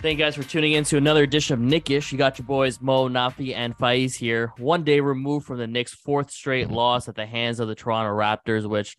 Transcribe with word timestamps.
Thank 0.00 0.16
you 0.16 0.24
guys 0.24 0.36
for 0.36 0.44
tuning 0.44 0.74
in 0.74 0.84
to 0.84 0.96
another 0.96 1.24
edition 1.24 1.54
of 1.54 1.60
Knick-ish. 1.60 2.12
You 2.12 2.18
got 2.18 2.38
your 2.38 2.46
boys 2.46 2.80
Mo, 2.80 3.08
Nafi, 3.08 3.52
and 3.52 3.76
Faiz 3.76 4.14
here. 4.14 4.52
One 4.56 4.84
day 4.84 5.00
removed 5.00 5.44
from 5.44 5.58
the 5.58 5.66
Knicks' 5.66 5.92
fourth 5.92 6.30
straight 6.30 6.70
loss 6.70 7.08
at 7.08 7.16
the 7.16 7.26
hands 7.26 7.58
of 7.58 7.66
the 7.66 7.74
Toronto 7.74 8.12
Raptors, 8.12 8.64
which 8.64 8.96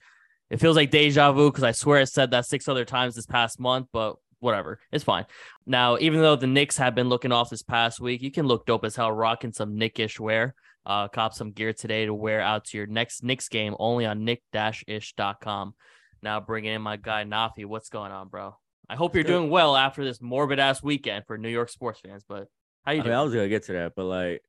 it 0.50 0.60
feels 0.60 0.76
like 0.76 0.92
deja 0.92 1.32
vu 1.32 1.50
because 1.50 1.64
I 1.64 1.72
swear 1.72 2.02
I 2.02 2.04
said 2.04 2.32
that 2.32 2.48
six 2.48 2.68
other 2.68 2.84
times 2.84 3.16
this 3.16 3.26
past 3.26 3.62
month, 3.62 3.88
but 3.94 4.18
whatever. 4.42 4.82
It's 4.92 5.06
fine. 5.06 5.26
Now, 5.66 5.98
even 6.00 6.20
though 6.20 6.36
the 6.36 6.48
Knicks 6.48 6.76
have 6.76 6.96
been 6.96 7.08
looking 7.08 7.32
off 7.32 7.50
this 7.50 7.64
past 7.64 8.02
week, 8.02 8.22
you 8.22 8.30
can 8.30 8.46
look 8.46 8.66
dope 8.66 8.84
as 8.84 8.98
hell 8.98 9.10
rocking 9.10 9.54
some 9.54 9.78
Knick-ish 9.78 10.20
wear. 10.20 10.54
Uh, 10.86 11.08
cop 11.08 11.34
some 11.34 11.54
gear 11.54 11.72
today 11.72 12.08
to 12.08 12.14
wear 12.14 12.42
out 12.42 12.66
to 12.66 12.78
your 12.78 12.88
next 12.88 13.24
Knicks 13.24 13.48
game 13.48 13.74
only 13.80 14.06
on 14.06 14.26
Knick-ish.com. 14.26 15.76
Now, 16.22 16.42
bringing 16.42 16.74
in 16.74 16.82
my 16.82 16.98
guy 16.98 17.24
Nafi. 17.24 17.66
What's 17.66 17.88
going 17.88 18.12
on, 18.12 18.28
bro? 18.28 18.58
I 18.90 18.96
hope 18.96 19.14
you're 19.14 19.24
doing 19.24 19.50
well 19.50 19.76
after 19.76 20.04
this 20.04 20.22
morbid 20.22 20.60
ass 20.60 20.82
weekend 20.82 21.26
for 21.28 21.38
New 21.38 21.50
York 21.50 21.70
sports 21.70 22.00
fans. 22.00 22.24
But 22.28 22.48
how 22.86 22.94
you 22.94 23.02
I 23.02 23.04
doing? 23.04 23.12
mean, 23.12 23.20
I 23.20 23.24
was 23.24 23.34
gonna 23.34 23.48
get 23.50 23.64
to 23.64 23.74
that, 23.74 23.94
but 23.96 24.06
like, 24.06 24.42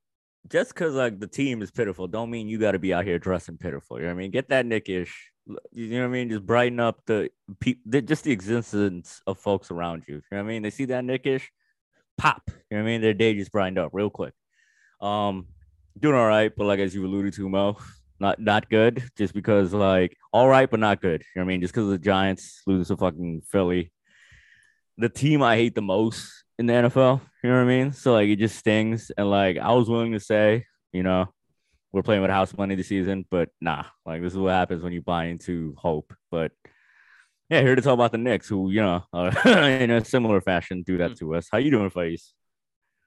just 0.48 0.73
because 0.73 0.95
like 0.95 1.20
the 1.20 1.27
team 1.27 1.61
is 1.61 1.70
pitiful, 1.70 2.09
don't 2.09 2.31
mean 2.31 2.48
you 2.48 2.59
got 2.59 2.73
to 2.73 2.79
be 2.79 2.95
out 2.95 3.05
here 3.05 3.19
dressing 3.19 3.59
pitiful. 3.59 3.98
You 3.98 4.05
know 4.05 4.09
what 4.09 4.14
I 4.14 4.23
mean? 4.23 4.31
Get 4.31 4.48
that 4.48 4.64
Knick-ish. 4.64 5.31
You 5.73 5.91
know 5.91 6.01
what 6.01 6.05
I 6.06 6.09
mean? 6.09 6.31
Just 6.31 6.47
brighten 6.47 6.81
up 6.81 7.03
the 7.06 7.29
people, 7.61 8.01
just 8.01 8.25
the 8.25 8.33
existence 8.33 9.20
of 9.27 9.39
folks 9.39 9.70
around 9.70 10.05
you. 10.09 10.14
You 10.14 10.23
know 10.33 10.39
what 10.39 10.45
I 10.45 10.48
mean? 10.48 10.62
They 10.62 10.70
see 10.70 10.86
that 10.86 11.05
Knick-ish, 11.05 11.51
pop. 12.17 12.42
You 12.47 12.55
know 12.70 12.83
what 12.83 12.89
I 12.89 12.92
mean? 12.92 13.01
Their 13.03 13.14
day 13.14 13.34
just 13.34 13.53
brightened 13.53 13.79
up 13.79 13.91
real 13.92 14.09
quick. 14.09 14.33
Um, 15.03 15.48
doing 15.98 16.14
all 16.14 16.27
right, 16.29 16.51
but 16.57 16.64
like 16.64 16.79
as 16.79 16.95
you 16.95 17.05
alluded 17.05 17.34
to, 17.34 17.48
Mo, 17.48 17.77
not 18.19 18.41
not 18.41 18.70
good. 18.70 19.03
Just 19.19 19.34
because 19.34 19.75
like 19.75 20.17
all 20.33 20.48
right, 20.48 20.70
but 20.70 20.81
not 20.81 21.03
good. 21.03 21.20
You 21.20 21.41
know 21.41 21.45
what 21.45 21.51
I 21.51 21.53
mean? 21.53 21.61
Just 21.61 21.75
because 21.75 21.91
the 21.91 21.98
Giants 21.98 22.62
losing 22.67 22.97
to 22.97 22.98
fucking 22.98 23.42
Philly, 23.51 23.92
the 25.01 25.09
team 25.09 25.43
I 25.43 25.56
hate 25.56 25.75
the 25.75 25.83
most 25.83 26.45
in 26.59 26.67
the 26.67 26.75
NFL. 26.75 27.20
You 27.43 27.51
know 27.51 27.56
what 27.56 27.62
I 27.62 27.65
mean? 27.65 27.93
So 27.93 28.12
like 28.12 28.29
it 28.29 28.37
just 28.37 28.56
stings. 28.56 29.11
And 29.17 29.31
like 29.31 29.57
I 29.59 29.73
was 29.73 29.89
willing 29.89 30.12
to 30.12 30.20
say, 30.20 30.67
you 30.92 31.03
know, 31.03 31.27
we're 31.92 32.03
playing 32.03 32.23
with 32.23 32.31
house 32.31 32.57
money 32.57 32.75
this 32.75 32.89
season, 32.89 33.25
but 33.31 33.48
nah, 33.61 33.84
like 34.07 34.23
this 34.23 34.33
is 34.33 34.39
what 34.39 34.53
happens 34.53 34.83
when 34.83 34.92
you 34.92 35.03
buy 35.03 35.27
into 35.27 35.75
hope. 35.77 36.12
But 36.31 36.53
yeah, 37.48 37.62
here 37.62 37.75
to 37.75 37.83
talk 37.83 37.95
about 37.95 38.12
the 38.12 38.19
Knicks, 38.19 38.48
who 38.48 38.70
you 38.70 38.83
know, 38.83 39.03
uh, 39.12 39.33
in 39.45 39.91
a 39.91 40.05
similar 40.05 40.41
fashion, 40.41 40.83
do 40.83 40.98
that 40.98 41.17
to 41.19 41.35
us. 41.35 41.48
How 41.51 41.59
you 41.59 41.70
doing, 41.70 41.91
Faiz? 41.91 42.29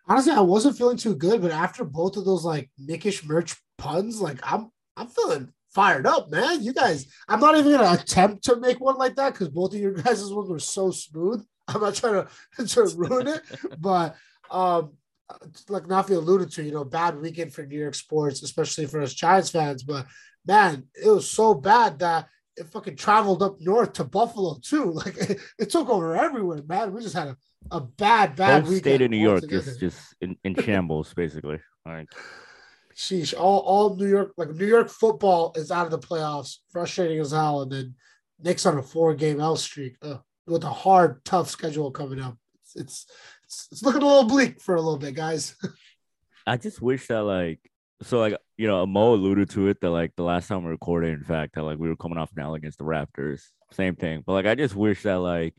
Honestly, 0.06 0.34
I 0.34 0.42
wasn't 0.42 0.78
feeling 0.78 0.98
too 0.98 1.16
good, 1.16 1.42
but 1.42 1.52
after 1.52 1.86
both 1.86 2.18
of 2.18 2.26
those 2.26 2.44
like 2.44 2.70
Knick-ish 2.78 3.24
merch 3.24 3.56
puns, 3.78 4.20
like 4.20 4.40
I'm 4.44 4.70
I'm 4.98 5.08
feeling 5.08 5.54
fired 5.74 6.06
up, 6.06 6.30
man. 6.30 6.62
You 6.62 6.74
guys, 6.74 7.08
I'm 7.28 7.40
not 7.40 7.58
even 7.58 7.72
gonna 7.72 7.94
attempt 7.94 8.44
to 8.46 8.58
make 8.58 8.80
one 8.80 8.98
like 8.98 9.16
that 9.16 9.34
because 9.34 9.50
both 9.50 9.74
of 9.74 9.80
your 9.80 9.92
guys' 9.94 10.34
ones 10.34 10.50
were 10.50 10.60
so 10.60 10.92
smooth. 10.92 11.46
I'm 11.68 11.82
not 11.82 11.96
trying 11.96 12.26
to, 12.58 12.66
to 12.66 12.96
ruin 12.96 13.28
it, 13.28 13.42
but 13.80 14.16
um 14.52 14.94
like 15.70 15.84
Nafi 15.84 16.12
alluded 16.12 16.52
to, 16.52 16.64
you 16.64 16.72
know, 16.72 16.84
bad 16.84 17.20
weekend 17.20 17.54
for 17.54 17.66
New 17.66 17.80
York 17.80 17.96
sports, 17.96 18.44
especially 18.44 18.86
for 18.86 19.02
us 19.02 19.14
Giants 19.14 19.50
fans. 19.50 19.84
But 19.84 20.06
man, 20.46 20.84
it 20.94 21.10
was 21.10 21.30
so 21.30 21.54
bad 21.54 22.00
that 22.00 22.28
it 22.56 22.68
fucking 22.68 22.96
traveled 22.96 23.42
up 23.42 23.60
north 23.60 23.94
to 23.94 24.04
Buffalo 24.04 24.58
too. 24.62 24.92
Like 24.92 25.18
it, 25.18 25.40
it 25.60 25.70
took 25.70 25.90
over 25.90 26.16
everywhere, 26.16 26.62
man. 26.68 26.94
We 26.94 27.02
just 27.02 27.16
had 27.16 27.30
a, 27.30 27.38
a 27.72 27.82
bad, 27.82 28.36
bad 28.36 28.64
Whole 28.64 28.76
state 28.76 29.02
of 29.02 29.12
New 29.12 29.18
York 29.18 29.44
is 29.52 29.78
just 29.78 30.16
in, 30.22 30.36
in 30.44 30.56
shambles, 30.64 31.14
basically. 31.14 31.60
All 31.86 31.94
right. 31.94 32.08
Sheesh, 32.96 33.34
all, 33.36 33.60
all 33.60 33.96
New 33.96 34.08
York, 34.08 34.34
like 34.38 34.52
New 34.52 34.68
York 34.68 34.90
football 34.90 35.54
is 35.56 35.72
out 35.72 35.86
of 35.86 35.92
the 35.92 35.98
playoffs, 35.98 36.58
frustrating 36.70 37.20
as 37.20 37.32
hell. 37.32 37.64
And 37.64 37.72
then 37.72 37.96
Knicks 38.40 38.68
on 38.68 38.78
a 38.78 38.84
four 38.84 39.16
game 39.16 39.40
L 39.40 39.56
streak 39.56 39.96
ugh, 40.04 40.22
with 40.48 40.64
a 40.64 40.70
hard, 40.70 41.24
tough 41.26 41.50
schedule 41.50 41.92
coming 41.92 42.20
up. 42.20 42.38
It's, 42.62 42.76
it's, 42.76 43.06
it's, 43.44 43.68
it's 43.72 43.84
looking 43.84 44.02
a 44.02 44.06
little 44.06 44.26
bleak 44.26 44.62
for 44.62 44.76
a 44.76 44.82
little 44.82 44.98
bit, 44.98 45.16
guys. 45.16 45.56
I 46.48 46.58
just 46.58 46.82
wish 46.82 47.08
that 47.08 47.22
like 47.22 47.60
so 48.02 48.20
like 48.20 48.36
you 48.58 48.68
know 48.68 48.86
Mo 48.86 49.14
alluded 49.14 49.50
to 49.52 49.68
it 49.68 49.80
that 49.82 49.90
like 49.90 50.14
the 50.16 50.24
last 50.24 50.48
time 50.48 50.64
we 50.64 50.70
recorded, 50.72 51.14
in 51.14 51.24
fact, 51.24 51.56
that 51.56 51.64
like 51.64 51.78
we 51.78 51.88
were 51.88 51.96
coming 51.96 52.18
off 52.18 52.32
now 52.36 52.54
against 52.54 52.78
the 52.78 52.84
Raptors, 52.84 53.44
same 53.72 53.96
thing. 53.96 54.24
But 54.26 54.34
like 54.34 54.46
I 54.46 54.56
just 54.56 54.76
wish 54.76 55.04
that 55.04 55.20
like 55.20 55.56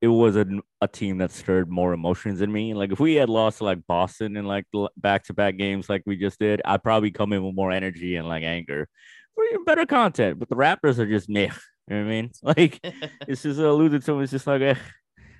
it 0.00 0.08
was 0.08 0.36
a, 0.36 0.46
a 0.80 0.88
team 0.88 1.18
that 1.18 1.30
stirred 1.30 1.68
more 1.68 1.92
emotions 1.92 2.40
in 2.40 2.50
me. 2.50 2.72
Like 2.72 2.92
if 2.92 3.00
we 3.00 3.16
had 3.16 3.28
lost 3.28 3.58
to 3.58 3.64
like 3.64 3.86
Boston 3.86 4.36
in 4.36 4.46
like 4.46 4.64
back 4.96 5.24
to 5.24 5.34
back 5.34 5.56
games 5.56 5.88
like 5.88 6.02
we 6.06 6.16
just 6.16 6.38
did, 6.38 6.62
I'd 6.64 6.82
probably 6.82 7.10
come 7.10 7.32
in 7.32 7.44
with 7.44 7.54
more 7.54 7.70
energy 7.70 8.16
and 8.16 8.26
like 8.26 8.42
anger 8.42 8.88
for 9.34 9.44
better 9.64 9.86
content. 9.86 10.38
But 10.38 10.48
the 10.48 10.56
Raptors 10.56 10.98
are 10.98 11.06
just 11.06 11.28
meh. 11.28 11.50
You 11.90 11.96
know 11.96 12.02
what 12.04 12.08
I 12.08 12.14
mean? 12.14 12.30
Like 12.42 12.80
it's 13.28 13.42
just 13.42 13.58
alluded 13.58 14.04
to. 14.06 14.20
It's 14.20 14.30
just 14.32 14.46
like, 14.46 14.62
eh, 14.62 14.74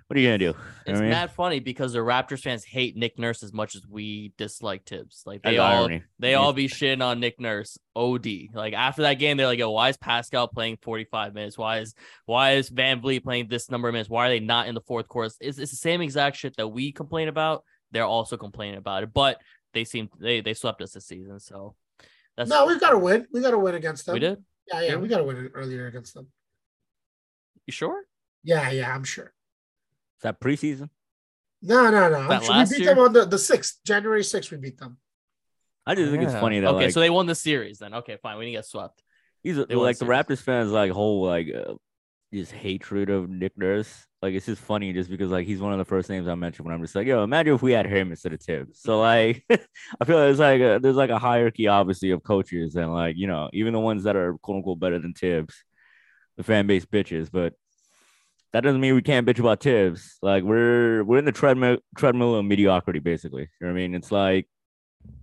what 0.08 0.16
are 0.16 0.20
you 0.20 0.26
gonna 0.28 0.38
do? 0.38 0.44
You 0.46 0.50
It's 0.50 0.86
what 0.88 0.96
I 0.96 1.00
mean? 1.02 1.10
mad 1.10 1.30
funny 1.30 1.60
because 1.60 1.92
the 1.92 2.00
Raptors 2.00 2.40
fans 2.40 2.64
hate 2.64 2.96
Nick 2.96 3.16
Nurse 3.20 3.44
as 3.44 3.52
much 3.52 3.76
as 3.76 3.86
we 3.88 4.32
dislike 4.36 4.84
Thibs. 4.84 5.22
Like 5.24 5.42
they 5.42 5.52
That's 5.56 5.60
all 5.60 5.82
irony. 5.84 6.02
they 6.18 6.32
Yeah. 6.32 6.38
all 6.38 6.52
be 6.52 6.66
shitting 6.66 7.02
on 7.04 7.20
Nick 7.20 7.38
Nurse. 7.38 7.78
Od. 7.94 8.26
Like 8.52 8.74
after 8.74 9.02
that 9.02 9.14
game, 9.14 9.36
they're 9.36 9.46
like, 9.46 9.60
"Yo, 9.60 9.70
why 9.70 9.88
is 9.90 9.96
Pascal 9.96 10.48
playing 10.48 10.78
45 10.82 11.34
minutes? 11.34 11.56
Why 11.56 11.78
is 11.78 11.94
why 12.26 12.52
is 12.54 12.68
VanVleet 12.70 13.22
playing 13.22 13.46
this 13.48 13.70
number 13.70 13.86
of 13.88 13.92
minutes? 13.92 14.10
Why 14.10 14.26
are 14.26 14.30
they 14.30 14.40
not 14.40 14.66
in 14.66 14.74
the 14.74 14.80
fourth 14.80 15.06
quarter?" 15.06 15.30
It's, 15.40 15.58
it's 15.58 15.70
the 15.70 15.76
same 15.76 16.00
exact 16.00 16.36
shit 16.36 16.56
that 16.56 16.66
we 16.68 16.90
complain 16.90 17.28
about. 17.28 17.62
They're 17.92 18.04
also 18.04 18.36
complaining 18.36 18.78
about 18.78 19.04
it, 19.04 19.12
but 19.14 19.40
they 19.72 19.84
seem 19.84 20.08
they 20.18 20.40
they 20.40 20.54
swept 20.54 20.82
us 20.82 20.90
this 20.92 21.06
season. 21.06 21.38
So 21.38 21.76
that's 22.36 22.50
no, 22.50 22.66
we've 22.66 22.80
got 22.80 22.90
to 22.90 22.98
win. 22.98 23.26
We 23.32 23.40
got 23.40 23.52
to 23.52 23.58
win 23.58 23.76
against 23.76 24.06
them. 24.06 24.14
we 24.14 24.18
did. 24.20 24.42
Yeah, 24.72 24.80
yeah, 24.80 24.88
Yeah. 24.90 24.96
we 24.96 25.06
got 25.08 25.18
to 25.18 25.24
win 25.24 25.50
earlier 25.54 25.86
against 25.86 26.14
them. 26.14 26.26
You 27.70 27.72
sure? 27.72 28.02
Yeah, 28.42 28.68
yeah, 28.70 28.92
I'm 28.92 29.04
sure. 29.04 29.26
Is 29.26 30.22
that 30.22 30.40
preseason? 30.40 30.90
No, 31.62 31.88
no, 31.88 32.08
no. 32.08 32.16
I'm 32.16 32.28
That 32.28 32.42
sure 32.42 32.56
we 32.56 32.64
beat 32.64 32.78
year? 32.80 32.94
them 32.96 32.98
on 33.04 33.12
the, 33.12 33.26
the 33.26 33.36
6th, 33.36 33.74
January 33.86 34.24
6th, 34.24 34.50
we 34.50 34.56
beat 34.56 34.76
them. 34.76 34.96
I 35.86 35.94
just 35.94 36.10
think 36.10 36.24
it's 36.24 36.32
funny 36.32 36.58
that 36.58 36.68
okay, 36.68 36.86
like 36.86 36.92
so 36.92 36.98
they 36.98 37.10
won 37.10 37.26
the 37.26 37.36
series 37.36 37.78
then. 37.78 37.94
Okay, 37.94 38.16
fine. 38.20 38.38
We 38.38 38.46
didn't 38.46 38.56
get 38.56 38.66
swept. 38.66 39.04
These 39.44 39.56
are 39.56 39.66
like 39.66 39.98
the 39.98 40.04
series. 40.04 40.26
Raptors 40.26 40.42
fans 40.42 40.72
like 40.72 40.90
whole 40.90 41.24
like 41.24 41.46
uh, 41.54 41.74
just 42.34 42.50
hatred 42.50 43.08
of 43.08 43.30
Nick 43.30 43.56
Nurse. 43.56 44.04
Like 44.20 44.34
it's 44.34 44.46
just 44.46 44.60
funny 44.62 44.92
just 44.92 45.10
because 45.10 45.30
like 45.30 45.46
he's 45.46 45.60
one 45.60 45.72
of 45.72 45.78
the 45.78 45.84
first 45.84 46.10
names 46.10 46.26
I 46.26 46.34
mentioned 46.34 46.66
when 46.66 46.74
I'm 46.74 46.82
just 46.82 46.96
like, 46.96 47.06
yo, 47.06 47.22
imagine 47.22 47.54
if 47.54 47.62
we 47.62 47.70
had 47.70 47.86
him 47.86 48.10
instead 48.10 48.32
of 48.32 48.42
Thibs. 48.42 48.80
So 48.80 49.00
like 49.00 49.44
I 49.50 50.04
feel 50.04 50.18
like 50.18 50.30
it's 50.30 50.40
like 50.40 50.60
a, 50.60 50.80
there's 50.82 50.96
like 50.96 51.10
a 51.10 51.20
hierarchy 51.20 51.68
obviously 51.68 52.10
of 52.10 52.24
coaches 52.24 52.74
and 52.74 52.92
like 52.92 53.14
you 53.16 53.28
know 53.28 53.48
even 53.52 53.72
the 53.72 53.80
ones 53.80 54.02
that 54.04 54.16
are 54.16 54.36
quote 54.42 54.56
unquote 54.56 54.80
better 54.80 54.98
than 54.98 55.14
Thibs, 55.14 55.54
the 56.36 56.42
fan 56.42 56.66
base 56.66 56.84
bitches, 56.84 57.30
but 57.30 57.54
that 58.52 58.62
doesn't 58.62 58.80
mean 58.80 58.94
we 58.94 59.02
can't 59.02 59.26
bitch 59.26 59.38
about 59.38 59.62
Thibs. 59.62 60.18
Like 60.22 60.42
we're 60.42 61.04
we're 61.04 61.18
in 61.18 61.24
the 61.24 61.32
treadmill 61.32 61.78
treadmill 61.96 62.34
of 62.34 62.44
mediocrity 62.44 62.98
basically. 62.98 63.42
You 63.42 63.66
know 63.66 63.68
what 63.68 63.72
I 63.72 63.74
mean? 63.74 63.94
It's 63.94 64.10
like 64.10 64.48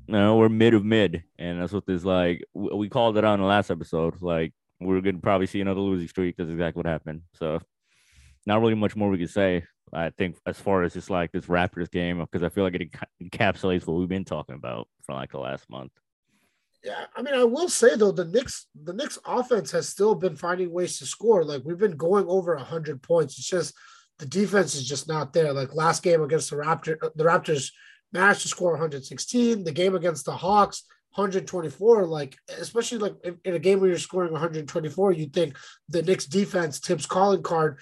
no, 0.07 0.37
we're 0.37 0.49
mid 0.49 0.73
of 0.73 0.85
mid, 0.85 1.23
and 1.37 1.61
that's 1.61 1.73
what 1.73 1.85
this 1.85 2.05
like. 2.05 2.43
We 2.53 2.89
called 2.89 3.17
it 3.17 3.23
on 3.23 3.39
the 3.39 3.45
last 3.45 3.69
episode. 3.69 4.21
Like 4.21 4.53
we're 4.79 5.01
gonna 5.01 5.19
probably 5.19 5.47
see 5.47 5.61
another 5.61 5.81
losing 5.81 6.07
streak. 6.07 6.37
That's 6.37 6.49
exactly 6.49 6.79
what 6.79 6.85
happened. 6.85 7.21
So, 7.33 7.59
not 8.45 8.61
really 8.61 8.75
much 8.75 8.95
more 8.95 9.09
we 9.09 9.17
could 9.17 9.29
say. 9.29 9.65
I 9.93 10.09
think 10.11 10.37
as 10.45 10.59
far 10.59 10.83
as 10.83 10.93
just 10.93 11.09
like 11.09 11.31
this 11.31 11.45
Raptors 11.45 11.91
game, 11.91 12.19
because 12.19 12.43
I 12.43 12.49
feel 12.49 12.63
like 12.63 12.75
it 12.75 12.91
enca- 12.91 13.29
encapsulates 13.29 13.87
what 13.87 13.97
we've 13.97 14.09
been 14.09 14.25
talking 14.25 14.55
about 14.55 14.87
for 15.05 15.13
like 15.13 15.31
the 15.31 15.39
last 15.39 15.69
month. 15.69 15.91
Yeah, 16.83 17.05
I 17.15 17.21
mean, 17.21 17.33
I 17.33 17.43
will 17.43 17.69
say 17.69 17.95
though, 17.95 18.11
the 18.11 18.25
Knicks, 18.25 18.67
the 18.81 18.93
Knicks 18.93 19.19
offense 19.25 19.71
has 19.71 19.89
still 19.89 20.15
been 20.15 20.35
finding 20.35 20.71
ways 20.71 20.99
to 20.99 21.05
score. 21.05 21.43
Like 21.43 21.63
we've 21.65 21.77
been 21.77 21.97
going 21.97 22.27
over 22.27 22.55
hundred 22.55 23.01
points. 23.01 23.37
It's 23.37 23.49
just 23.49 23.73
the 24.19 24.25
defense 24.25 24.75
is 24.75 24.87
just 24.87 25.07
not 25.07 25.33
there. 25.33 25.53
Like 25.53 25.75
last 25.75 26.03
game 26.03 26.21
against 26.21 26.49
the 26.49 26.57
Raptor, 26.57 26.97
uh, 27.01 27.09
the 27.15 27.23
Raptors 27.23 27.71
managed 28.13 28.41
to 28.41 28.47
score 28.47 28.71
116. 28.71 29.63
The 29.63 29.71
game 29.71 29.95
against 29.95 30.25
the 30.25 30.31
Hawks, 30.31 30.83
124. 31.15 32.05
Like 32.05 32.37
especially 32.59 32.99
like 32.99 33.15
in, 33.23 33.37
in 33.43 33.55
a 33.55 33.59
game 33.59 33.79
where 33.79 33.89
you're 33.89 33.99
scoring 33.99 34.31
124, 34.31 35.11
you'd 35.11 35.33
think 35.33 35.57
the 35.89 36.01
Knicks 36.03 36.25
defense, 36.25 36.79
Thibs 36.79 37.05
calling 37.05 37.43
card, 37.43 37.79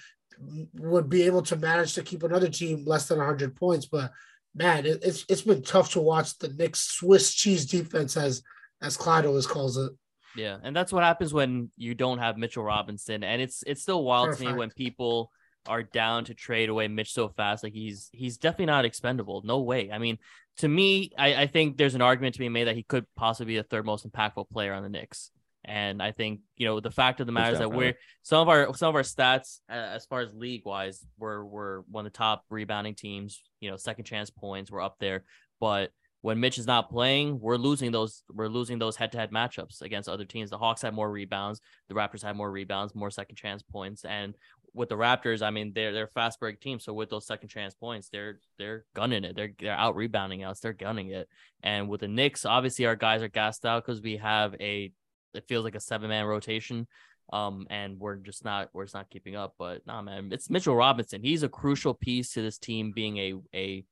would 0.74 1.08
be 1.08 1.22
able 1.22 1.42
to 1.42 1.56
manage 1.56 1.94
to 1.94 2.02
keep 2.02 2.22
another 2.22 2.48
team 2.48 2.84
less 2.84 3.08
than 3.08 3.18
100 3.18 3.56
points. 3.56 3.86
But 3.86 4.10
man, 4.54 4.84
it, 4.86 5.00
it's 5.02 5.24
it's 5.28 5.42
been 5.42 5.62
tough 5.62 5.92
to 5.92 6.00
watch 6.00 6.38
the 6.38 6.48
Knicks 6.48 6.80
Swiss 6.80 7.34
cheese 7.34 7.66
defense 7.66 8.16
as 8.16 8.42
as 8.82 8.96
Clyde 8.96 9.26
always 9.26 9.46
calls 9.46 9.76
it. 9.76 9.92
Yeah, 10.36 10.58
and 10.62 10.76
that's 10.76 10.92
what 10.92 11.02
happens 11.02 11.32
when 11.32 11.70
you 11.76 11.94
don't 11.94 12.18
have 12.18 12.36
Mitchell 12.36 12.64
Robinson, 12.64 13.24
and 13.24 13.40
it's 13.40 13.64
it's 13.66 13.82
still 13.82 14.04
wild 14.04 14.28
For 14.28 14.34
a 14.34 14.36
to 14.36 14.44
me 14.44 14.52
when 14.52 14.70
people 14.70 15.30
are 15.68 15.82
down 15.82 16.24
to 16.26 16.34
trade 16.34 16.68
away 16.68 16.88
Mitch 16.88 17.12
so 17.12 17.28
fast. 17.28 17.64
Like 17.64 17.72
he's 17.72 18.08
he's 18.12 18.36
definitely 18.36 18.66
not 18.66 18.84
expendable. 18.84 19.42
No 19.44 19.60
way. 19.60 19.90
I 19.90 19.98
mean, 19.98 20.18
to 20.58 20.68
me, 20.68 21.10
I, 21.18 21.42
I 21.42 21.46
think 21.46 21.76
there's 21.76 21.94
an 21.94 22.02
argument 22.02 22.34
to 22.34 22.40
be 22.40 22.48
made 22.48 22.68
that 22.68 22.76
he 22.76 22.82
could 22.82 23.06
possibly 23.16 23.54
be 23.54 23.56
the 23.56 23.64
third 23.64 23.86
most 23.86 24.08
impactful 24.08 24.50
player 24.50 24.72
on 24.72 24.82
the 24.82 24.88
Knicks. 24.88 25.30
And 25.64 26.00
I 26.00 26.12
think 26.12 26.40
you 26.56 26.66
know 26.66 26.78
the 26.78 26.92
fact 26.92 27.20
of 27.20 27.26
the 27.26 27.32
matter 27.32 27.54
is 27.54 27.58
that 27.58 27.72
we're 27.72 27.94
some 28.22 28.40
of 28.40 28.48
our 28.48 28.72
some 28.76 28.90
of 28.90 28.94
our 28.94 29.02
stats 29.02 29.58
uh, 29.68 29.72
as 29.72 30.06
far 30.06 30.20
as 30.20 30.32
league 30.32 30.64
wise, 30.64 31.04
we're 31.18 31.44
we're 31.44 31.80
one 31.90 32.06
of 32.06 32.12
the 32.12 32.16
top 32.16 32.44
rebounding 32.50 32.94
teams. 32.94 33.42
You 33.60 33.70
know, 33.70 33.76
second 33.76 34.04
chance 34.04 34.30
points, 34.30 34.70
we're 34.70 34.82
up 34.82 34.96
there. 35.00 35.24
But 35.58 35.90
when 36.26 36.40
Mitch 36.40 36.58
is 36.58 36.66
not 36.66 36.90
playing, 36.90 37.38
we're 37.38 37.56
losing 37.56 37.92
those 37.92 38.24
we're 38.34 38.48
losing 38.48 38.80
those 38.80 38.96
head 38.96 39.12
to 39.12 39.18
head 39.18 39.30
matchups 39.30 39.80
against 39.80 40.08
other 40.08 40.24
teams. 40.24 40.50
The 40.50 40.58
Hawks 40.58 40.82
had 40.82 40.92
more 40.92 41.08
rebounds, 41.08 41.60
the 41.88 41.94
Raptors 41.94 42.20
had 42.20 42.34
more 42.34 42.50
rebounds, 42.50 42.96
more 42.96 43.12
second 43.12 43.36
chance 43.36 43.62
points, 43.62 44.04
and 44.04 44.34
with 44.74 44.88
the 44.88 44.96
Raptors, 44.96 45.40
I 45.40 45.50
mean 45.50 45.70
they're 45.72 45.92
they're 45.92 46.08
fast 46.08 46.40
break 46.40 46.60
team. 46.60 46.80
So 46.80 46.92
with 46.92 47.10
those 47.10 47.28
second 47.28 47.48
chance 47.48 47.74
points, 47.74 48.08
they're 48.08 48.40
they're 48.58 48.86
gunning 48.96 49.22
it. 49.22 49.36
They're 49.36 49.52
they're 49.56 49.70
out 49.70 49.94
rebounding 49.94 50.42
us. 50.42 50.58
They're 50.58 50.72
gunning 50.72 51.10
it. 51.10 51.28
And 51.62 51.88
with 51.88 52.00
the 52.00 52.08
Knicks, 52.08 52.44
obviously 52.44 52.86
our 52.86 52.96
guys 52.96 53.22
are 53.22 53.28
gassed 53.28 53.64
out 53.64 53.86
because 53.86 54.02
we 54.02 54.16
have 54.16 54.56
a 54.58 54.90
it 55.32 55.46
feels 55.46 55.62
like 55.62 55.76
a 55.76 55.80
seven 55.80 56.08
man 56.08 56.24
rotation. 56.24 56.88
Um, 57.32 57.68
and 57.70 58.00
we're 58.00 58.16
just 58.16 58.44
not 58.44 58.70
we're 58.72 58.86
just 58.86 58.96
not 58.96 59.10
keeping 59.10 59.36
up. 59.36 59.54
But 59.60 59.86
nah, 59.86 60.02
man, 60.02 60.30
it's 60.32 60.50
Mitchell 60.50 60.74
Robinson. 60.74 61.22
He's 61.22 61.44
a 61.44 61.48
crucial 61.48 61.94
piece 61.94 62.32
to 62.32 62.42
this 62.42 62.58
team 62.58 62.90
being 62.92 63.16
a 63.18 63.34
a 63.54 63.84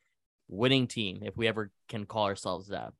winning 0.48 0.86
team, 0.86 1.20
if 1.22 1.36
we 1.36 1.48
ever 1.48 1.70
can 1.88 2.06
call 2.06 2.26
ourselves 2.26 2.68
that. 2.68 2.92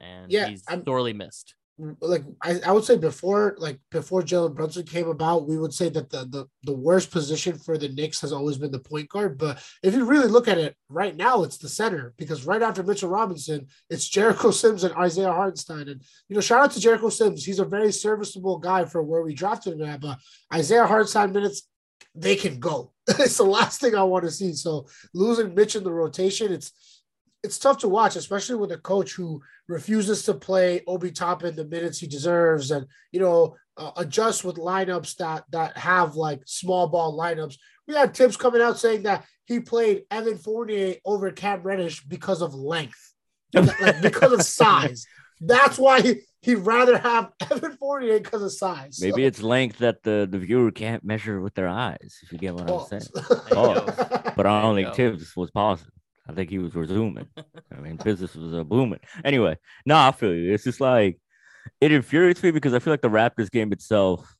And 0.00 0.30
yeah, 0.30 0.48
he's 0.48 0.62
I'm, 0.68 0.84
sorely 0.84 1.12
missed 1.12 1.54
mm, 1.80 1.96
like 2.00 2.22
I, 2.42 2.60
I 2.66 2.72
would 2.72 2.84
say 2.84 2.96
before 2.96 3.56
like 3.58 3.80
before 3.90 4.22
Jalen 4.22 4.54
Brunson 4.54 4.84
came 4.84 5.08
about, 5.08 5.48
we 5.48 5.58
would 5.58 5.74
say 5.74 5.88
that 5.88 6.10
the, 6.10 6.24
the 6.26 6.46
the 6.62 6.72
worst 6.72 7.10
position 7.10 7.58
for 7.58 7.76
the 7.76 7.88
Knicks 7.88 8.20
has 8.20 8.32
always 8.32 8.58
been 8.58 8.70
the 8.70 8.78
point 8.78 9.08
guard. 9.08 9.38
But 9.38 9.60
if 9.82 9.94
you 9.94 10.04
really 10.04 10.28
look 10.28 10.46
at 10.46 10.58
it 10.58 10.76
right 10.88 11.16
now, 11.16 11.42
it's 11.42 11.58
the 11.58 11.68
center 11.68 12.14
because 12.16 12.46
right 12.46 12.62
after 12.62 12.84
Mitchell 12.84 13.10
Robinson, 13.10 13.66
it's 13.90 14.08
Jericho 14.18 14.52
Sims 14.52 14.84
and 14.84 14.94
Isaiah 14.94 15.32
Hartenstein. 15.32 15.88
And 15.88 16.00
you 16.28 16.36
know, 16.36 16.40
shout 16.40 16.62
out 16.62 16.70
to 16.72 16.80
Jericho 16.80 17.08
Sims. 17.08 17.44
He's 17.44 17.58
a 17.58 17.64
very 17.64 17.90
serviceable 17.90 18.58
guy 18.58 18.84
for 18.84 19.02
where 19.02 19.22
we 19.22 19.34
drafted 19.34 19.74
him 19.80 19.82
at. 19.82 20.00
But 20.00 20.18
Isaiah 20.54 20.86
Hartenstein 20.86 21.32
minutes, 21.32 21.67
they 22.14 22.36
can 22.36 22.58
go. 22.58 22.92
it's 23.08 23.36
the 23.36 23.44
last 23.44 23.80
thing 23.80 23.94
I 23.94 24.02
want 24.02 24.24
to 24.24 24.30
see. 24.30 24.52
So 24.52 24.86
losing 25.14 25.54
Mitch 25.54 25.76
in 25.76 25.84
the 25.84 25.92
rotation, 25.92 26.52
it's 26.52 26.72
it's 27.44 27.58
tough 27.58 27.78
to 27.78 27.88
watch, 27.88 28.16
especially 28.16 28.56
with 28.56 28.72
a 28.72 28.78
coach 28.78 29.12
who 29.12 29.40
refuses 29.68 30.24
to 30.24 30.34
play 30.34 30.82
Obi 30.86 31.12
Toppin 31.12 31.54
the 31.54 31.64
minutes 31.64 31.98
he 31.98 32.06
deserves, 32.06 32.70
and 32.70 32.86
you 33.12 33.20
know 33.20 33.56
uh, 33.76 33.92
adjust 33.96 34.44
with 34.44 34.56
lineups 34.56 35.16
that 35.16 35.44
that 35.50 35.76
have 35.76 36.16
like 36.16 36.42
small 36.46 36.88
ball 36.88 37.16
lineups. 37.16 37.56
We 37.86 37.94
had 37.94 38.14
Thibs 38.14 38.36
coming 38.36 38.60
out 38.60 38.78
saying 38.78 39.04
that 39.04 39.24
he 39.46 39.60
played 39.60 40.02
Evan 40.10 40.36
Fournier 40.36 40.96
over 41.04 41.30
Cam 41.30 41.62
Reddish 41.62 42.04
because 42.04 42.42
of 42.42 42.54
length, 42.54 43.14
like 43.54 44.02
because 44.02 44.32
of 44.32 44.42
size. 44.42 45.06
That's 45.40 45.78
why 45.78 46.00
he, 46.00 46.20
he'd 46.42 46.56
rather 46.56 46.98
have 46.98 47.32
Evan 47.50 47.76
Fournier 47.76 48.18
because 48.20 48.42
of 48.42 48.52
size. 48.52 48.98
Maybe 49.00 49.22
so. 49.22 49.26
it's 49.26 49.42
length 49.42 49.78
that 49.78 50.02
the, 50.02 50.28
the 50.30 50.38
viewer 50.38 50.70
can't 50.70 51.04
measure 51.04 51.40
with 51.40 51.54
their 51.54 51.68
eyes, 51.68 52.18
if 52.22 52.32
you 52.32 52.38
get 52.38 52.54
what 52.54 52.70
I'm 52.70 52.86
saying. 52.86 53.02
But 54.36 54.46
I 54.46 54.62
don't 54.62 54.76
think 54.76 54.94
Thibs 54.94 55.34
was 55.34 55.50
positive. 55.50 55.92
I 56.28 56.32
think 56.32 56.50
he 56.50 56.58
was 56.58 56.74
resuming. 56.74 57.26
I 57.76 57.80
mean, 57.80 57.96
business 57.96 58.34
was 58.34 58.52
a 58.52 58.62
booming. 58.62 59.00
Anyway, 59.24 59.56
no, 59.86 59.96
I 59.96 60.12
feel 60.12 60.34
you. 60.34 60.52
It's 60.52 60.64
just 60.64 60.80
like 60.80 61.18
it 61.80 61.90
infuriates 61.90 62.42
me 62.42 62.50
because 62.50 62.74
I 62.74 62.78
feel 62.78 62.92
like 62.92 63.00
the 63.02 63.08
Raptors 63.08 63.50
game 63.50 63.72
itself, 63.72 64.36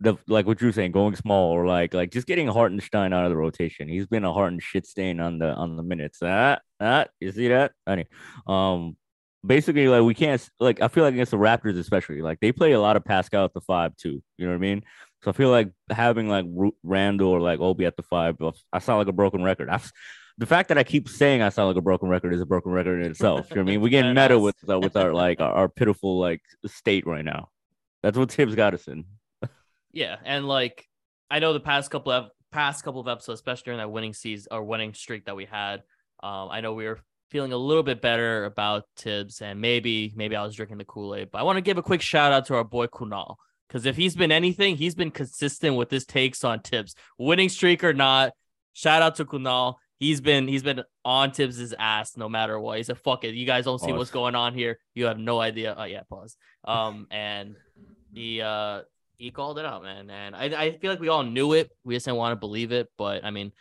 the 0.00 0.16
like 0.26 0.46
what 0.46 0.60
you're 0.60 0.72
saying, 0.72 0.92
going 0.92 1.16
small 1.16 1.52
or 1.52 1.66
like 1.66 1.94
like 1.94 2.10
just 2.10 2.26
getting 2.26 2.48
Hartenstein 2.48 3.12
out 3.12 3.24
of 3.24 3.30
the 3.30 3.36
rotation. 3.36 3.88
He's 3.88 4.06
been 4.06 4.24
a 4.24 4.32
Harten 4.32 4.58
shit 4.58 4.84
stain 4.84 5.20
on 5.20 5.38
the 5.38 5.54
on 5.54 5.76
the 5.76 5.82
minutes. 5.82 6.18
That 6.18 6.62
that 6.80 7.10
you 7.20 7.30
see 7.30 7.48
that? 7.48 7.72
Anyway, 7.86 8.08
um, 8.46 8.96
basically 9.44 9.88
like 9.88 10.02
we 10.02 10.14
can't 10.14 10.48
like 10.60 10.80
I 10.80 10.88
feel 10.88 11.04
like 11.04 11.14
against 11.14 11.32
the 11.32 11.38
Raptors 11.38 11.78
especially 11.78 12.22
like 12.22 12.40
they 12.40 12.52
play 12.52 12.72
a 12.72 12.80
lot 12.80 12.96
of 12.96 13.04
Pascal 13.04 13.44
at 13.44 13.54
the 13.54 13.60
five 13.60 13.96
too. 13.96 14.22
You 14.38 14.46
know 14.46 14.52
what 14.52 14.56
I 14.56 14.60
mean? 14.60 14.82
So 15.22 15.30
I 15.30 15.34
feel 15.34 15.50
like 15.50 15.70
having 15.90 16.28
like 16.28 16.46
Randle 16.82 17.30
or 17.30 17.40
like 17.40 17.60
Obi 17.60 17.86
at 17.86 17.96
the 17.96 18.02
five, 18.02 18.36
I 18.72 18.78
sound 18.80 18.98
like 18.98 19.08
a 19.08 19.12
broken 19.12 19.42
record. 19.42 19.68
I've 19.68 19.90
the 20.38 20.46
fact 20.46 20.68
that 20.68 20.78
I 20.78 20.82
keep 20.82 21.08
saying 21.08 21.42
I 21.42 21.50
sound 21.50 21.68
like 21.68 21.76
a 21.76 21.82
broken 21.82 22.08
record 22.08 22.34
is 22.34 22.40
a 22.40 22.46
broken 22.46 22.72
record 22.72 23.02
in 23.02 23.10
itself. 23.10 23.50
you 23.50 23.56
know 23.56 23.62
what 23.62 23.68
I 23.68 23.72
mean? 23.72 23.80
We're 23.80 23.90
getting 23.90 24.14
meta 24.14 24.38
with 24.38 24.56
uh, 24.68 24.78
with 24.78 24.96
our 24.96 25.12
like 25.12 25.40
our, 25.40 25.52
our, 25.52 25.68
pitiful 25.68 26.18
like 26.18 26.40
state 26.66 27.06
right 27.06 27.24
now. 27.24 27.50
That's 28.02 28.16
what 28.16 28.32
Thibs 28.32 28.54
got 28.54 28.74
us 28.74 28.88
in. 28.88 29.04
yeah, 29.92 30.16
and 30.24 30.48
like 30.48 30.86
I 31.30 31.38
know 31.38 31.52
the 31.52 31.60
past 31.60 31.90
couple 31.90 32.12
of 32.12 32.30
past 32.50 32.84
couple 32.84 33.00
of 33.00 33.08
episodes, 33.08 33.40
especially 33.40 33.64
during 33.66 33.78
that 33.78 33.90
winning 33.90 34.14
season 34.14 34.48
or 34.50 34.64
winning 34.64 34.94
streak 34.94 35.26
that 35.26 35.36
we 35.36 35.44
had, 35.44 35.82
um, 36.22 36.48
I 36.50 36.60
know 36.60 36.72
we 36.72 36.86
were 36.86 36.98
feeling 37.32 37.52
a 37.52 37.56
little 37.56 37.82
bit 37.82 38.00
better 38.00 38.44
about 38.44 38.84
Thibs, 38.96 39.40
and 39.40 39.60
maybe 39.60 40.12
maybe 40.14 40.36
I 40.36 40.44
was 40.44 40.54
drinking 40.54 40.78
the 40.78 40.84
Kool 40.84 41.14
Aid. 41.14 41.30
But 41.32 41.38
I 41.38 41.42
want 41.42 41.56
to 41.56 41.62
give 41.62 41.78
a 41.78 41.82
quick 41.82 42.02
shout 42.02 42.32
out 42.32 42.46
to 42.46 42.54
our 42.54 42.64
boy 42.64 42.86
Kunal 42.86 43.36
because 43.68 43.86
if 43.86 43.96
he's 43.96 44.14
been 44.14 44.30
anything, 44.30 44.76
he's 44.76 44.94
been 44.94 45.10
consistent 45.10 45.76
with 45.76 45.90
his 45.90 46.04
takes 46.04 46.44
on 46.44 46.60
Thibs, 46.60 46.94
winning 47.18 47.48
streak 47.48 47.82
or 47.82 47.92
not. 47.94 48.32
Shout 48.74 49.02
out 49.02 49.16
to 49.16 49.24
Kunal 49.24 49.76
he's 50.02 50.20
been 50.20 50.48
he's 50.48 50.64
been 50.64 50.82
on 51.04 51.30
Thibs's 51.30 51.72
ass 51.78 52.16
no 52.16 52.28
matter 52.28 52.58
what. 52.58 52.76
He 52.78 52.82
said, 52.82 52.98
"Fuck 52.98 53.24
it, 53.24 53.34
you 53.34 53.46
guys 53.46 53.64
don't 53.64 53.78
see 53.78 53.88
pause. 53.88 53.98
what's 53.98 54.10
going 54.10 54.34
on 54.34 54.52
here. 54.52 54.78
You 54.94 55.06
have 55.06 55.18
no 55.18 55.40
idea." 55.40 55.74
Oh 55.78 55.84
yeah, 55.84 56.02
pause. 56.10 56.36
Um, 56.64 57.06
and 57.10 57.56
he 58.12 58.42
uh 58.42 58.82
he 59.16 59.30
called 59.30 59.58
it 59.58 59.64
out, 59.64 59.84
man. 59.84 60.10
And 60.10 60.34
I 60.34 60.44
I 60.44 60.78
feel 60.78 60.90
like 60.90 61.00
we 61.00 61.08
all 61.08 61.22
knew 61.22 61.52
it. 61.52 61.70
We 61.84 61.94
just 61.94 62.06
didn't 62.06 62.18
want 62.18 62.32
to 62.32 62.40
believe 62.40 62.72
it. 62.72 62.88
But 62.98 63.24
I 63.24 63.30
mean, 63.30 63.52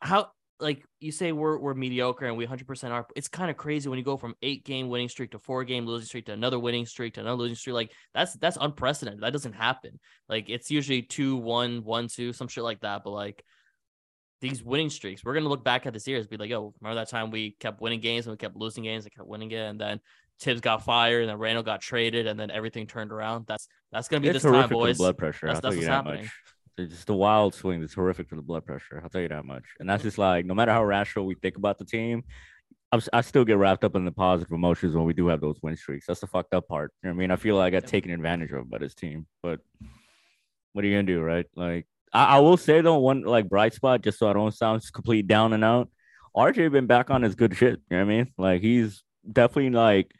how 0.00 0.30
like 0.58 0.84
you 1.00 1.12
say 1.12 1.32
we're 1.32 1.58
we're 1.58 1.74
mediocre 1.74 2.26
and 2.26 2.36
we 2.36 2.46
100% 2.46 2.90
are. 2.90 3.06
It's 3.14 3.28
kind 3.28 3.50
of 3.50 3.56
crazy 3.56 3.88
when 3.88 3.98
you 3.98 4.04
go 4.04 4.16
from 4.16 4.34
eight 4.42 4.64
game 4.64 4.88
winning 4.88 5.08
streak 5.08 5.32
to 5.32 5.38
four 5.38 5.64
game 5.64 5.86
losing 5.86 6.06
streak 6.06 6.26
to 6.26 6.32
another 6.32 6.58
winning 6.58 6.86
streak 6.86 7.14
to 7.14 7.20
another 7.20 7.36
losing 7.36 7.56
streak. 7.56 7.74
Like 7.74 7.92
that's 8.14 8.34
that's 8.34 8.56
unprecedented. 8.60 9.22
That 9.22 9.32
doesn't 9.32 9.52
happen. 9.52 9.98
Like 10.28 10.48
it's 10.48 10.70
usually 10.70 11.02
two 11.02 11.36
one 11.36 11.84
one 11.84 12.08
two 12.08 12.32
some 12.32 12.48
shit 12.48 12.64
like 12.64 12.80
that. 12.80 13.02
But 13.04 13.10
like 13.10 13.44
these 14.40 14.62
winning 14.62 14.90
streaks. 14.90 15.24
We're 15.24 15.34
gonna 15.34 15.48
look 15.48 15.64
back 15.64 15.86
at 15.86 15.92
this 15.92 16.06
year 16.06 16.18
and 16.18 16.28
be 16.28 16.36
like, 16.36 16.50
"Yo, 16.50 16.74
remember 16.80 17.00
that 17.00 17.10
time 17.10 17.30
we 17.30 17.52
kept 17.58 17.80
winning 17.80 18.00
games 18.00 18.26
and 18.26 18.32
we 18.32 18.36
kept 18.36 18.56
losing 18.56 18.84
games 18.84 19.04
and 19.04 19.14
kept 19.14 19.28
winning 19.28 19.50
it, 19.50 19.56
and 19.56 19.80
then 19.80 20.00
Thibs 20.40 20.60
got 20.60 20.84
fired 20.84 21.22
and 21.22 21.30
then 21.30 21.38
Randle 21.38 21.62
got 21.62 21.80
traded 21.80 22.26
and 22.26 22.38
then 22.38 22.50
everything 22.50 22.86
turned 22.86 23.12
around." 23.12 23.46
That's 23.46 23.68
that's 23.92 24.08
gonna 24.08 24.20
be 24.20 24.28
it's 24.28 24.42
this 24.42 24.52
time, 24.52 24.68
boys. 24.68 24.98
blood 24.98 25.16
pressure. 25.16 25.46
That's, 25.46 25.60
that's 25.60 25.76
that 25.76 25.84
happening. 25.84 26.30
Just 26.78 27.08
a 27.08 27.14
wild 27.14 27.54
swing 27.54 27.80
that's 27.80 27.94
horrific 27.94 28.28
for 28.28 28.36
the 28.36 28.42
blood 28.42 28.66
pressure. 28.66 29.00
I'll 29.02 29.08
tell 29.08 29.22
you 29.22 29.28
that 29.28 29.44
much. 29.44 29.64
And 29.80 29.88
that's 29.88 30.02
just 30.02 30.18
like 30.18 30.44
no 30.44 30.54
matter 30.54 30.72
how 30.72 30.84
rational 30.84 31.26
we 31.26 31.34
think 31.34 31.56
about 31.56 31.78
the 31.78 31.84
team, 31.84 32.24
I'm, 32.92 33.00
i 33.12 33.20
still 33.20 33.44
get 33.44 33.56
wrapped 33.56 33.84
up 33.84 33.96
in 33.96 34.04
the 34.04 34.12
positive 34.12 34.52
emotions 34.52 34.94
when 34.94 35.04
we 35.04 35.14
do 35.14 35.26
have 35.28 35.40
those 35.40 35.58
win 35.62 35.76
streaks. 35.76 36.06
That's 36.06 36.20
the 36.20 36.26
fucked 36.26 36.54
up 36.54 36.68
part. 36.68 36.92
You 37.02 37.08
know 37.08 37.14
what 37.14 37.18
I 37.18 37.20
mean? 37.20 37.30
I 37.30 37.36
feel 37.36 37.56
like 37.56 37.74
I 37.74 37.80
got 37.80 37.88
taken 37.88 38.10
advantage 38.10 38.52
of 38.52 38.70
by 38.70 38.78
this 38.78 38.94
team, 38.94 39.26
but 39.42 39.60
what 40.72 40.84
are 40.84 40.88
you 40.88 40.94
gonna 40.94 41.06
do, 41.06 41.22
right? 41.22 41.46
Like 41.56 41.86
I, 42.12 42.36
I, 42.36 42.38
will 42.40 42.56
say 42.56 42.80
though, 42.80 42.98
one 42.98 43.22
like 43.22 43.48
bright 43.48 43.74
spot, 43.74 44.02
just 44.02 44.18
so 44.18 44.28
I 44.28 44.34
don't 44.34 44.54
sound 44.54 44.82
complete 44.92 45.26
down 45.26 45.52
and 45.52 45.64
out. 45.64 45.88
RJ 46.36 46.70
been 46.70 46.86
back 46.86 47.10
on 47.10 47.22
his 47.22 47.34
good 47.34 47.56
shit. 47.56 47.80
You 47.90 47.96
know 47.96 48.04
what 48.04 48.12
I 48.12 48.16
mean? 48.16 48.32
Like 48.36 48.60
he's 48.60 49.02
definitely 49.30 49.70
like 49.70 50.12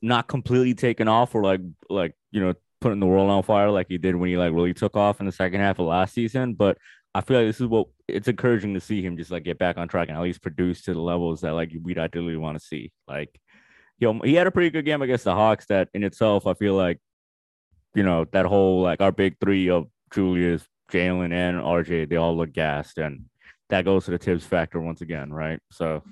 not 0.00 0.28
completely 0.28 0.74
taken 0.74 1.08
off 1.08 1.34
or 1.34 1.42
like 1.42 1.60
like 1.90 2.14
you 2.30 2.40
know 2.40 2.54
putting 2.84 3.00
the 3.00 3.06
world 3.06 3.30
on 3.30 3.42
fire 3.42 3.70
like 3.70 3.86
he 3.88 3.96
did 3.96 4.14
when 4.14 4.28
he 4.28 4.36
like 4.36 4.52
really 4.52 4.74
took 4.74 4.94
off 4.94 5.18
in 5.18 5.24
the 5.24 5.32
second 5.32 5.58
half 5.58 5.78
of 5.78 5.86
last 5.86 6.12
season. 6.12 6.52
But 6.52 6.76
I 7.14 7.22
feel 7.22 7.38
like 7.38 7.46
this 7.48 7.58
is 7.62 7.66
what 7.66 7.86
it's 8.06 8.28
encouraging 8.28 8.74
to 8.74 8.80
see 8.80 9.00
him 9.00 9.16
just 9.16 9.30
like 9.30 9.42
get 9.42 9.58
back 9.58 9.78
on 9.78 9.88
track 9.88 10.08
and 10.08 10.18
at 10.18 10.22
least 10.22 10.42
produce 10.42 10.82
to 10.82 10.92
the 10.92 11.00
levels 11.00 11.40
that 11.40 11.54
like 11.54 11.72
we'd 11.82 11.98
ideally 11.98 12.36
want 12.36 12.58
to 12.58 12.62
see. 12.64 12.92
Like, 13.08 13.40
know, 14.12 14.20
he 14.22 14.34
had 14.34 14.46
a 14.46 14.50
pretty 14.50 14.68
good 14.68 14.84
game 14.84 15.00
against 15.00 15.24
the 15.24 15.32
Hawks 15.32 15.64
that 15.66 15.88
in 15.94 16.04
itself, 16.04 16.46
I 16.46 16.52
feel 16.52 16.74
like, 16.74 17.00
you 17.94 18.02
know, 18.02 18.26
that 18.32 18.44
whole 18.44 18.82
like 18.82 19.00
our 19.00 19.12
big 19.12 19.36
three 19.40 19.70
of 19.70 19.86
Julius, 20.12 20.68
Jalen, 20.92 21.32
and 21.32 21.62
RJ, 21.62 22.10
they 22.10 22.16
all 22.16 22.36
look 22.36 22.52
gassed. 22.52 22.98
And 22.98 23.24
that 23.70 23.86
goes 23.86 24.04
to 24.04 24.10
the 24.10 24.18
Thibs 24.18 24.44
factor 24.44 24.78
once 24.78 25.00
again, 25.00 25.32
right? 25.32 25.58
So 25.70 26.02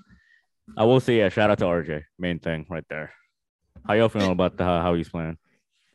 I 0.75 0.85
will 0.85 1.01
say, 1.01 1.19
yeah, 1.19 1.29
shout 1.29 1.51
out 1.51 1.59
to 1.59 1.67
RJ, 1.67 2.05
main 2.19 2.39
thing 2.39 2.65
right 2.71 2.87
there. 2.89 3.13
How 3.87 3.93
y'all 3.93 4.09
feeling 4.09 4.31
about 4.31 4.57
the, 4.57 4.65
how 4.65 4.95
he's 4.95 5.11
playing? 5.11 5.37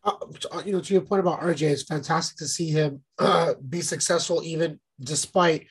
Uh, 0.04 0.14
uh, 0.52 0.62
you 0.66 0.72
know, 0.72 0.80
to 0.80 0.94
your 0.94 1.02
point 1.02 1.20
about 1.20 1.42
RJ, 1.42 1.64
it's 1.64 1.84
fantastic 1.84 2.38
to 2.38 2.48
see 2.48 2.70
him 2.70 3.02
uh, 3.20 3.54
be 3.70 3.82
successful, 3.82 4.42
even 4.44 4.80
despite 5.00 5.68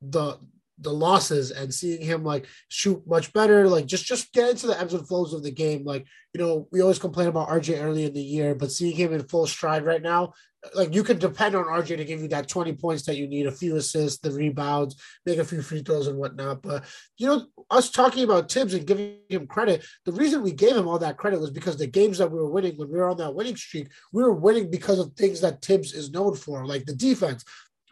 the 0.00 0.38
the 0.78 0.92
losses 0.92 1.50
and 1.50 1.72
seeing 1.72 2.02
him 2.02 2.24
like 2.24 2.46
shoot 2.68 3.02
much 3.06 3.32
better, 3.32 3.68
like 3.68 3.86
just 3.86 4.04
just 4.04 4.32
get 4.32 4.50
into 4.50 4.66
the 4.66 4.78
ebbs 4.78 4.94
and 4.94 5.06
flows 5.06 5.32
of 5.32 5.42
the 5.42 5.50
game. 5.50 5.84
Like 5.84 6.06
you 6.34 6.40
know, 6.40 6.68
we 6.70 6.82
always 6.82 6.98
complain 6.98 7.28
about 7.28 7.48
RJ 7.48 7.82
early 7.82 8.04
in 8.04 8.12
the 8.12 8.22
year, 8.22 8.54
but 8.54 8.70
seeing 8.70 8.96
him 8.96 9.12
in 9.12 9.26
full 9.26 9.46
stride 9.46 9.84
right 9.84 10.02
now, 10.02 10.34
like 10.74 10.94
you 10.94 11.02
can 11.02 11.18
depend 11.18 11.54
on 11.54 11.64
RJ 11.64 11.96
to 11.96 12.04
give 12.04 12.20
you 12.20 12.28
that 12.28 12.48
20 12.48 12.72
points 12.74 13.04
that 13.04 13.16
you 13.16 13.26
need, 13.26 13.46
a 13.46 13.52
few 13.52 13.76
assists, 13.76 14.20
the 14.20 14.30
rebounds, 14.30 15.00
make 15.24 15.38
a 15.38 15.44
few 15.44 15.62
free 15.62 15.82
throws 15.82 16.06
and 16.08 16.18
whatnot. 16.18 16.62
But 16.62 16.84
you 17.16 17.26
know, 17.26 17.46
us 17.70 17.90
talking 17.90 18.24
about 18.24 18.50
Thibs 18.50 18.74
and 18.74 18.86
giving 18.86 19.18
him 19.28 19.46
credit, 19.46 19.84
the 20.04 20.12
reason 20.12 20.42
we 20.42 20.52
gave 20.52 20.76
him 20.76 20.88
all 20.88 20.98
that 20.98 21.16
credit 21.16 21.40
was 21.40 21.50
because 21.50 21.76
the 21.76 21.86
games 21.86 22.18
that 22.18 22.30
we 22.30 22.38
were 22.38 22.50
winning 22.50 22.76
when 22.76 22.90
we 22.90 22.98
were 22.98 23.08
on 23.08 23.16
that 23.18 23.34
winning 23.34 23.56
streak, 23.56 23.88
we 24.12 24.22
were 24.22 24.34
winning 24.34 24.70
because 24.70 24.98
of 24.98 25.12
things 25.12 25.40
that 25.40 25.62
Thibs 25.62 25.92
is 25.92 26.10
known 26.10 26.34
for, 26.34 26.66
like 26.66 26.84
the 26.84 26.94
defense 26.94 27.44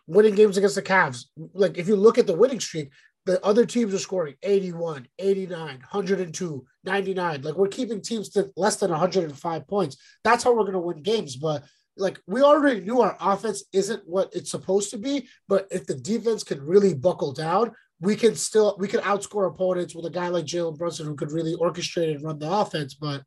winning 0.06 0.34
games 0.34 0.56
against 0.56 0.74
the 0.74 0.82
Cavs. 0.82 1.26
Like 1.52 1.78
if 1.78 1.88
you 1.88 1.96
look 1.96 2.18
at 2.18 2.26
the 2.26 2.36
winning 2.36 2.60
streak, 2.60 2.90
the 3.26 3.44
other 3.44 3.64
teams 3.64 3.94
are 3.94 3.98
scoring 3.98 4.34
81, 4.42 5.08
89, 5.18 5.58
102, 5.58 6.66
99. 6.84 7.42
Like 7.42 7.54
we're 7.54 7.68
keeping 7.68 8.02
teams 8.02 8.28
to 8.30 8.50
less 8.56 8.76
than 8.76 8.90
105 8.90 9.66
points. 9.66 9.96
That's 10.22 10.44
how 10.44 10.52
we're 10.52 10.62
going 10.62 10.72
to 10.74 10.78
win 10.78 11.02
games. 11.02 11.36
But 11.36 11.64
like 11.96 12.20
we 12.26 12.42
already 12.42 12.80
knew 12.80 13.00
our 13.00 13.16
offense 13.20 13.64
isn't 13.72 14.02
what 14.06 14.30
it's 14.34 14.50
supposed 14.50 14.90
to 14.90 14.98
be. 14.98 15.28
But 15.48 15.68
if 15.70 15.86
the 15.86 15.94
defense 15.94 16.44
can 16.44 16.60
really 16.60 16.94
buckle 16.94 17.32
down, 17.32 17.72
we 18.00 18.16
can 18.16 18.34
still 18.34 18.76
we 18.78 18.88
can 18.88 19.00
outscore 19.00 19.48
opponents 19.48 19.94
with 19.94 20.04
a 20.06 20.10
guy 20.10 20.28
like 20.28 20.44
Jalen 20.44 20.76
Brunson 20.76 21.06
who 21.06 21.14
could 21.14 21.32
really 21.32 21.54
orchestrate 21.56 22.14
and 22.14 22.22
run 22.22 22.38
the 22.38 22.50
offense. 22.50 22.94
But 22.94 23.22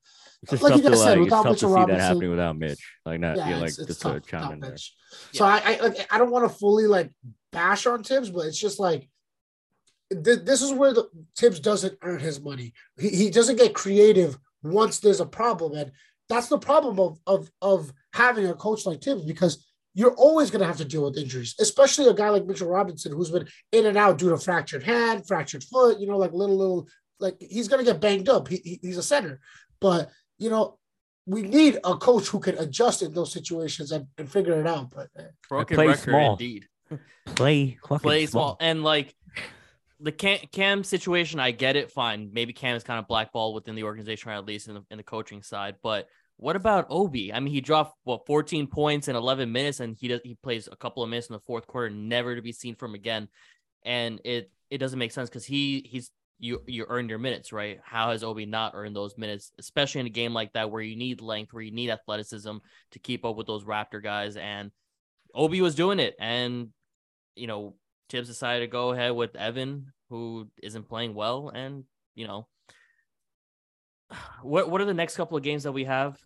like 0.62 0.76
you 0.76 0.84
guys 0.84 1.02
said, 1.02 1.18
like, 1.18 1.26
without 1.26 1.46
Mitchell 1.46 1.58
see 1.58 1.66
that 1.66 1.80
Robinson- 1.80 2.00
happening 2.00 2.30
without 2.30 2.58
Mitch. 2.58 2.94
Like 3.06 3.20
not 3.20 3.38
yeah, 3.38 3.50
yeah, 3.50 3.56
like 3.58 3.70
it's, 3.70 3.80
it's 3.80 3.88
just 3.88 4.02
tough, 4.02 4.22
to 4.22 4.30
chime 4.30 4.42
tough 4.42 4.54
in 4.54 4.60
there. 4.60 4.78
So 5.34 5.46
I 5.46 5.62
I, 5.66 5.80
like, 5.82 6.14
I 6.14 6.18
don't 6.18 6.32
want 6.32 6.50
to 6.50 6.58
fully 6.58 6.86
like 6.86 7.12
bash 7.52 7.86
on 7.86 8.04
Thibs, 8.04 8.30
but 8.30 8.46
it's 8.46 8.60
just 8.60 8.80
like 8.80 9.10
th- 10.12 10.44
this 10.44 10.62
is 10.62 10.74
where 10.74 10.94
the 10.94 11.08
Thibs 11.38 11.60
doesn't 11.60 11.98
earn 12.02 12.20
his 12.20 12.40
money. 12.40 12.74
He, 13.00 13.10
he 13.10 13.30
doesn't 13.30 13.58
get 13.58 13.74
creative 13.74 14.38
once 14.64 15.00
there's 15.00 15.22
a 15.22 15.26
problem, 15.26 15.74
and 15.76 15.92
that's 16.30 16.50
the 16.50 16.60
problem 16.60 17.00
of 17.00 17.20
of 17.26 17.50
of 17.62 17.94
having 18.14 18.48
a 18.48 18.54
coach 18.54 18.86
like 18.86 19.02
Thibs 19.02 19.24
because 19.24 19.66
you're 20.00 20.13
always 20.16 20.51
going 20.51 20.62
to 20.62 20.68
have 20.68 20.77
to 20.77 20.86
deal 20.86 21.04
with 21.06 21.18
injuries, 21.18 21.56
especially 21.60 22.06
a 22.08 22.13
guy 22.13 22.30
like 22.30 22.46
Mitchell 22.46 22.70
Robinson 22.70 23.12
who's 23.12 23.32
been 23.32 23.48
in 23.72 23.86
and 23.88 23.98
out 23.98 24.18
due 24.20 24.30
to 24.30 24.38
fractured 24.38 24.84
hand, 24.84 25.25
fractured 25.27 25.63
foot. 25.63 26.00
You 26.00 26.08
know, 26.08 26.18
like 26.18 26.34
little 26.34 26.58
little 26.58 26.88
like 27.20 27.36
he's 27.39 27.68
going 27.68 27.84
to 27.84 27.92
get 27.92 28.00
banged 28.00 28.30
up. 28.30 28.48
He, 28.48 28.58
he- 28.63 28.80
he's 28.84 28.98
a 28.98 29.04
center, 29.04 29.39
but 29.82 30.10
you 30.38 30.50
know. 30.50 30.77
We 31.30 31.42
need 31.42 31.77
a 31.84 31.94
coach 31.98 32.30
who 32.30 32.39
can 32.39 32.58
adjust 32.58 33.01
in 33.01 33.12
those 33.13 33.34
situations 33.34 33.92
and, 33.92 34.08
and 34.18 34.32
figure 34.32 34.58
it 34.62 34.66
out. 34.66 34.92
But 34.96 35.08
uh, 35.20 35.24
Broken 35.50 35.75
play 35.75 35.88
record 35.88 36.00
small. 36.04 36.32
indeed. 36.32 36.68
Play 37.36 37.77
Play 37.84 38.25
small. 38.27 38.56
small 38.56 38.58
and 38.62 38.82
like 38.82 39.13
the 40.00 40.13
Cam, 40.13 40.39
Cam 40.54 40.84
situation. 40.86 41.42
I 41.42 41.51
get 41.51 41.75
it. 41.75 41.92
Fine, 41.92 42.30
maybe 42.32 42.54
Cam 42.54 42.77
is 42.77 42.84
kind 42.86 42.98
of 42.98 43.10
blackballed 43.10 43.56
within 43.56 43.75
the 43.75 43.84
organization, 43.84 44.32
or 44.32 44.36
at 44.36 44.46
least 44.46 44.70
in 44.70 44.75
the 44.75 44.84
in 44.89 44.96
the 44.96 45.04
coaching 45.04 45.42
side. 45.44 45.75
But 45.84 46.08
what 46.38 46.56
about 46.56 46.88
Obi? 46.89 47.34
I 47.34 47.39
mean, 47.39 47.51
he 47.51 47.62
dropped 47.62 47.98
what 48.03 48.25
14 48.27 48.67
points 48.67 49.08
in 49.08 49.15
11 49.15 49.51
minutes, 49.51 49.79
and 49.79 49.96
he 49.96 50.08
does 50.08 50.22
he 50.24 50.36
plays 50.36 50.70
a 50.72 50.75
couple 50.75 51.03
of 51.03 51.10
minutes 51.10 51.27
in 51.27 51.34
the 51.34 51.39
fourth 51.41 51.65
quarter, 51.65 51.89
never 51.89 52.36
to 52.36 52.41
be 52.41 52.51
seen 52.51 52.75
from 52.75 52.94
again. 52.94 53.27
And 53.84 54.22
it 54.24 54.51
it 54.70 54.77
doesn't 54.77 55.00
make 55.00 55.12
sense 55.12 55.29
because 55.29 55.46
he 55.46 55.88
he's 55.89 56.12
you 56.39 56.62
you 56.67 56.86
earned 56.88 57.10
your 57.10 57.17
minutes, 57.17 57.51
right? 57.51 57.79
How 57.84 58.12
has 58.12 58.24
Obi 58.24 58.46
not 58.46 58.74
earned 58.75 58.96
those 58.96 59.17
minutes, 59.17 59.51
especially 59.58 60.01
in 60.01 60.08
a 60.08 60.12
game 60.12 60.34
like 60.34 60.53
that 60.53 60.70
where 60.70 60.82
you 60.82 60.96
need 60.96 61.22
length, 61.22 61.53
where 61.53 61.63
you 61.63 61.72
need 61.72 61.89
athleticism 61.89 62.58
to 62.91 63.00
keep 63.00 63.25
up 63.25 63.36
with 63.36 63.48
those 63.48 63.63
Raptor 63.63 64.01
guys? 64.01 64.38
And 64.38 64.72
Obi 65.34 65.62
was 65.62 65.74
doing 65.74 66.00
it, 66.00 66.15
and 66.20 66.70
you 67.36 67.48
know 67.48 67.75
Thibs 68.10 68.27
decided 68.27 68.65
to 68.65 68.72
go 68.72 68.91
ahead 68.91 69.13
with 69.13 69.36
Evan, 69.36 69.91
who 70.10 70.50
isn't 70.62 70.88
playing 70.88 71.15
well, 71.15 71.50
and 71.50 71.84
you 72.13 72.27
know. 72.27 72.48
What 74.42 74.70
what 74.70 74.82
are 74.82 74.86
the 74.86 74.94
next 74.94 75.16
couple 75.18 75.38
of 75.38 75.44
games 75.44 75.64
that 75.64 75.72
we 75.72 75.84
have? 75.86 76.18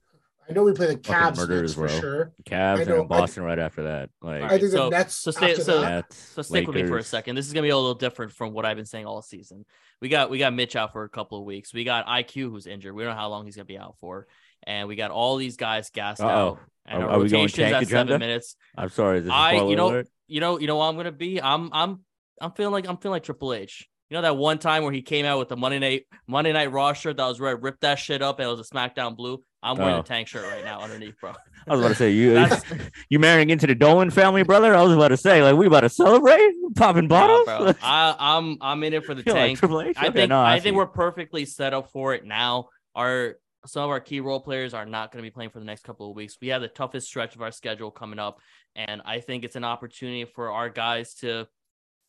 I 0.50 0.54
know 0.54 0.64
we 0.64 0.74
play 0.74 0.88
the 0.88 0.94
Fucking 0.94 1.04
Cavs 1.14 1.38
murderers, 1.38 1.62
next 1.62 1.74
for 1.76 1.88
bro. 1.88 2.00
sure. 2.00 2.32
Cavs 2.44 2.78
I 2.78 2.80
and 2.82 2.90
know, 2.90 2.96
then 2.96 3.04
I- 3.06 3.08
Boston 3.08 3.44
right 3.44 3.60
after 3.60 3.84
that. 3.84 4.10
Like 4.22 4.44
I 4.44 4.50
think 4.50 4.62
the 4.64 4.70
So- 4.70 4.90
Nets. 4.90 5.16
so 5.16 5.32
stay- 5.32 5.52
after 5.52 5.64
so- 5.64 5.82
that. 5.82 5.90
Nets, 5.90 6.18
So 6.18 6.42
stick 6.42 6.68
with 6.68 6.76
me 6.76 6.86
for 6.88 6.98
a 6.98 7.04
second. 7.04 7.36
This 7.36 7.48
is 7.48 7.54
gonna 7.54 7.64
be 7.66 7.70
a 7.70 7.76
little 7.78 7.94
different 7.94 8.32
from 8.34 8.52
what 8.54 8.66
I've 8.66 8.76
been 8.76 8.86
saying 8.86 9.06
all 9.06 9.22
season. 9.22 9.66
We 10.02 10.10
got 10.10 10.30
we 10.30 10.38
got 10.40 10.54
Mitch 10.54 10.76
out 10.76 10.92
for 10.94 11.04
a 11.04 11.10
couple 11.10 11.38
of 11.40 11.46
weeks. 11.46 11.74
We 11.74 11.84
got 11.84 12.06
IQ 12.08 12.50
who's 12.50 12.68
injured. 12.68 12.94
We 12.96 13.04
don't 13.04 13.14
know 13.14 13.20
how 13.20 13.30
long 13.30 13.46
he's 13.46 13.56
gonna 13.56 13.66
be 13.66 13.78
out 13.78 13.96
for, 14.02 14.28
and 14.64 14.88
we 14.88 14.96
got 14.96 15.12
all 15.12 15.38
these 15.38 15.58
guys 15.58 15.90
gassed 15.90 16.22
Uh-oh. 16.22 16.30
out. 16.30 16.60
And 16.86 17.04
Are- 17.04 17.10
our 17.10 17.16
are 17.16 17.20
we 17.20 17.30
going 17.30 17.44
rotations 17.44 17.56
tank 17.72 17.76
at 17.84 17.88
seven 17.88 18.20
minutes. 18.20 18.56
I'm 18.76 18.90
sorry. 18.90 19.20
Is 19.20 19.26
this 19.26 19.34
you 19.70 19.76
know- 19.76 19.88
alert? 19.90 20.08
You 20.28 20.40
know, 20.40 20.60
you 20.60 20.68
know 20.68 20.78
what 20.78 20.86
I'm 20.86 20.98
gonna 20.98 21.12
be. 21.12 21.42
I'm 21.42 21.70
I'm 21.72 22.00
I'm 22.42 22.52
feeling 22.54 22.74
like 22.74 22.88
I'm 22.88 22.98
feeling 22.98 23.14
like 23.14 23.24
Triple 23.24 23.54
H. 23.54 23.88
You 24.12 24.18
know 24.18 24.24
that 24.24 24.36
one 24.36 24.60
time 24.60 24.84
where 24.84 24.92
he 24.92 25.02
came 25.02 25.26
out 25.26 25.40
with 25.40 25.48
the 25.48 25.56
Monday 25.56 25.80
night 25.80 26.06
Monday 26.28 26.52
night 26.52 26.70
Raw 26.70 26.92
shirt 26.92 27.16
that 27.16 27.26
was 27.28 27.40
red, 27.40 27.64
ripped 27.64 27.80
that 27.80 27.96
shit 27.96 28.22
up, 28.22 28.40
and 28.40 28.50
it 28.50 28.52
was 28.52 28.60
a 28.60 28.74
SmackDown 28.74 29.16
blue. 29.16 29.42
I'm 29.64 29.78
wearing 29.78 29.96
Oh. 29.96 30.00
a 30.02 30.04
tank 30.04 30.28
shirt 30.28 30.44
right 30.44 30.66
now 30.66 30.82
underneath, 30.82 31.16
bro. 31.22 31.32
I 31.68 31.72
was 31.72 31.80
about 31.80 31.90
to 31.90 31.96
say 31.96 32.12
you 32.12 32.46
you 33.10 33.20
marrying 33.20 33.52
into 33.52 33.68
the 33.68 33.74
Dolan 33.76 34.10
family, 34.12 34.44
brother. 34.44 34.76
I 34.76 34.82
was 34.82 34.92
about 34.92 35.08
to 35.10 35.18
say 35.18 35.42
like 35.42 35.56
we 35.56 35.66
about 35.66 35.82
to 35.82 35.90
celebrate, 35.90 36.52
popping 36.76 37.08
bottles. 37.08 37.46
bro. 37.46 37.74
I, 37.82 38.14
I'm 38.20 38.58
I'm 38.60 38.84
in 38.84 38.92
it 38.94 39.06
for 39.06 39.14
the 39.16 39.24
Feel 39.24 39.34
like 39.34 39.60
tank. 39.62 39.72
H? 39.88 39.96
I 39.98 40.08
Okay, 40.08 40.12
think 40.12 40.30
no, 40.30 40.42
I, 40.42 40.58
see 40.58 40.64
think 40.64 40.76
we're 40.76 40.88
perfectly 40.88 41.46
set 41.46 41.74
up 41.74 41.90
for 41.92 42.14
it 42.14 42.26
now. 42.26 42.68
Our 42.94 43.38
some 43.66 43.84
of 43.86 43.92
our 43.92 44.02
key 44.02 44.20
role 44.20 44.42
players 44.42 44.74
are 44.74 44.86
not 44.86 45.14
going 45.14 45.24
to 45.24 45.26
be 45.26 45.32
playing 45.32 45.52
for 45.52 45.60
the 45.60 45.66
next 45.66 45.84
couple 45.86 46.10
of 46.10 46.18
weeks. 46.18 46.36
We 46.42 46.50
have 46.50 46.62
the 46.62 46.68
toughest 46.68 47.08
stretch 47.08 47.36
of 47.36 47.42
our 47.42 47.52
schedule 47.52 47.92
coming 47.92 48.20
up, 48.20 48.40
and 48.76 49.02
I 49.06 49.22
think 49.22 49.46
it's 49.46 49.56
an 49.56 49.64
opportunity 49.64 50.26
for 50.26 50.52
our 50.52 50.68
guys 50.68 51.14
to 51.22 51.48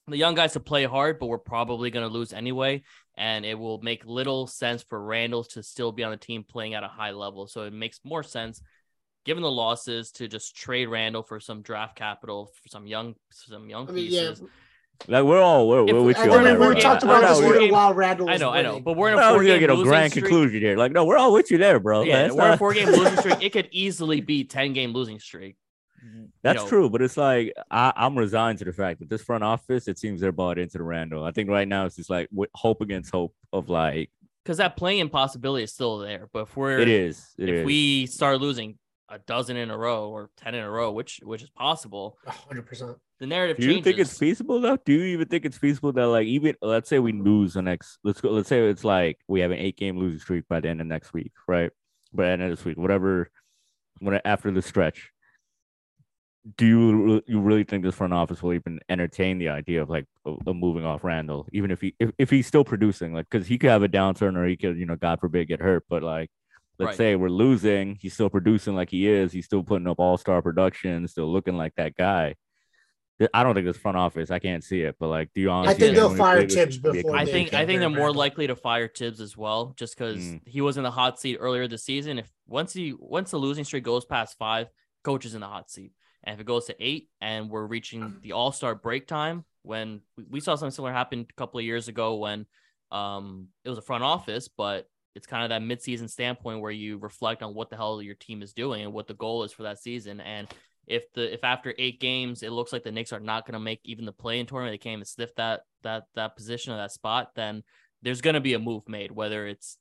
the 0.09 0.17
young 0.17 0.35
guys 0.35 0.53
to 0.55 0.61
play 0.61 0.85
hard, 0.85 1.19
but 1.19 1.27
we're 1.27 1.39
probably 1.39 1.91
going 1.91 2.07
to 2.07 2.13
lose 2.13 2.33
anyway. 2.33 2.83
And 3.17 3.45
it 3.45 3.59
will 3.59 3.81
make 3.83 4.05
little 4.07 4.47
sense 4.47 4.83
for 4.83 5.03
Randle 5.03 5.45
to 5.45 5.63
still 5.63 5.93
be 5.93 6.03
on 6.03 6.11
the 6.11 6.17
team 6.17 6.45
playing 6.45 6.75
at 6.75 6.83
a 6.83 6.89
high 6.89 7.11
level. 7.13 7.47
So 7.47 7.63
it 7.63 7.73
makes 7.73 8.01
more 8.05 8.23
sense, 8.23 8.61
given 9.25 9.43
the 9.43 9.51
losses, 9.51 10.11
to 10.13 10.29
just 10.29 10.57
trade 10.57 10.87
Randle 10.87 11.23
for 11.23 11.39
some 11.41 11.63
draft 11.63 11.95
capital 11.97 12.51
for 12.63 12.69
some 12.69 12.87
young 12.87 13.15
some 13.31 13.69
young 13.69 13.89
I 13.89 13.93
mean, 13.93 14.07
yeah. 14.11 14.21
pieces. 14.31 14.43
Like 15.09 15.25
we're 15.25 15.41
all 15.41 15.69
we're, 15.69 15.87
If- 15.87 15.93
we're 15.95 16.03
with 16.03 16.17
I 16.17 16.25
you 16.25 16.31
think 16.31 16.39
on 16.39 16.45
we, 16.45 16.51
that. 16.51 16.61
we 16.61 16.67
bro. 16.67 16.75
talked 16.81 17.03
I- 17.05 17.07
about 17.07 17.25
I 17.25 17.29
this 17.29 17.41
know 17.41 17.49
we're- 17.49 17.71
while 17.71 17.93
Randle 17.95 18.29
I 18.29 18.33
was 18.33 18.41
know, 18.41 18.51
I 18.51 18.63
know, 18.63 18.81
but 18.81 18.97
we're 18.97 19.09
in 19.13 19.15
a 19.15 19.21
I 19.21 19.31
was 19.33 19.37
four 19.37 19.43
gonna 19.43 19.49
game 19.55 19.61
get 19.61 19.71
a 19.71 19.75
losing 19.75 19.89
grand 19.89 20.11
streak. 20.13 20.25
conclusion 20.27 20.61
here. 20.61 20.77
Like, 20.77 20.93
no, 20.93 21.05
we're 21.05 21.17
all 21.19 21.33
with 21.33 21.51
you 21.51 21.59
there, 21.59 21.81
bro. 21.81 22.03
Yeah, 22.03 22.23
That's 22.23 22.35
we're 22.35 22.53
a 22.53 22.57
four 22.57 22.73
game 22.73 22.89
losing 22.89 23.17
streak. 23.19 23.43
It 23.43 23.53
could 23.53 23.69
easily 23.73 24.21
be 24.21 24.45
10 24.45 24.73
game 24.75 24.93
losing 24.93 25.19
streak. 25.19 25.57
That's 26.43 26.63
know. 26.63 26.69
true, 26.69 26.91
but 26.91 27.03
it's 27.03 27.17
like 27.17 27.53
I, 27.71 27.93
I'm 27.95 28.19
resigned 28.19 28.59
to 28.59 28.65
the 28.65 28.73
fact 28.73 28.99
that 29.01 29.09
this 29.09 29.23
front 29.23 29.45
office, 29.45 29.87
it 29.87 29.99
seems 29.99 30.21
they're 30.21 30.33
bought 30.33 30.59
into 30.59 30.79
the 30.79 30.85
Randle. 30.85 31.25
I 31.25 31.31
think 31.31 31.49
right 31.49 31.69
now 31.69 31.87
it's 31.87 31.97
just 31.97 32.11
like 32.11 32.29
hope 32.55 32.81
against 32.81 33.13
hope 33.13 33.35
of 33.53 33.69
like 33.69 34.11
Because 34.45 34.59
that 34.59 34.77
playing 34.77 35.09
possibility 35.11 35.65
is 35.65 35.73
still 35.73 35.99
there. 35.99 36.29
But 36.33 36.43
if 36.45 36.57
we're 36.57 36.79
it 36.81 36.89
is. 36.89 37.29
It 37.39 37.49
if 37.49 37.55
is. 37.61 37.65
we 37.65 38.07
start 38.07 38.41
losing 38.41 38.77
a 39.09 39.19
dozen 39.21 39.57
in 39.57 39.71
a 39.71 39.77
row 39.77 40.09
or 40.09 40.31
10 40.39 40.55
in 40.55 40.65
a 40.65 40.71
row, 40.71 40.91
which 40.91 41.21
which 41.23 41.43
is 41.43 41.51
possible, 41.51 42.19
hundred 42.27 42.67
percent. 42.67 42.97
the 43.21 43.27
narrative 43.27 43.59
Do 43.59 43.65
you 43.65 43.75
changes. 43.75 43.85
think 43.85 43.99
it's 44.01 44.19
feasible 44.19 44.61
though? 44.61 44.79
Do 44.85 44.93
you 44.95 45.03
even 45.05 45.29
think 45.29 45.45
it's 45.45 45.59
feasible 45.59 45.93
that 45.93 46.07
like 46.09 46.27
even 46.27 46.57
let's 46.61 46.89
say 46.89 46.99
we 46.99 47.13
lose 47.13 47.55
the 47.55 47.63
next 47.63 47.99
let's 48.03 48.21
go 48.21 48.31
let's 48.31 48.49
say 48.49 48.67
it's 48.69 48.85
like 48.85 49.19
we 49.29 49.41
have 49.41 49.53
an 49.53 49.59
eight 49.59 49.77
game 49.77 49.97
losing 49.99 50.19
streak 50.19 50.49
by 50.49 50.59
the 50.61 50.69
end 50.69 50.81
of 50.81 50.89
next 50.89 51.13
week, 51.13 51.31
right? 51.47 51.71
By 52.13 52.25
the 52.25 52.31
end 52.31 52.43
of 52.43 52.51
this 52.51 52.65
week, 52.65 52.79
whatever 52.79 53.31
when 54.01 54.21
after 54.25 54.51
the 54.51 54.63
stretch. 54.63 55.12
Do 56.57 56.67
you 56.67 57.23
you 57.29 57.41
really 57.41 57.63
think 57.63 57.85
this 57.85 57.95
front 57.95 58.13
office 58.13 58.43
will 58.43 58.53
even 58.53 58.81
entertain 58.89 59.39
the 59.39 59.49
idea 59.49 59.81
of 59.81 59.89
like 59.89 60.07
of 60.25 60.39
of 60.45 60.57
moving 60.57 60.85
off 60.85 61.05
Randle, 61.05 61.47
even 61.53 61.71
if 61.71 61.81
he 61.81 61.95
if, 62.01 62.11
if 62.19 62.31
he's 62.31 62.49
still 62.49 62.65
producing, 62.65 63.15
like 63.15 63.27
because 63.31 63.47
he 63.47 63.59
could 63.59 63.71
have 63.71 63.85
a 63.85 63.89
downturn 63.89 64.37
or 64.37 64.45
he 64.47 64.57
could 64.57 64.77
you 64.77 64.85
know 64.87 64.97
God 64.97 65.21
forbid 65.21 65.47
get 65.47 65.61
hurt, 65.61 65.85
but 65.89 66.03
like 66.03 66.31
let's 66.79 66.89
Right. 66.91 66.97
say 66.97 67.17
we're 67.17 67.29
losing, 67.29 67.97
he's 68.01 68.15
still 68.15 68.29
producing 68.31 68.75
like 68.75 68.91
he 68.91 69.07
is, 69.07 69.31
he's 69.31 69.45
still 69.45 69.63
putting 69.63 69.87
up 69.87 70.01
all 70.01 70.17
star 70.17 70.43
production, 70.43 71.07
still 71.07 71.31
looking 71.31 71.57
like 71.57 71.75
that 71.77 71.95
guy. 71.95 72.35
I 73.33 73.45
don't 73.45 73.55
think 73.55 73.67
this 73.67 73.77
front 73.77 73.97
office. 73.97 74.33
I 74.33 74.41
can't 74.41 74.65
see 74.65 74.81
it, 74.81 74.97
but 74.99 75.09
like, 75.09 75.31
do 75.35 75.41
you 75.41 75.51
honestly? 75.51 75.77
I 75.77 75.79
think 75.79 75.95
they'll 75.95 76.15
fire 76.17 76.49
Thibs 76.49 76.79
could 76.79 76.93
be 76.93 76.99
a 77.01 77.03
before 77.03 77.17
I 77.17 77.25
think 77.25 77.55
I 77.55 77.67
think 77.67 77.79
they're 77.79 77.89
more 77.89 78.07
Randle. 78.07 78.15
likely 78.19 78.47
to 78.49 78.57
fire 78.57 78.89
Thibs 78.89 79.21
as 79.21 79.37
well, 79.37 79.75
just 79.77 79.97
because 79.97 80.19
Mm. 80.25 80.41
he 80.45 80.61
was 80.61 80.77
in 80.77 80.83
the 80.83 80.91
hot 80.91 81.21
seat 81.21 81.37
earlier 81.39 81.69
this 81.69 81.85
season. 81.85 82.19
If 82.19 82.31
once 82.49 82.73
he 82.73 82.95
once 82.99 83.31
the 83.31 83.39
losing 83.39 83.65
streak 83.65 83.85
goes 83.85 84.05
past 84.05 84.37
five, 84.39 84.69
coach 85.05 85.25
is 85.25 85.35
in 85.35 85.41
the 85.41 85.47
hot 85.47 85.71
seat. 85.71 85.93
And 86.25 86.35
if 86.35 86.41
it 86.41 86.47
goes 86.47 86.67
to 86.67 86.77
eight 86.79 87.09
and 87.21 87.51
we're 87.51 87.67
reaching 87.67 88.17
the 88.23 88.33
all 88.33 88.53
star 88.53 88.75
break 88.75 89.07
time, 89.07 89.45
when 89.63 90.01
we- 90.31 90.41
saw 90.41 90.55
something 90.55 90.73
similar 90.73 90.93
happen 90.93 91.27
a 91.29 91.33
couple 91.35 91.59
of 91.59 91.65
years 91.65 91.89
ago 91.89 92.17
when 92.17 92.47
um 92.91 93.49
it 93.65 93.69
was 93.71 93.79
a 93.79 93.83
front 93.83 94.05
office, 94.05 94.49
but 94.49 94.87
it's 95.15 95.27
kind 95.27 95.45
of 95.45 95.51
that 95.51 95.63
midseason 95.63 96.09
standpoint 96.09 96.61
where 96.61 96.71
you 96.71 96.99
reflect 96.99 97.43
on 97.43 97.55
what 97.55 97.71
the 97.71 97.77
hell 97.77 98.01
your 98.03 98.15
team 98.15 98.43
is 98.43 98.53
doing 98.53 98.83
and 98.83 98.93
what 98.93 99.07
the 99.07 99.15
goal 99.15 99.45
is 99.45 99.53
for 99.53 99.65
that 99.65 99.79
season. 99.79 100.21
And 100.21 100.49
if 100.87 101.13
the 101.13 101.33
if 101.33 101.45
after 101.45 101.75
eight 101.79 102.01
games 102.01 102.43
it 102.43 102.51
looks 102.51 102.73
like 102.73 102.83
the 102.83 102.93
Knicks 102.93 103.13
are 103.13 103.21
not 103.21 103.47
going 103.47 103.55
to 103.55 103.61
make 103.61 103.81
even 103.85 104.05
the 104.05 104.13
play 104.13 104.41
in 104.41 104.47
tournament, 104.47 104.73
they 104.75 104.79
can't 104.79 104.95
even 104.95 105.05
sniff 105.05 105.35
that 105.37 105.63
that 105.83 106.05
that 106.15 106.37
position 106.37 106.73
or 106.73 106.77
that 106.77 106.93
spot, 106.93 107.33
then 107.35 107.63
there's 108.03 108.21
going 108.21 108.35
to 108.35 108.41
be 108.41 108.55
a 108.55 108.59
move 108.59 108.89
made, 108.89 109.13
whether 109.13 109.47
it's 109.47 109.79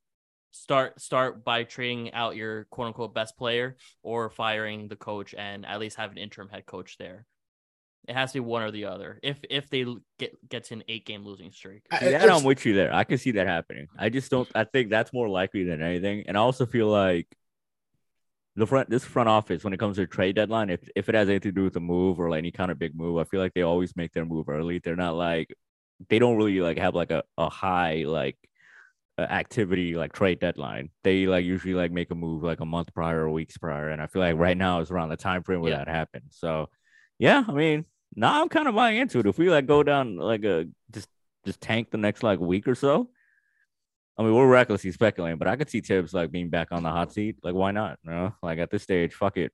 start 0.52 1.00
start 1.02 1.44
by 1.44 1.64
trading 1.64 2.14
out 2.14 2.36
your 2.36 2.66
quote 2.66 2.88
unquote 2.88 3.14
best 3.14 3.38
player 3.38 3.76
or 4.04 4.30
firing 4.30 4.88
the 4.88 4.96
coach 4.96 5.34
and 5.38 5.66
at 5.66 5.80
least 5.80 5.98
have 5.98 6.12
an 6.12 6.18
interim 6.18 6.50
head 6.50 6.66
coach 6.66 6.98
there. 6.98 7.26
It 8.08 8.16
has 8.16 8.32
to 8.32 8.38
be 8.38 8.40
one 8.42 8.64
or 8.64 8.72
the 8.72 8.86
other. 8.86 9.20
If 9.24 9.40
if 9.50 9.70
they 9.70 9.86
get 10.18 10.36
get 10.50 10.64
to 10.66 10.74
an 10.76 10.84
eight 10.88 11.06
game 11.06 11.24
losing 11.24 11.52
streak, 11.52 11.84
I- 11.92 12.00
See, 12.00 12.06
that 12.06 12.24
it's- 12.24 12.40
I'm 12.40 12.44
with 12.46 12.66
you 12.66 12.74
there. 12.74 12.94
I 12.94 13.04
can 13.04 13.18
see 13.18 13.32
that 13.32 13.48
happening. 13.48 13.88
I 13.98 14.10
just 14.10 14.32
don't. 14.32 14.50
I 14.56 14.64
think 14.64 14.90
that's 14.90 15.14
more 15.14 15.30
likely 15.30 15.64
than 15.64 15.82
anything. 15.82 16.24
And 16.28 16.36
I 16.36 16.40
also 16.42 16.66
feel 16.66 16.88
like 16.88 17.28
the 18.56 18.68
front, 18.68 18.90
this 18.90 19.06
front 19.06 19.30
office, 19.30 19.64
when 19.64 19.72
it 19.72 19.78
comes 19.80 19.96
to 19.98 20.08
trade 20.08 20.36
deadline, 20.36 20.70
if 20.70 20.82
if 20.96 21.10
it 21.10 21.16
has 21.16 21.30
anything 21.30 21.52
to 21.54 21.56
do 21.56 21.64
with 21.64 21.76
a 21.76 21.80
move 21.80 22.20
or 22.20 22.30
like 22.30 22.40
any 22.40 22.52
kind 22.52 22.72
of 22.72 22.80
big 22.80 22.96
move, 22.96 23.18
I 23.20 23.24
feel 23.24 23.40
like 23.40 23.54
they 23.54 23.62
always 23.62 23.96
make 23.96 24.12
their 24.14 24.26
move 24.26 24.50
early. 24.50 24.80
They're 24.80 24.96
not 24.96 25.16
like 25.16 25.54
they 26.10 26.20
don't 26.20 26.36
really 26.38 26.60
like 26.60 26.80
have 26.80 26.96
like 26.96 27.12
a, 27.12 27.24
a 27.38 27.50
high 27.50 28.04
like 28.08 28.36
activity 29.30 29.96
like 29.96 30.14
trade 30.14 30.40
deadline. 30.40 30.90
They 31.04 31.28
like 31.28 31.44
usually 31.44 31.74
like 31.74 31.92
make 31.92 32.12
a 32.12 32.16
move 32.16 32.44
like 32.44 32.60
a 32.62 32.66
month 32.66 32.94
prior 32.94 33.22
or 33.22 33.30
weeks 33.32 33.58
prior. 33.58 33.90
And 33.90 34.02
I 34.02 34.08
feel 34.08 34.22
like 34.22 34.38
right 34.38 34.56
now 34.58 34.80
is 34.80 34.92
around 34.92 35.10
the 35.10 35.18
time 35.18 35.44
frame 35.44 35.62
where 35.62 35.72
Yeah. 35.72 35.80
that 35.80 35.88
happened. 35.88 36.26
So 36.30 36.70
yeah, 37.20 37.44
I 37.48 37.52
mean, 37.52 37.86
now 38.16 38.42
I'm 38.42 38.50
kind 38.50 38.68
of 38.68 38.76
buying 38.76 38.98
into 38.98 39.20
it. 39.20 39.26
If 39.26 39.38
we 39.38 39.50
like 39.50 39.68
go 39.68 39.84
down 39.84 40.16
like 40.18 40.44
a 40.44 40.68
just 40.92 41.10
just 41.46 41.60
tank 41.62 41.92
the 41.92 41.98
next 41.98 42.24
like 42.24 42.40
week 42.40 42.68
or 42.68 42.76
so. 42.76 43.10
I 44.18 44.24
mean, 44.24 44.36
we're 44.36 44.48
recklessly 44.48 44.92
speculating, 44.92 45.40
but 45.40 45.48
I 45.48 45.56
could 45.56 45.70
see 45.70 45.82
Thibs 45.82 46.14
like 46.14 46.32
being 46.32 46.50
back 46.50 46.68
on 46.72 46.84
the 46.84 46.90
hot 46.92 47.12
seat. 47.14 47.38
Like, 47.42 47.56
why 47.56 47.72
not? 47.72 47.98
You 48.04 48.12
know, 48.12 48.36
like 48.44 48.60
at 48.60 48.70
this 48.70 48.84
stage, 48.84 49.14
fuck 49.14 49.38
it, 49.38 49.52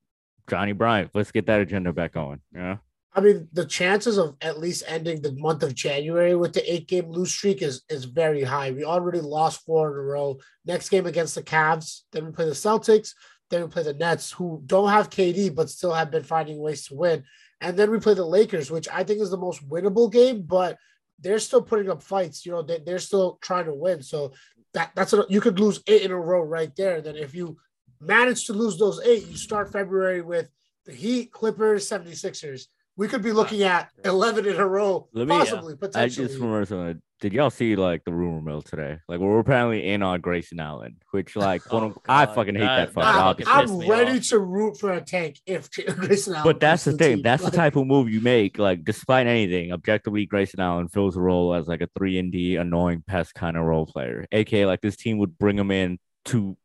Johnnie 0.50 0.74
Bryant. 0.74 1.12
Let's 1.14 1.32
get 1.32 1.46
that 1.46 1.62
agenda 1.62 1.94
back 1.94 2.14
going. 2.14 2.42
You 2.54 2.60
know, 2.60 2.80
I 3.18 3.20
mean, 3.20 3.48
the 3.52 3.66
chances 3.66 4.20
of 4.20 4.36
at 4.42 4.60
least 4.60 4.84
ending 4.88 5.24
the 5.24 5.32
month 5.32 5.64
of 5.64 5.74
January 5.74 6.36
with 6.36 6.54
the 6.54 6.72
eight 6.72 6.88
game 6.88 7.10
lose 7.10 7.34
streak 7.34 7.64
is 7.64 7.82
is 7.90 8.06
very 8.06 8.44
high. 8.44 8.70
We 8.70 8.84
already 8.84 9.22
lost 9.22 9.66
four 9.66 9.92
in 9.92 9.98
a 9.98 10.02
row. 10.04 10.38
Next 10.66 10.90
game 10.90 11.08
against 11.08 11.34
the 11.34 11.42
Cavs, 11.42 12.02
then 12.12 12.28
we 12.28 12.32
play 12.32 12.46
the 12.46 12.52
Celtics, 12.52 13.14
then 13.50 13.64
we 13.64 13.70
play 13.70 13.82
the 13.82 13.96
Nets, 13.96 14.32
who 14.32 14.62
don't 14.68 14.90
have 14.90 15.10
KD 15.10 15.56
but 15.56 15.72
still 15.72 15.94
have 15.94 16.12
been 16.12 16.22
finding 16.22 16.60
ways 16.60 16.86
to 16.88 16.96
win, 16.96 17.24
and 17.60 17.76
then 17.76 17.90
we 17.90 18.00
play 18.00 18.14
the 18.14 18.24
Lakers, 18.24 18.70
which 18.70 18.88
I 18.88 19.04
think 19.04 19.20
is 19.20 19.32
the 19.32 19.38
most 19.38 19.68
winnable 19.68 20.12
game, 20.12 20.44
but 20.44 20.78
they're 21.20 21.40
still 21.40 21.64
putting 21.64 21.90
up 21.90 22.04
fights. 22.04 22.46
You 22.46 22.52
know, 22.52 22.62
they, 22.62 22.78
they're 22.86 23.00
still 23.00 23.40
trying 23.42 23.66
to 23.66 23.74
win. 23.74 24.04
So 24.04 24.34
that 24.76 24.92
that's 24.94 25.14
a, 25.14 25.26
you 25.28 25.42
could 25.42 25.60
lose 25.60 25.82
eight 25.88 26.04
in 26.04 26.12
a 26.12 26.20
row 26.20 26.44
right 26.44 26.72
there. 26.76 27.02
Then 27.02 27.16
if 27.16 27.34
you 27.34 27.58
manage 28.00 28.46
to 28.46 28.54
lose 28.54 28.78
those 28.78 29.02
eight, 29.04 29.26
you 29.26 29.38
start 29.38 29.72
February 29.72 30.22
with 30.22 30.52
the 30.86 30.94
Heat, 30.94 31.32
Clippers, 31.32 31.90
76ers. 31.90 32.68
We 32.98 33.08
could 33.08 33.22
be 33.22 33.32
looking 33.32 33.62
at 33.64 33.90
11 34.04 34.46
in 34.48 34.56
a 34.56 34.68
row, 34.68 35.08
Let 35.14 35.28
me- 35.28 35.36
uh, 35.36 35.40
possibly, 35.40 35.74
I 35.74 35.78
potentially. 35.78 36.28
just 36.28 36.40
remember 36.40 36.66
something. 36.66 37.02
Did 37.20 37.34
y'all 37.34 37.50
see 37.50 37.76
like 37.76 38.04
the 38.06 38.14
rumor 38.14 38.42
mill 38.42 38.62
today? 38.62 38.98
Like 39.08 39.20
we're 39.20 39.40
apparently 39.40 39.88
in 39.88 40.04
on 40.04 40.20
Grayson 40.22 40.60
Allen, 40.60 40.98
which 41.12 41.36
like 41.36 41.62
one 41.72 41.84
Oh, 41.84 41.86
of, 41.88 41.98
I 42.10 42.26
fucking 42.28 42.56
hate 42.56 42.62
That- 42.62 42.94
that, 42.94 42.94
fucking 42.94 43.46
that 43.46 43.56
I'm, 43.56 43.70
fucking 43.70 43.82
I'm 43.84 43.90
ready 43.90 44.18
off. 44.20 44.28
to 44.30 44.40
root 44.40 44.80
for 44.80 44.92
a 44.94 45.02
tank 45.02 45.40
if 45.46 45.70
Grayson 45.96 46.34
Allen. 46.36 46.44
But 46.44 46.60
that's 46.60 46.84
the 46.86 46.92
comes 46.92 46.98
to 47.00 47.04
thing. 47.06 47.16
team. 47.18 47.24
That's 47.24 47.44
the 47.46 47.52
type 47.52 47.76
of 47.76 47.86
move 47.88 48.10
you 48.10 48.22
make. 48.22 48.58
Like, 48.60 48.84
despite 48.84 49.26
anything, 49.28 49.72
objectively, 49.72 50.26
Grayson 50.26 50.60
Allen 50.60 50.88
fills 50.90 51.16
a 51.18 51.22
role 51.22 51.54
as 51.56 51.68
like 51.68 51.82
a 51.82 51.90
three 51.98 52.18
and 52.20 52.32
D 52.32 52.56
annoying 52.56 53.04
pest 53.06 53.34
kind 53.36 53.58
of 53.58 53.64
role 53.64 53.86
player. 53.86 54.26
AKA 54.32 54.66
like 54.66 54.82
this 54.82 54.96
team 54.98 55.18
would 55.20 55.38
bring 55.38 55.58
him 55.58 55.72
in 55.72 55.98
to 56.26 56.58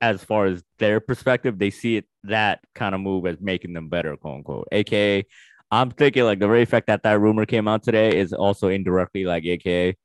as 0.00 0.22
far 0.22 0.46
as 0.46 0.62
their 0.78 1.00
perspective, 1.00 1.58
they 1.58 1.70
see 1.70 1.96
it 1.96 2.04
that 2.24 2.60
kind 2.74 2.94
of 2.94 3.00
move 3.00 3.26
as 3.26 3.40
making 3.40 3.72
them 3.72 3.88
better, 3.88 4.16
quote 4.16 4.36
unquote. 4.36 4.68
AKA, 4.70 5.24
I'm 5.70 5.90
thinking 5.90 6.24
like 6.24 6.38
the 6.38 6.46
very 6.46 6.64
fact 6.64 6.86
that 6.86 7.02
that 7.02 7.20
rumor 7.20 7.44
came 7.46 7.66
out 7.68 7.82
today 7.82 8.16
is 8.18 8.32
also 8.32 8.68
indirectly 8.68 9.24
like 9.24 9.44
AKA, 9.44 9.96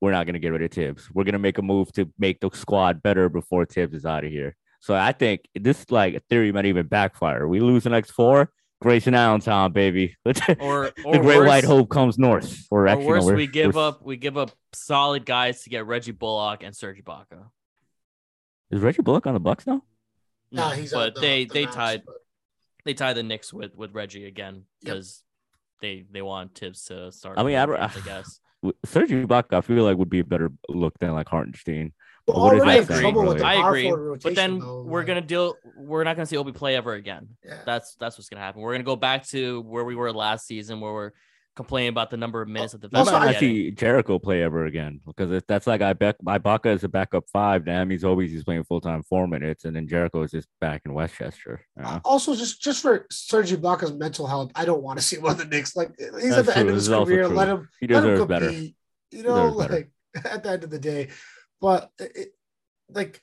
we're 0.00 0.12
not 0.12 0.26
gonna 0.26 0.38
get 0.38 0.48
rid 0.52 0.62
of 0.62 0.70
Thibs. 0.70 1.10
We're 1.12 1.24
gonna 1.24 1.38
make 1.38 1.58
a 1.58 1.62
move 1.62 1.92
to 1.92 2.10
make 2.18 2.40
the 2.40 2.50
squad 2.54 3.02
better 3.02 3.28
before 3.28 3.66
Thibs 3.66 3.94
is 3.94 4.06
out 4.06 4.24
of 4.24 4.30
here. 4.30 4.56
So 4.80 4.94
I 4.94 5.12
think 5.12 5.42
this 5.54 5.90
like 5.90 6.22
theory 6.30 6.52
might 6.52 6.64
even 6.66 6.86
backfire. 6.86 7.46
We 7.46 7.60
lose 7.60 7.84
the 7.84 7.90
next 7.90 8.12
four. 8.12 8.50
Grayson 8.80 9.14
Allen 9.14 9.42
time, 9.42 9.74
baby. 9.74 10.16
the 10.24 10.56
Or 10.58 10.86
or 11.04 11.18
great 11.20 11.36
worse, 11.36 11.48
white 11.48 11.64
hope 11.64 11.90
comes 11.90 12.18
north. 12.18 12.66
Or 12.70 12.84
Or 12.84 12.88
actually, 12.88 13.04
no, 13.04 13.08
worse, 13.10 13.24
we're- 13.26 13.36
we 13.36 13.46
give 13.46 13.74
we're- 13.74 13.86
up 13.88 14.02
we 14.02 14.16
give 14.16 14.38
up 14.38 14.52
solid 14.72 15.26
guys 15.26 15.62
to 15.64 15.68
get 15.70 15.84
Reggie 15.84 16.12
Bullock 16.12 16.62
and 16.62 16.74
Serge 16.74 17.04
Ibaka. 17.04 17.50
Is 18.70 18.80
Reggie 18.80 19.02
Bullock 19.02 19.26
on 19.26 19.34
the 19.34 19.40
Bucks 19.40 19.66
now? 19.66 19.82
No, 20.50 20.70
he's 20.70 20.94
on 20.94 21.08
but 21.08 21.14
the- 21.16 21.20
they 21.20 21.44
the 21.44 21.52
they 21.52 21.66
Mavs, 21.66 21.74
tied 21.74 22.02
but- 22.06 22.14
they 22.84 22.94
tie 22.94 23.12
the 23.12 23.22
Knicks 23.22 23.52
with 23.52 23.74
with 23.74 23.94
Reggie 23.94 24.26
again 24.26 24.54
Yep. 24.54 24.64
because 24.94 25.22
they 25.80 26.04
they 26.10 26.22
want 26.22 26.54
Thibs 26.56 26.84
to 26.86 27.10
start. 27.12 27.38
I 27.38 27.42
mean, 27.42 27.56
I 27.56 27.66
games, 27.66 27.78
I 27.96 28.00
guess. 28.04 28.40
W- 28.62 28.76
Serge 28.84 29.08
Ibaka, 29.10 29.54
I 29.54 29.60
feel 29.62 29.84
like 29.84 29.96
would 29.96 30.10
be 30.10 30.20
a 30.20 30.24
better 30.24 30.50
look 30.68 30.98
than 30.98 31.12
like 31.14 31.28
Hartenstein. 31.28 31.92
We're 32.26 32.34
What 32.34 32.54
is 32.56 32.60
already 32.62 32.70
that 32.72 32.78
in 32.80 32.86
saying, 32.88 33.00
trouble 33.00 33.22
with 33.28 33.38
the 33.38 33.44
really? 33.44 33.56
I 33.56 33.66
agree, 33.68 33.88
forward 33.88 34.20
but 34.22 34.34
then 34.34 34.58
though, 34.58 34.82
we're 34.82 35.00
like, 35.00 35.06
gonna 35.06 35.20
deal. 35.22 35.54
We're 35.76 36.04
not 36.04 36.16
gonna 36.16 36.26
see 36.26 36.36
Obi 36.36 36.52
play 36.52 36.76
ever 36.76 36.92
again. 36.92 37.28
yeah. 37.44 37.62
That's 37.64 37.94
that's 37.96 38.18
what's 38.18 38.28
gonna 38.28 38.42
happen. 38.42 38.60
We're 38.60 38.72
gonna 38.74 38.84
go 38.84 38.96
back 38.96 39.26
to 39.28 39.62
where 39.62 39.84
we 39.84 39.94
were 39.96 40.12
last 40.12 40.46
season, 40.46 40.80
where 40.80 40.92
we're 40.92 41.10
complaining 41.60 41.90
about 41.90 42.10
the 42.10 42.16
number 42.16 42.40
of 42.42 42.48
minutes 42.48 42.72
that 42.72 42.80
the 42.82 42.88
I 42.92 42.98
Also, 42.98 43.10
vets 43.10 43.12
might 43.12 43.22
are 43.22 43.26
not 43.26 43.32
getting. 43.40 43.48
see 43.56 43.70
Jericho 43.72 44.18
play 44.18 44.42
ever 44.42 44.66
again 44.66 45.00
because 45.06 45.30
if 45.30 45.46
that's 45.46 45.66
like 45.66 45.82
I 45.82 45.92
bet 45.92 46.16
Ibaka 46.24 46.74
is 46.74 46.84
a 46.84 46.88
backup 46.88 47.24
five, 47.32 47.64
that 47.66 47.84
means 47.86 48.04
always 48.04 48.30
he's 48.30 48.44
playing 48.44 48.64
full 48.64 48.80
time 48.80 49.02
four 49.02 49.26
minutes, 49.28 49.64
and 49.64 49.74
then 49.76 49.86
Jericho 49.86 50.22
is 50.22 50.30
just 50.30 50.48
back 50.60 50.82
in 50.84 50.94
Westchester. 50.94 51.60
you 51.76 51.82
know? 51.82 51.88
Uh, 51.88 52.00
Also, 52.04 52.34
just 52.34 52.60
just 52.62 52.82
for 52.82 53.06
Serge 53.10 53.52
Ibaka's 53.52 53.92
mental 53.92 54.26
health, 54.26 54.50
I 54.54 54.64
don't 54.64 54.82
want 54.82 54.98
to 54.98 55.04
see 55.04 55.18
one 55.18 55.32
of 55.32 55.38
the 55.38 55.44
Knicks. 55.44 55.76
Like 55.76 55.90
he's 55.98 56.34
That's 56.34 56.36
at 56.38 56.46
the 56.46 56.56
end 56.58 56.68
of 56.68 56.74
his 56.74 56.84
This 56.84 56.88
is 56.88 56.92
also 56.92 57.06
career. 57.12 57.24
true. 57.26 57.36
Let 57.36 57.48
him 57.48 57.68
He 57.80 57.86
let 57.88 58.04
him 58.04 58.10
deserves 58.10 58.28
better. 58.28 58.50
You 58.52 59.22
know, 59.24 59.50
deserves 59.50 59.56
better. 59.58 59.74
like 59.74 59.90
at 60.34 60.42
the 60.42 60.50
end 60.50 60.64
of 60.64 60.70
the 60.70 60.78
day. 60.78 61.08
But 61.60 61.90
it, 61.98 62.28
like 62.88 63.20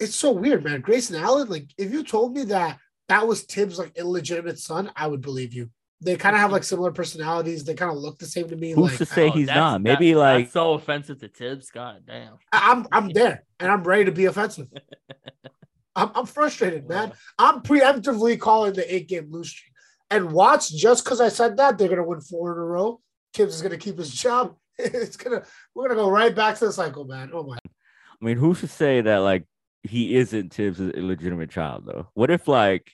it's 0.00 0.16
so 0.16 0.32
weird, 0.32 0.64
man. 0.64 0.80
Grayson 0.80 1.16
Allen, 1.16 1.48
like 1.48 1.68
if 1.78 1.92
you 1.92 2.02
told 2.04 2.34
me 2.34 2.44
that 2.44 2.78
that 3.08 3.26
was 3.26 3.42
Thibs' 3.42 3.78
like 3.78 3.96
illegitimate 3.96 4.58
son, 4.58 4.90
I 4.96 5.06
would 5.06 5.20
believe 5.20 5.52
you. 5.52 5.70
They 6.00 6.16
kind 6.16 6.34
of 6.36 6.40
have 6.42 6.52
like 6.52 6.64
similar 6.64 6.92
personalities. 6.92 7.64
They 7.64 7.74
kind 7.74 7.90
of 7.90 7.96
look 7.98 8.18
the 8.18 8.26
same 8.26 8.48
to 8.48 8.56
me. 8.56 8.72
Who's 8.72 8.90
like 8.90 8.98
to 8.98 9.06
say 9.06 9.28
Oh, 9.28 9.32
he's 9.32 9.46
not? 9.46 9.80
Maybe 9.80 10.12
that- 10.12 10.18
like 10.18 10.44
that's 10.44 10.52
so 10.52 10.74
offensive 10.74 11.20
to 11.20 11.28
Thibs. 11.28 11.70
God 11.70 12.02
damn. 12.06 12.34
I- 12.52 12.72
I'm 12.72 12.86
I'm 12.92 13.08
there 13.10 13.44
and 13.60 13.70
I'm 13.70 13.82
ready 13.84 14.04
to 14.06 14.12
be 14.12 14.26
offensive. 14.26 14.68
I'm, 15.96 16.10
I'm 16.14 16.26
frustrated, 16.26 16.88
man. 16.88 17.12
I'm 17.38 17.60
preemptively 17.62 18.38
calling 18.38 18.72
the 18.72 18.94
eight 18.94 19.08
game 19.08 19.30
lose 19.30 19.50
streak. 19.50 19.72
And 20.10 20.32
watch, 20.32 20.70
just 20.74 21.04
because 21.04 21.20
I 21.20 21.28
said 21.28 21.56
that, 21.56 21.78
they're 21.78 21.88
gonna 21.88 22.04
win 22.04 22.20
four 22.20 22.52
in 22.52 22.58
a 22.58 22.64
row. 22.64 23.00
Thibs 23.32 23.54
is 23.54 23.62
gonna 23.62 23.78
keep 23.78 23.98
his 23.98 24.12
job. 24.12 24.56
It's 24.78 25.16
gonna 25.16 25.44
we're 25.74 25.88
gonna 25.88 26.00
go 26.00 26.10
right 26.10 26.34
back 26.34 26.58
to 26.58 26.66
the 26.66 26.72
cycle, 26.72 27.04
man. 27.04 27.30
Oh 27.32 27.44
my 27.44 27.56
I 27.64 28.24
mean, 28.24 28.36
who's 28.36 28.60
to 28.60 28.66
say 28.68 29.00
that 29.00 29.18
like 29.18 29.44
he 29.84 30.16
isn't 30.16 30.52
Thibs' 30.52 30.80
illegitimate 30.80 31.50
child 31.50 31.84
though? 31.86 32.08
What 32.14 32.30
if 32.30 32.48
like 32.48 32.90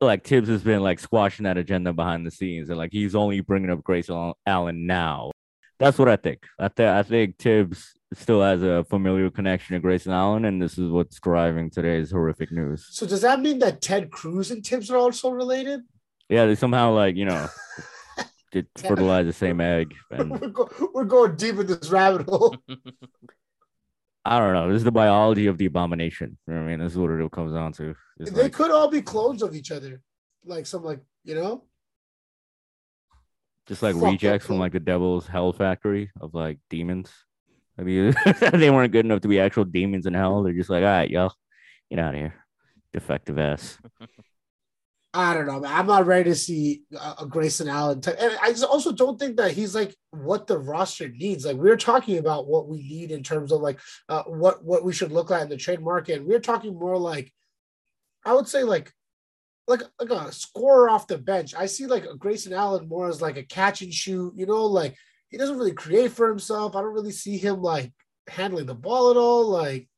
like 0.00 0.24
Thibs 0.24 0.48
has 0.48 0.62
been 0.62 0.82
like 0.82 0.98
squashing 0.98 1.44
that 1.44 1.58
agenda 1.58 1.92
behind 1.92 2.26
the 2.26 2.30
scenes 2.30 2.68
and 2.68 2.78
like 2.78 2.92
he's 2.92 3.14
only 3.14 3.40
bringing 3.40 3.70
up 3.70 3.82
Grace 3.82 4.08
Al- 4.10 4.38
Allen 4.46 4.86
now? 4.86 5.30
That's 5.78 5.98
what 5.98 6.08
I 6.08 6.16
think. 6.16 6.44
I 6.58 6.68
think 6.68 6.88
I 6.88 7.02
think 7.02 7.38
Thibs 7.38 7.92
still 8.12 8.42
has 8.42 8.62
a 8.62 8.84
familiar 8.84 9.30
connection 9.30 9.74
to 9.74 9.80
Grayson 9.80 10.12
Allen, 10.12 10.44
and 10.44 10.60
this 10.60 10.76
is 10.76 10.90
what's 10.90 11.18
driving 11.20 11.70
today's 11.70 12.10
horrific 12.10 12.50
news. 12.52 12.86
so 12.90 13.06
does 13.06 13.22
that 13.22 13.40
mean 13.40 13.60
that 13.60 13.80
Ted 13.80 14.10
Cruz 14.10 14.50
and 14.50 14.64
Thibs 14.66 14.90
are 14.90 14.96
also 14.98 15.30
related? 15.30 15.80
Yeah, 16.28 16.46
they 16.46 16.54
somehow 16.54 16.92
like 16.92 17.16
you 17.16 17.24
know 17.24 17.48
did 18.52 18.66
fertilize 18.76 19.26
the 19.26 19.32
same 19.32 19.60
egg, 19.60 19.94
and 20.10 20.30
we're, 20.30 20.48
go- 20.48 20.70
we're 20.92 21.04
going 21.04 21.36
deep 21.36 21.56
in 21.58 21.66
this 21.66 21.88
rabbit 21.90 22.28
hole. 22.28 22.56
I 24.24 24.38
don't 24.38 24.52
know. 24.52 24.68
This 24.68 24.78
is 24.78 24.84
the 24.84 24.92
biology 24.92 25.46
of 25.46 25.56
the 25.58 25.66
abomination. 25.66 26.36
You 26.46 26.54
know 26.54 26.60
I 26.60 26.64
mean, 26.64 26.78
this 26.80 26.92
is 26.92 26.98
what 26.98 27.10
it 27.10 27.32
comes 27.32 27.52
down 27.52 27.72
to. 27.74 27.94
It's 28.18 28.30
they 28.30 28.44
like- 28.44 28.52
could 28.52 28.70
all 28.70 28.88
be 28.88 29.02
clones 29.02 29.42
of 29.42 29.54
each 29.54 29.70
other. 29.70 30.02
Like 30.44 30.66
some 30.66 30.84
like, 30.84 31.00
you 31.24 31.34
know? 31.34 31.64
just 33.66 33.82
like 33.84 33.94
Fuck 33.94 34.10
rejects 34.10 34.46
from 34.46 34.58
like 34.58 34.72
the 34.72 34.80
devil's 34.80 35.28
hell 35.28 35.52
factory 35.52 36.10
of 36.20 36.34
like 36.34 36.58
demons. 36.70 37.08
I 37.78 37.82
mean, 37.82 38.14
they 38.52 38.68
weren't 38.68 38.92
good 38.92 39.04
enough 39.04 39.20
to 39.20 39.28
be 39.28 39.38
actual 39.38 39.64
demons 39.64 40.06
in 40.06 40.14
hell. 40.14 40.42
They're 40.42 40.52
just 40.52 40.70
like, 40.70 40.82
all 40.82 40.88
right, 40.88 41.08
y'all, 41.08 41.32
get 41.88 42.00
out 42.00 42.14
of 42.14 42.20
here, 42.20 42.34
defective 42.92 43.38
ass. 43.38 43.78
I 45.12 45.34
don't 45.34 45.46
know, 45.46 45.58
man. 45.58 45.72
I'm 45.72 45.86
not 45.86 46.06
ready 46.06 46.30
to 46.30 46.36
see 46.36 46.82
a, 47.18 47.26
Grayson 47.26 47.68
Allen. 47.68 48.00
Type. 48.00 48.16
And 48.20 48.38
I 48.40 48.52
also 48.66 48.92
don't 48.92 49.18
think 49.18 49.38
that 49.38 49.50
he's 49.50 49.74
like 49.74 49.96
what 50.10 50.46
the 50.46 50.58
roster 50.58 51.08
needs. 51.08 51.44
Like 51.44 51.56
we're 51.56 51.76
talking 51.76 52.18
about 52.18 52.46
what 52.46 52.68
we 52.68 52.78
need 52.78 53.10
in 53.10 53.24
terms 53.24 53.50
of 53.50 53.60
like 53.60 53.80
uh, 54.08 54.22
what 54.24 54.64
what 54.64 54.84
we 54.84 54.92
should 54.92 55.10
look 55.10 55.30
like 55.30 55.42
in 55.42 55.48
the 55.48 55.56
trade 55.56 55.80
market. 55.80 56.18
And 56.18 56.26
we're 56.26 56.38
talking 56.38 56.78
more 56.78 56.96
like, 56.96 57.32
I 58.24 58.34
would 58.34 58.46
say 58.46 58.62
like, 58.62 58.92
like 59.66 59.82
like 59.98 60.10
a 60.10 60.30
scorer 60.30 60.88
off 60.88 61.08
the 61.08 61.18
bench. 61.18 61.54
I 61.56 61.66
see 61.66 61.86
like 61.86 62.04
a 62.04 62.16
Grayson 62.16 62.52
Allen 62.52 62.88
more 62.88 63.08
as 63.08 63.20
like 63.20 63.36
a 63.36 63.42
catch 63.42 63.82
and 63.82 63.92
shoot. 63.92 64.34
You 64.36 64.46
know, 64.46 64.64
like 64.66 64.94
he 65.28 65.38
doesn't 65.38 65.58
really 65.58 65.72
create 65.72 66.12
for 66.12 66.28
himself. 66.28 66.76
I 66.76 66.82
don't 66.82 66.94
really 66.94 67.12
see 67.12 67.36
him 67.36 67.62
like 67.62 67.92
handling 68.28 68.66
the 68.66 68.74
ball 68.76 69.10
at 69.10 69.16
all. 69.16 69.48
Like 69.48 69.88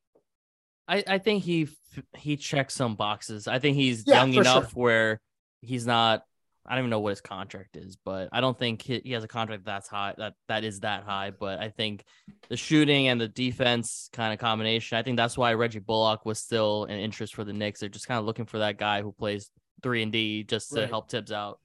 I, 0.88 1.04
I 1.06 1.18
think 1.18 1.44
he 1.44 1.68
he 2.16 2.36
checks 2.36 2.74
some 2.74 2.96
boxes. 2.96 3.48
I 3.48 3.58
think 3.58 3.76
he's 3.76 4.04
Yeah, 4.06 4.16
young 4.16 4.32
for 4.32 4.40
enough 4.40 4.74
where 4.74 5.20
he's 5.60 5.86
not. 5.86 6.22
I 6.64 6.70
don't 6.76 6.80
even 6.80 6.90
know 6.90 7.00
what 7.00 7.10
his 7.10 7.20
contract 7.20 7.76
is, 7.76 7.96
but 8.04 8.28
I 8.30 8.40
don't 8.40 8.56
think 8.56 8.82
he, 8.82 9.00
he 9.04 9.12
has 9.12 9.24
a 9.24 9.28
contract 9.28 9.64
that's 9.64 9.88
high. 9.88 10.14
That 10.16 10.34
that 10.46 10.62
is 10.62 10.80
that 10.80 11.02
high. 11.02 11.32
But 11.32 11.58
I 11.58 11.70
think 11.70 12.04
the 12.48 12.56
shooting 12.56 13.08
and 13.08 13.20
the 13.20 13.26
defense 13.26 14.08
kind 14.12 14.32
of 14.32 14.38
combination. 14.38 14.96
I 14.96 15.02
think 15.02 15.16
that's 15.16 15.36
why 15.36 15.54
Reggie 15.54 15.80
Bullock 15.80 16.24
was 16.24 16.38
still 16.38 16.84
an 16.84 16.98
interest 16.98 17.34
for 17.34 17.42
the 17.42 17.52
Knicks. 17.52 17.80
They're 17.80 17.88
just 17.88 18.06
kind 18.06 18.18
of 18.20 18.26
looking 18.26 18.46
for 18.46 18.60
that 18.60 18.78
guy 18.78 19.02
who 19.02 19.10
plays 19.10 19.50
three 19.82 20.04
and 20.04 20.12
D 20.12 20.44
just 20.44 20.70
to 20.72 20.80
Right. 20.82 20.88
help 20.88 21.08
Tibbs 21.08 21.32
out. 21.32 21.58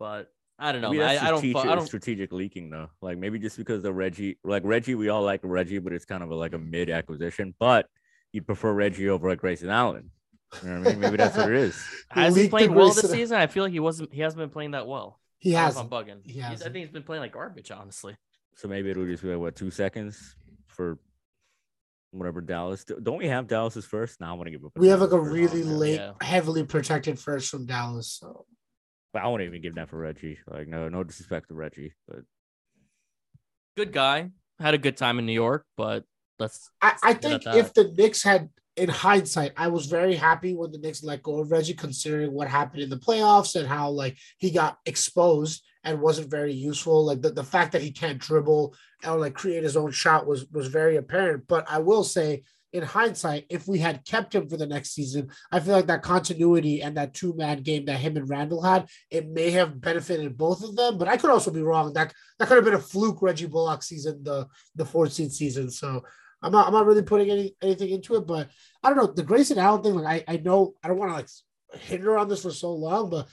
But 0.00 0.32
I 0.58 0.72
don't 0.72 0.82
know. 0.82 0.90
Maybe 0.90 0.98
that's 0.98 1.22
I, 1.22 1.28
I 1.28 1.30
don't. 1.30 1.56
I 1.56 1.74
don't. 1.76 1.86
strategic 1.86 2.32
leaking 2.32 2.70
though. 2.70 2.88
Like 3.00 3.18
maybe 3.18 3.38
just 3.38 3.56
because 3.56 3.82
the 3.84 3.92
Reggie, 3.92 4.38
like 4.42 4.62
Reggie, 4.64 4.96
we 4.96 5.10
all 5.10 5.22
like 5.22 5.40
Reggie, 5.44 5.78
but 5.78 5.92
it's 5.92 6.04
kind 6.04 6.24
of 6.24 6.30
a, 6.30 6.34
like 6.34 6.54
a 6.54 6.58
mid 6.58 6.90
acquisition. 6.90 7.54
But 7.60 7.86
you'd 8.32 8.46
prefer 8.46 8.72
Reggie 8.72 9.08
over 9.08 9.28
like 9.28 9.38
Grayson 9.40 9.70
Allen. 9.70 10.10
You 10.62 10.68
know 10.70 10.78
what 10.80 10.88
I 10.88 10.90
mean? 10.90 11.00
Maybe 11.00 11.16
that's 11.16 11.36
what 11.36 11.50
it 11.50 11.56
is. 11.56 11.80
Has 12.10 12.34
he 12.36 12.48
played 12.48 12.70
well 12.70 12.88
this 12.92 13.10
season? 13.10 13.36
I 13.36 13.46
feel 13.46 13.62
like 13.64 13.72
he 13.72 13.80
wasn't. 13.80 14.12
He 14.12 14.20
hasn't 14.20 14.38
been 14.38 14.50
playing 14.50 14.72
that 14.72 14.86
well. 14.86 15.20
he 15.38 15.54
I 15.54 15.60
don't 15.60 15.66
has. 15.66 15.76
I'm 15.76 15.88
bugging. 15.88 16.20
He 16.24 16.32
He's- 16.34 16.62
I 16.62 16.64
think 16.64 16.76
he's 16.76 16.88
been 16.90 17.02
playing 17.04 17.22
like 17.22 17.32
garbage, 17.32 17.70
honestly. 17.70 18.16
So 18.56 18.66
maybe 18.68 18.90
it'll 18.90 19.06
just 19.06 19.22
be 19.22 19.28
like 19.30 19.38
what 19.38 19.54
two 19.56 19.70
seconds 19.70 20.34
for 20.66 20.98
whatever 22.10 22.40
Dallas. 22.40 22.84
Don't 22.84 23.18
we 23.18 23.28
have 23.28 23.46
Dallas's 23.46 23.84
first? 23.84 24.20
Now 24.20 24.30
I 24.30 24.36
want 24.36 24.46
to 24.48 24.50
give 24.50 24.64
up. 24.64 24.72
on 24.76 24.80
We 24.82 24.88
have 24.88 25.00
like 25.00 25.12
a 25.12 25.20
really 25.20 25.62
Oh, 25.62 25.66
late, 25.66 25.94
yeah. 26.00 26.12
heavily 26.20 26.64
protected 26.64 27.18
first 27.18 27.48
from 27.48 27.66
Dallas. 27.66 28.18
So 28.20 28.44
But 29.12 29.22
I 29.22 29.28
won't 29.28 29.42
even 29.42 29.62
give 29.62 29.76
that 29.76 29.88
for 29.88 29.98
Reggie. 29.98 30.38
Like, 30.48 30.66
no, 30.66 30.88
no 30.88 31.04
disrespect 31.04 31.48
to 31.48 31.54
Reggie, 31.54 31.94
but 32.08 32.22
Good 33.76 33.92
guy. 33.92 34.30
Had 34.58 34.74
a 34.74 34.78
good 34.78 34.96
time 34.96 35.18
in 35.20 35.26
New 35.26 35.32
York, 35.32 35.64
but 35.76 36.04
let's 36.40 36.70
I, 36.80 36.94
I 37.02 37.14
think 37.14 37.42
if 37.46 37.72
the 37.74 37.92
Knicks 37.96 38.22
had, 38.22 38.48
in 38.76 38.88
hindsight, 38.88 39.52
I 39.56 39.68
was 39.68 39.86
very 39.86 40.16
happy 40.16 40.54
when 40.54 40.72
the 40.72 40.78
Knicks 40.78 41.04
let 41.04 41.22
go 41.22 41.38
of 41.38 41.50
Reggie, 41.50 41.74
considering 41.74 42.32
what 42.32 42.48
happened 42.48 42.82
in 42.82 42.90
the 42.90 42.96
playoffs 42.96 43.54
and 43.54 43.68
how 43.68 43.90
like 43.90 44.16
he 44.38 44.50
got 44.50 44.78
exposed 44.86 45.62
and 45.84 46.00
wasn't 46.00 46.30
very 46.30 46.52
useful. 46.52 47.04
Like 47.04 47.22
the, 47.22 47.30
the 47.30 47.44
fact 47.44 47.72
that 47.72 47.82
he 47.82 47.90
can't 47.92 48.18
dribble 48.18 48.74
or 49.06 49.18
like 49.18 49.34
create 49.34 49.62
his 49.62 49.76
own 49.76 49.90
shot 49.90 50.26
was 50.26 50.46
was 50.50 50.68
very 50.68 50.96
apparent. 50.96 51.44
But 51.46 51.70
I 51.70 51.78
will 51.78 52.04
say, 52.04 52.44
in 52.72 52.82
hindsight, 52.82 53.46
if 53.48 53.66
we 53.66 53.78
had 53.78 54.04
kept 54.04 54.34
him 54.34 54.48
for 54.48 54.56
the 54.56 54.66
next 54.66 54.90
season, 54.90 55.30
I 55.50 55.60
feel 55.60 55.74
like 55.74 55.86
that 55.86 56.02
continuity 56.02 56.82
and 56.82 56.96
that 56.96 57.14
two 57.14 57.34
man 57.36 57.62
game 57.62 57.86
that 57.86 57.98
him 57.98 58.16
and 58.16 58.28
Randle 58.28 58.62
had, 58.62 58.88
it 59.10 59.28
may 59.28 59.50
have 59.50 59.80
benefited 59.80 60.36
both 60.36 60.62
of 60.62 60.76
them. 60.76 60.98
But 60.98 61.08
I 61.08 61.16
could 61.16 61.30
also 61.30 61.50
be 61.50 61.62
wrong. 61.62 61.92
That 61.94 62.12
that 62.38 62.48
could 62.48 62.56
have 62.56 62.64
been 62.64 62.74
a 62.74 62.78
fluke 62.78 63.22
Reggie 63.22 63.46
Bullock 63.46 63.82
season, 63.82 64.22
the 64.22 64.46
the 64.76 64.84
14th 64.84 65.32
season. 65.32 65.70
So 65.70 66.02
I'm 66.42 66.52
not 66.52 66.66
I'm 66.66 66.72
not 66.72 66.86
really 66.86 67.02
putting 67.02 67.30
any 67.30 67.54
anything 67.62 67.90
into 67.90 68.16
it, 68.16 68.26
but 68.26 68.48
I 68.82 68.88
don't 68.88 68.96
know 68.98 69.12
the 69.12 69.22
Grayson 69.22 69.58
Allen 69.58 69.82
thing. 69.82 69.94
Like 69.94 70.24
I 70.28 70.34
I 70.34 70.36
know 70.38 70.74
I 70.82 70.88
don't 70.88 70.98
want 70.98 71.10
to 71.10 71.16
like 71.16 71.28
hinder 71.82 72.18
on 72.18 72.28
this 72.28 72.42
for 72.42 72.50
so 72.50 72.72
long, 72.72 73.10
but 73.10 73.28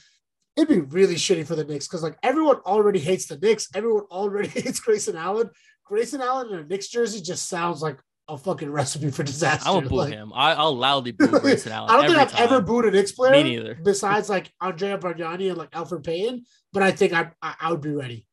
it'd 0.56 0.67
be 0.70 0.82
really 0.82 1.15
shitty 1.15 1.46
for 1.48 1.56
the 1.56 1.63
Knicks 1.63 1.88
because 1.88 2.04
like 2.04 2.17
everyone 2.24 2.58
already 2.58 3.00
hates 3.00 3.28
the 3.28 3.38
Knicks. 3.38 3.70
Everyone 3.74 4.04
already 4.12 4.48
hates 4.62 4.80
Grayson 4.80 5.15
Allen. 5.15 5.50
Grayson 5.86 6.22
Allen 6.22 6.54
in 6.54 6.60
a 6.60 6.63
Knicks 6.65 6.88
jersey 6.88 7.22
just 7.22 7.48
sounds 7.48 7.82
like 7.82 7.98
a 8.30 8.38
fucking 8.38 8.70
recipe 8.70 9.10
for 9.10 9.24
disaster. 9.24 9.70
I 9.70 9.72
won't 9.72 9.88
boo 9.88 9.96
Like, 9.96 10.12
him. 10.13 10.34
I, 10.36 10.54
I'll 10.54 10.76
loudly 10.76 11.13
boo 11.13 11.28
Grayson 11.39 11.72
Allen. 11.72 11.89
I 11.89 11.93
don't 11.96 12.08
think 12.08 12.20
I've 12.20 12.36
ever 12.38 12.60
booed 12.60 12.84
a 12.86 12.91
Knicks 12.91 13.13
player 13.13 13.32
Me 13.32 13.43
neither. 13.43 13.76
besides 13.82 14.30
like 14.30 14.52
Andrea 14.60 14.98
Bargnani 14.98 15.48
and 15.48 15.58
like 15.58 15.72
Elfrid 15.72 16.04
Payton, 16.04 16.43
but 16.74 16.84
I 16.84 16.91
think 16.91 17.13
I 17.13 17.32
I, 17.41 17.56
I 17.62 17.72
would 17.72 17.80
be 17.80 17.91
ready. 17.91 18.27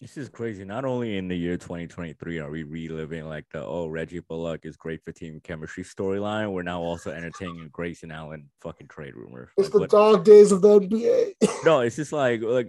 This 0.00 0.16
is 0.16 0.28
crazy. 0.28 0.64
Not 0.64 0.84
only 0.84 1.16
in 1.16 1.28
the 1.28 1.36
year 1.36 1.56
2023 1.56 2.38
are 2.40 2.50
we 2.50 2.62
reliving 2.62 3.26
like 3.28 3.46
the 3.52 3.64
oh 3.64 3.86
Reggie 3.88 4.20
Bullock 4.20 4.64
is 4.66 4.76
great 4.76 5.02
for 5.02 5.12
team 5.12 5.40
chemistry 5.42 5.84
storyline. 5.84 6.52
We're 6.52 6.62
now 6.62 6.80
also 6.82 7.10
entertaining 7.10 7.68
Grayson 7.72 8.10
Allen 8.10 8.50
fucking 8.60 8.88
trade 8.88 9.14
rumor. 9.14 9.50
It's 9.56 9.68
Like, 9.68 9.72
the 9.72 9.78
what- 9.80 9.90
dog 9.90 10.24
days 10.24 10.52
of 10.52 10.62
the 10.62 10.80
NBA. 10.80 11.64
no, 11.64 11.80
it's 11.86 11.96
just 11.96 12.12
like 12.12 12.42
like 12.42 12.68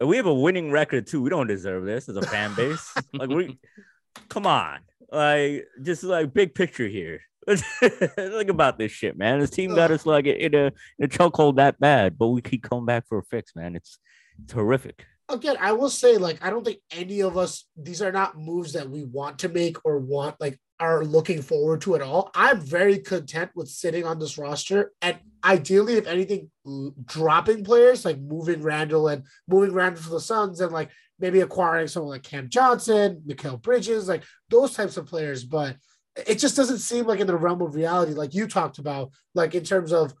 we 0.00 0.16
have 0.16 0.26
a 0.26 0.34
winning 0.34 0.70
record 0.70 1.06
too. 1.06 1.20
We 1.22 1.30
don't 1.30 1.46
deserve 1.46 1.84
this 1.84 2.08
as 2.08 2.16
a 2.16 2.22
fan 2.22 2.54
base. 2.54 2.92
like 3.12 3.28
we, 3.30 3.58
come 4.28 4.46
on, 4.46 4.80
like 5.10 5.66
just 5.82 6.04
like 6.04 6.32
big 6.32 6.54
picture 6.54 6.86
here. 6.86 7.20
Think 7.48 8.50
about 8.50 8.76
this 8.78 8.90
shit, 8.92 9.16
man. 9.16 9.38
This 9.40 9.50
team 9.50 9.74
got 9.74 9.90
us 9.90 10.04
like 10.06 10.26
in 10.26 10.54
a 10.54 10.66
in 10.98 11.04
a 11.04 11.08
chokehold 11.08 11.56
that 11.56 11.78
bad, 11.78 12.18
but 12.18 12.28
we 12.28 12.40
keep 12.42 12.62
coming 12.62 12.86
back 12.86 13.06
for 13.08 13.18
a 13.18 13.22
fix, 13.22 13.54
man. 13.54 13.76
It's 13.76 13.98
it's 14.42 14.52
horrific. 14.52 15.06
Again, 15.28 15.56
I 15.60 15.72
will 15.72 15.90
say, 15.90 16.18
like, 16.18 16.44
I 16.44 16.50
don't 16.50 16.64
think 16.64 16.78
any 16.90 17.20
of 17.20 17.36
us, 17.36 17.66
these 17.76 18.00
are 18.00 18.12
not 18.12 18.38
moves 18.38 18.72
that 18.74 18.88
we 18.88 19.04
want 19.04 19.40
to 19.40 19.48
make 19.48 19.76
or 19.84 19.98
want, 19.98 20.36
like, 20.40 20.58
are 20.78 21.04
looking 21.04 21.42
forward 21.42 21.80
to 21.80 21.94
at 21.94 22.02
all. 22.02 22.30
I'm 22.34 22.60
very 22.60 22.98
content 22.98 23.50
with 23.54 23.68
sitting 23.68 24.04
on 24.04 24.18
this 24.18 24.36
roster 24.36 24.92
and 25.00 25.16
ideally, 25.42 25.94
if 25.94 26.06
anything, 26.06 26.50
dropping 27.04 27.64
players 27.64 28.04
like 28.04 28.18
moving 28.18 28.62
Randle 28.62 29.08
and 29.08 29.24
moving 29.48 29.72
Randle 29.72 30.02
to 30.02 30.10
the 30.10 30.20
Suns 30.20 30.60
and 30.60 30.72
like 30.72 30.90
maybe 31.18 31.40
acquiring 31.40 31.88
someone 31.88 32.10
like 32.10 32.24
Cam 32.24 32.48
Johnson, 32.48 33.22
Mikal 33.26 33.62
Bridges, 33.62 34.08
like 34.08 34.24
those 34.50 34.74
types 34.74 34.96
of 34.96 35.06
players. 35.06 35.44
But 35.44 35.76
it 36.26 36.38
just 36.38 36.56
doesn't 36.56 36.78
seem 36.78 37.06
like 37.06 37.20
in 37.20 37.26
the 37.26 37.36
realm 37.36 37.62
of 37.62 37.74
reality, 37.74 38.12
like 38.12 38.34
you 38.34 38.46
talked 38.46 38.78
about, 38.78 39.12
like 39.34 39.54
in 39.54 39.64
terms 39.64 39.92
of 39.92 40.12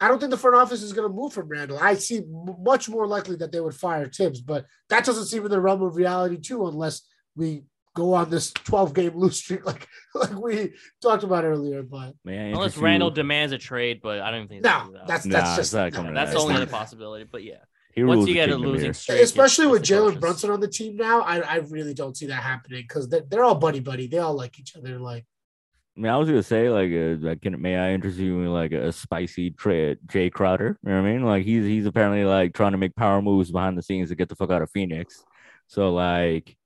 I 0.00 0.08
don't 0.08 0.18
think 0.18 0.30
the 0.30 0.36
front 0.38 0.56
office 0.56 0.82
is 0.82 0.92
going 0.92 1.08
to 1.08 1.14
move 1.14 1.32
from 1.32 1.48
Randle. 1.48 1.78
I 1.78 1.94
see 1.94 2.22
much 2.58 2.88
more 2.88 3.06
likely 3.06 3.36
that 3.36 3.52
they 3.52 3.60
would 3.60 3.74
fire 3.74 4.06
Thibs, 4.06 4.40
but 4.40 4.66
that 4.88 5.04
doesn't 5.04 5.26
seem 5.26 5.44
in 5.44 5.50
the 5.50 5.60
realm 5.60 5.82
of 5.82 5.96
reality 5.96 6.38
too, 6.38 6.66
unless 6.66 7.02
we 7.36 7.64
go 7.96 8.14
on 8.14 8.30
this 8.30 8.52
12 8.52 8.94
game 8.94 9.16
lose 9.16 9.36
streak 9.38 9.64
like 9.66 9.86
like 10.14 10.32
we 10.40 10.72
talked 11.02 11.24
about 11.24 11.44
earlier. 11.44 11.82
But 11.82 12.14
Man, 12.24 12.52
Unless 12.54 12.76
Randle 12.76 13.10
demands 13.10 13.52
a 13.52 13.58
trade, 13.58 14.00
but 14.02 14.20
I 14.20 14.30
don't 14.30 14.44
even 14.44 14.48
think 14.48 14.64
he's 14.64 14.72
no, 14.72 14.86
do 14.86 14.92
that. 14.98 15.06
that's 15.06 15.26
Nah, 15.26 15.38
that's 15.40 15.56
just 15.56 15.74
not 15.74 15.92
no, 15.92 16.14
that's 16.14 16.32
the 16.32 16.38
only 16.38 16.54
not- 16.54 16.62
other 16.62 16.70
possibility. 16.70 17.24
But 17.30 17.42
yeah, 17.44 17.56
he 17.92 18.04
once 18.04 18.28
you 18.28 18.34
get 18.34 18.48
a 18.50 18.56
losing 18.56 18.84
here. 18.86 18.92
streak, 18.94 19.20
especially 19.20 19.66
with 19.66 19.80
it's 19.82 19.90
Jalen 19.90 19.98
atrocious. 20.02 20.20
Brunson 20.20 20.50
on 20.50 20.60
the 20.60 20.68
team 20.68 20.96
now. 20.96 21.22
I, 21.22 21.40
I 21.40 21.56
really 21.56 21.94
don't 21.94 22.16
see 22.16 22.26
that 22.26 22.42
happening 22.42 22.82
because 22.82 23.08
they're, 23.08 23.22
they're 23.28 23.44
all 23.44 23.56
buddy 23.56 23.80
buddy. 23.80 24.06
They 24.06 24.18
all 24.18 24.34
like 24.34 24.58
each 24.60 24.76
other. 24.76 24.98
Like 25.00 25.26
I 25.96 26.00
mean, 26.00 26.10
I 26.12 26.16
was 26.16 26.28
gonna 26.28 26.42
say 26.42 26.70
like, 26.70 26.90
uh, 26.92 27.26
like, 27.26 27.42
can 27.42 27.60
may 27.60 27.76
I 27.76 27.92
interest 27.92 28.18
you 28.18 28.40
in 28.40 28.52
like 28.52 28.72
a 28.72 28.92
spicy 28.92 29.50
trade, 29.50 29.98
Jay 30.06 30.30
Crowder? 30.30 30.78
You 30.84 30.90
know 30.90 31.02
what 31.02 31.08
I 31.08 31.12
mean? 31.12 31.24
Like 31.24 31.44
he's 31.44 31.64
he's 31.64 31.86
apparently 31.86 32.24
like 32.24 32.54
trying 32.54 32.72
to 32.72 32.78
make 32.78 32.94
power 32.96 33.20
moves 33.20 33.50
behind 33.50 33.76
the 33.76 33.82
scenes 33.82 34.08
to 34.08 34.14
get 34.14 34.28
the 34.28 34.36
fuck 34.36 34.50
out 34.50 34.62
of 34.62 34.70
Phoenix. 34.70 35.22
So 35.66 35.92
like 35.92 36.56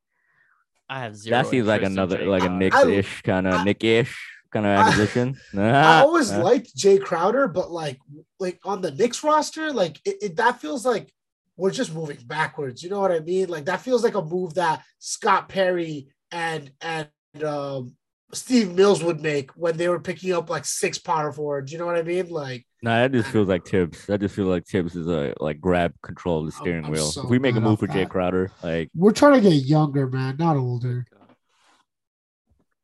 I 0.89 1.01
have 1.01 1.17
zero. 1.17 1.39
that 1.39 1.47
seems 1.49 1.67
like 1.67 1.83
another 1.83 2.19
Jay 2.19 2.27
like 2.27 2.43
a 2.43 2.47
Crowder. 2.47 2.59
Knicks-ish 2.59 3.23
kind 3.23 3.47
of 3.49 3.65
Knick-ish 3.65 4.31
kind 4.53 4.67
of 4.67 4.73
I- 4.73 4.81
acquisition. 4.83 5.37
I 5.57 6.01
always 6.01 6.31
Uh, 6.31 6.43
liked 6.45 6.77
Jay 6.77 6.99
Crowder, 6.99 7.49
but 7.49 7.71
like 7.71 7.99
like 8.39 8.61
on 8.65 8.83
the 8.83 8.91
Knicks 8.93 9.25
roster, 9.25 9.73
like 9.73 10.01
it, 10.05 10.17
it 10.23 10.37
that 10.37 10.61
feels 10.61 10.85
like 10.87 11.13
we're 11.57 11.71
just 11.71 11.95
moving 11.95 12.19
backwards. 12.27 12.83
You 12.83 12.91
know 12.91 13.01
what 13.01 13.11
I 13.13 13.21
mean? 13.21 13.49
Like 13.49 13.65
that 13.65 13.81
feels 13.81 14.05
like 14.05 14.15
a 14.17 14.23
move 14.23 14.55
that 14.55 14.83
Scott 14.99 15.49
Perry 15.49 16.09
and 16.31 16.71
and 16.81 17.09
um, 17.43 17.97
Steve 18.37 18.73
Mills 18.75 19.03
would 19.03 19.21
make 19.21 19.51
when 19.53 19.77
they 19.77 19.89
were 19.89 20.01
picking 20.01 20.33
up 20.33 20.51
like 20.51 20.65
six 20.65 20.99
power 20.99 21.33
forwards. 21.33 21.73
You 21.73 21.79
know 21.79 21.87
what 21.87 21.97
I 21.97 22.03
mean? 22.03 22.29
Like 22.29 22.67
Nah, 22.83 22.97
that 23.03 23.13
just 23.13 23.31
feels 23.31 23.49
like 23.49 23.65
Thibs. 23.67 24.05
That 24.07 24.21
just 24.21 24.35
feels 24.35 24.49
like 24.49 24.67
Thibs 24.67 24.95
is 24.97 25.07
a 25.09 25.33
like 25.41 25.61
grab 25.61 25.95
control 26.03 26.41
of 26.41 26.47
the 26.53 26.57
I'm- 26.57 26.63
steering 26.63 26.85
I'm 26.85 26.91
wheel. 26.93 27.07
so 27.07 27.23
if 27.25 27.31
we 27.31 27.39
make 27.39 27.57
a 27.57 27.61
move 27.61 27.79
for 27.79 27.87
of 27.87 27.93
Jay. 27.93 28.05
Crowder, 28.07 28.51
like 28.63 28.91
we're 28.95 29.13
trying 29.13 29.35
to 29.43 29.49
get 29.49 29.55
younger, 29.65 30.07
man, 30.09 30.37
not 30.39 30.57
older. 30.57 31.07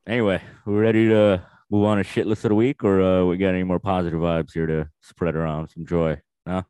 anyway, 0.06 0.40
we're 0.64 0.80
ready 0.80 1.08
to 1.08 1.42
move 1.70 1.84
on 1.84 1.98
to 1.98 2.02
shit 2.04 2.26
list 2.26 2.44
of 2.44 2.48
the 2.48 2.54
week, 2.54 2.82
or 2.82 3.00
uh, 3.02 3.24
we 3.26 3.36
got 3.36 3.48
any 3.50 3.62
more 3.62 3.78
positive 3.78 4.18
vibes 4.20 4.52
here 4.52 4.66
to 4.66 4.88
spread 5.02 5.34
around 5.36 5.68
some 5.68 5.84
joy? 5.86 6.18
No. 6.46 6.64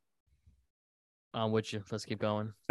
I'm 1.32 1.52
with 1.52 1.72
you. 1.72 1.82
Let's 1.90 2.04
keep 2.04 2.18
going, 2.18 2.52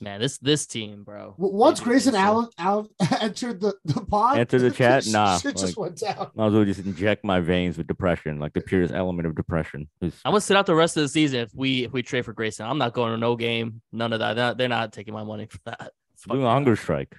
man. 0.00 0.20
This 0.20 0.38
this 0.38 0.66
team, 0.66 1.04
bro. 1.04 1.34
Once 1.38 1.78
they 1.80 1.84
do 1.84 1.90
Grayson 1.90 2.14
Allen, 2.14 2.48
Allen 2.58 2.88
entered 3.20 3.60
the, 3.60 3.74
the 3.84 4.00
pod, 4.00 4.38
Enter 4.38 4.58
the 4.58 4.70
chat? 4.82 5.06
Nah, 5.06 5.38
shit 5.38 5.56
just 5.56 5.76
like- 5.76 5.76
went 5.76 5.98
down. 5.98 6.30
Might 6.34 6.46
as 6.48 6.52
well 6.52 6.64
just 6.64 6.80
inject 6.80 7.24
my 7.24 7.40
veins 7.40 7.76
with 7.78 7.86
depression, 7.86 8.38
like 8.38 8.52
the 8.52 8.60
purest 8.60 8.92
element 8.94 9.26
of 9.26 9.34
depression. 9.34 9.88
Just- 10.02 10.18
I'm 10.24 10.32
gonna 10.32 10.40
sit 10.40 10.56
out 10.56 10.66
the 10.66 10.74
rest 10.74 10.96
of 10.96 11.02
the 11.02 11.08
season 11.08 11.40
if 11.40 11.54
we 11.54 11.84
if 11.84 11.92
we 11.92 12.02
trade 12.02 12.24
for 12.24 12.32
Grayson. 12.32 12.66
I'm 12.66 12.78
not 12.78 12.92
going 12.92 13.12
to 13.12 13.16
no 13.18 13.36
game, 13.36 13.80
none 13.92 14.12
of 14.12 14.18
that. 14.20 14.34
They're 14.34 14.44
not, 14.46 14.58
they're 14.58 14.68
not 14.68 14.92
taking 14.92 15.14
my 15.14 15.24
money 15.24 15.46
for 15.46 15.58
that. 15.66 15.92
Fuck 16.16 16.32
doing 16.32 16.44
a 16.44 16.50
hunger 16.50 16.76
strike. 16.76 17.14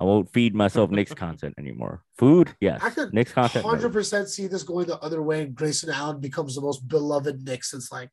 I 0.00 0.04
won't 0.04 0.32
feed 0.32 0.54
myself 0.54 0.90
Knicks 0.90 1.12
content 1.12 1.54
anymore. 1.58 2.04
Food, 2.16 2.54
yes. 2.60 2.80
I 2.84 2.90
could 2.90 3.12
Knicks 3.12 3.32
content. 3.32 3.64
Hundred 3.66 3.92
percent 3.92 4.28
see 4.28 4.46
this 4.46 4.62
going 4.62 4.86
the 4.86 4.96
other 5.00 5.20
way. 5.22 5.42
and 5.42 5.54
Grayson 5.56 5.90
Allen 5.90 6.20
becomes 6.20 6.54
the 6.54 6.60
most 6.60 6.86
beloved 6.86 7.44
Knick 7.44 7.64
since 7.64 7.90
like 7.90 8.10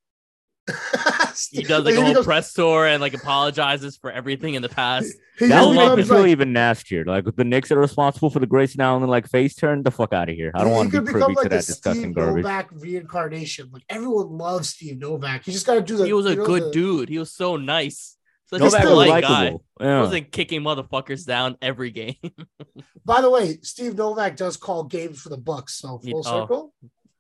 He 1.51 1.63
does 1.63 1.84
like 1.84 1.95
a 1.95 1.97
whole 2.01 2.10
becomes- 2.10 2.25
press 2.25 2.54
tour 2.54 2.88
and 2.88 3.01
like 3.01 3.13
apologizes 3.13 3.97
for 3.97 4.10
everything 4.12 4.54
in 4.54 4.62
the 4.62 4.69
past. 4.69 5.13
he 5.38 5.47
That 5.47 5.56
just 5.60 5.67
would 5.67 5.75
make 5.75 5.97
me 5.97 6.04
feel 6.04 6.19
like- 6.21 6.30
even 6.30 6.54
nastier. 6.54 7.04
Like 7.06 7.25
the 7.36 7.43
Knicks 7.43 7.71
are 7.71 7.78
responsible 7.78 8.30
for 8.30 8.39
the 8.39 8.47
Grayson 8.47 8.82
Allen 8.82 9.08
like 9.08 9.28
face 9.28 9.56
turn, 9.56 9.84
the 9.84 9.91
fuck 9.91 10.13
out 10.13 10.30
of 10.30 10.36
here. 10.36 10.51
I 10.56 10.60
don't 10.60 10.69
he 10.69 10.73
want 10.73 10.91
to 10.91 11.01
be 11.01 11.06
become 11.06 11.21
privy 11.21 11.34
to 11.34 11.39
like 11.39 11.45
a 11.47 11.49
that 11.49 11.65
disgusting 11.65 12.04
Steve 12.04 12.15
garbage. 12.15 12.43
Novak 12.43 12.69
reincarnation. 12.71 13.69
Like 13.71 13.84
everyone 13.89 14.30
loves 14.30 14.69
Steve 14.69 14.97
Novak. 14.97 15.45
You 15.45 15.54
just 15.54 15.65
got 15.65 15.75
to 15.75 15.82
do 15.82 15.97
the. 15.97 16.06
He 16.06 16.13
was 16.13 16.25
a 16.25 16.36
good 16.36 16.63
the- 16.63 16.71
dude. 16.71 17.10
He 17.10 17.19
was 17.19 17.32
so 17.34 17.58
nice. 17.58 18.17
Such 18.47 18.62
Novak 18.62 18.84
a 18.84 18.86
was 18.86 18.91
polite 19.06 19.23
guy. 19.23 19.30
likable. 19.43 19.63
He 19.80 19.86
wasn't 19.86 20.32
kicking 20.32 20.62
motherfuckers 20.62 21.25
down 21.25 21.58
every 21.62 21.89
game. 21.91 22.15
By 23.06 23.21
the 23.21 23.30
way, 23.30 23.58
Steve 23.62 23.95
Novak 23.95 24.36
does 24.38 24.56
call 24.56 24.84
games 24.84 25.19
for 25.21 25.30
the 25.30 25.38
Bucks. 25.38 25.75
So 25.75 25.99
full 25.99 26.19
oh. 26.19 26.21
circle. 26.41 26.73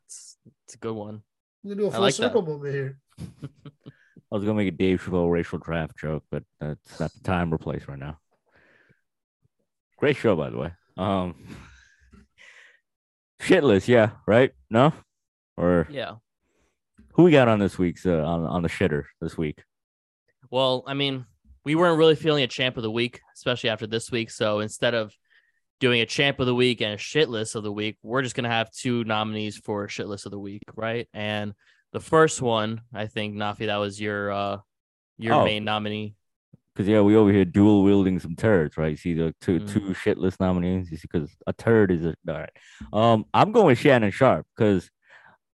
it's, 0.05 0.37
it's 0.65 0.75
a 0.75 0.77
good 0.77 0.93
one. 0.93 1.21
I'm 1.63 1.69
gonna 1.71 1.81
do 1.81 1.87
a 1.87 1.91
full 1.91 2.01
like 2.01 2.15
that. 2.15 2.21
circle 2.21 2.43
moment 2.43 2.73
here. 2.73 2.99
I 3.41 4.35
was 4.35 4.43
gonna 4.43 4.55
make 4.55 4.67
a 4.67 4.71
Dave 4.71 5.01
Chappelle 5.01 5.31
racial 5.31 5.59
draft 5.59 5.97
joke, 5.97 6.23
but 6.29 6.43
that's 6.59 6.99
not 6.99 7.11
the 7.13 7.21
time 7.23 7.53
or 7.53 7.57
place 7.57 7.83
right 7.87 7.99
now. 7.99 8.17
Great 9.97 10.17
show, 10.17 10.35
by 10.35 10.49
the 10.49 10.57
way. 10.57 10.71
Um, 10.97 11.35
shitless, 13.41 13.87
yeah, 13.87 14.11
right? 14.27 14.51
No, 14.69 14.93
or 15.57 15.87
Yeah. 15.89 16.15
who 17.13 17.23
we 17.23 17.31
got 17.31 17.47
on 17.47 17.59
this 17.59 17.77
week's 17.77 18.05
uh, 18.05 18.23
on 18.23 18.45
on 18.45 18.63
the 18.63 18.69
shitter 18.69 19.03
this 19.21 19.37
week? 19.37 19.63
Well, 20.51 20.83
I 20.87 20.93
mean, 20.93 21.25
we 21.63 21.75
weren't 21.75 21.97
really 21.97 22.15
feeling 22.15 22.43
a 22.43 22.47
champ 22.47 22.77
of 22.77 22.83
the 22.83 22.91
week, 22.91 23.21
especially 23.35 23.69
after 23.69 23.87
this 23.87 24.11
week. 24.11 24.29
So 24.29 24.59
instead 24.59 24.93
of 24.93 25.13
doing 25.79 26.01
a 26.01 26.05
champ 26.05 26.39
of 26.39 26.45
the 26.45 26.55
week 26.55 26.81
and 26.81 26.93
a 26.93 26.97
shitless 26.97 27.55
of 27.55 27.63
the 27.63 27.71
week, 27.71 27.97
we're 28.03 28.21
just 28.21 28.35
gonna 28.35 28.49
have 28.49 28.71
two 28.71 29.03
nominees 29.05 29.57
for 29.57 29.87
shitless 29.87 30.25
of 30.25 30.31
the 30.31 30.39
week, 30.39 30.63
right? 30.75 31.07
And 31.13 31.53
the 31.95 32.01
first 32.01 32.41
one, 32.41 32.81
I 32.93 33.07
think, 33.07 33.35
Nafi, 33.35 33.67
that 33.67 33.77
was 33.77 34.01
your 34.01 34.29
uh 34.31 34.57
your 35.17 35.35
Oh. 35.35 35.45
main 35.45 35.63
nominee. 35.63 36.15
Because 36.73 36.89
yeah, 36.89 36.99
we 36.99 37.15
over 37.15 37.31
here 37.31 37.45
dual 37.45 37.83
wielding 37.83 38.19
some 38.19 38.35
turds, 38.35 38.75
right? 38.77 38.91
You 38.91 38.97
see 38.97 39.13
the 39.13 39.33
two 39.39 39.61
Mm. 39.61 39.67
two 39.73 39.79
shitless 40.03 40.37
nominees. 40.41 40.91
You 40.91 40.97
see, 40.97 41.07
because 41.09 41.29
a 41.47 41.53
turd 41.53 41.89
is 41.91 42.03
a 42.05 42.13
all 42.27 42.35
right. 42.43 42.49
Um, 42.91 43.25
I'm 43.33 43.53
going 43.53 43.67
with 43.67 43.79
Shannon 43.79 44.11
Sharpe 44.11 44.45
because 44.55 44.91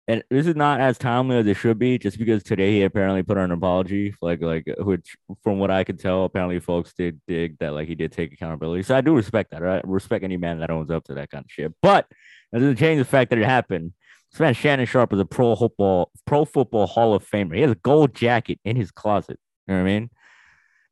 and 0.10 0.24
this 0.30 0.45
is 0.45 0.56
not 0.58 0.82
as 0.82 0.98
timely 1.00 1.38
as 1.38 1.48
it 1.48 1.56
should 1.56 1.80
be, 1.80 1.98
just 1.98 2.19
because 2.19 2.43
today 2.43 2.74
he 2.74 2.84
apparently 2.84 3.24
put 3.24 3.38
on 3.38 3.45
an 3.45 3.52
apology, 3.54 4.13
like 4.21 4.41
like 4.41 4.65
which 4.80 5.15
from 5.41 5.58
what 5.60 5.71
I 5.71 5.86
could 5.86 6.00
tell, 6.00 6.26
apparently 6.26 6.60
folks 6.60 6.93
did 6.93 7.21
dig 7.30 7.58
that 7.60 7.74
like 7.74 7.88
he 7.88 7.95
did 7.95 8.12
take 8.12 8.34
accountability. 8.34 8.84
So 8.84 8.93
I 8.98 9.00
do 9.00 9.15
respect 9.15 9.52
that. 9.52 9.62
Right? 9.62 9.82
I 9.84 9.88
respect 9.88 10.26
any 10.26 10.36
man 10.38 10.60
that 10.60 10.69
owns 10.69 10.91
up 10.91 11.06
to 11.06 11.13
that 11.13 11.30
kind 11.32 11.45
of 11.45 11.50
shit. 11.50 11.74
But 11.82 12.08
it 12.52 12.60
doesn't 12.60 12.76
change 12.76 13.00
the 13.00 13.06
fact 13.06 13.30
that 13.30 13.39
it 13.39 13.45
happened. 13.45 13.93
This 14.36 14.41
man 14.41 14.54
Shannon 14.54 14.86
Sharpe 14.86 15.13
is 15.13 15.19
a 15.21 15.26
pro 15.26 15.56
football 15.56 16.12
pro 16.26 16.43
football 16.43 16.88
Hall 16.88 17.13
of 17.13 17.26
Famer. 17.26 17.56
He 17.56 17.62
has 17.62 17.71
a 17.71 17.76
gold 17.76 18.13
jacket 18.13 18.60
in 18.65 18.76
his 18.76 18.91
closet. 18.91 19.39
You 19.65 19.74
know 19.74 19.82
what 19.82 19.89
I 19.89 19.93
mean? 19.93 20.10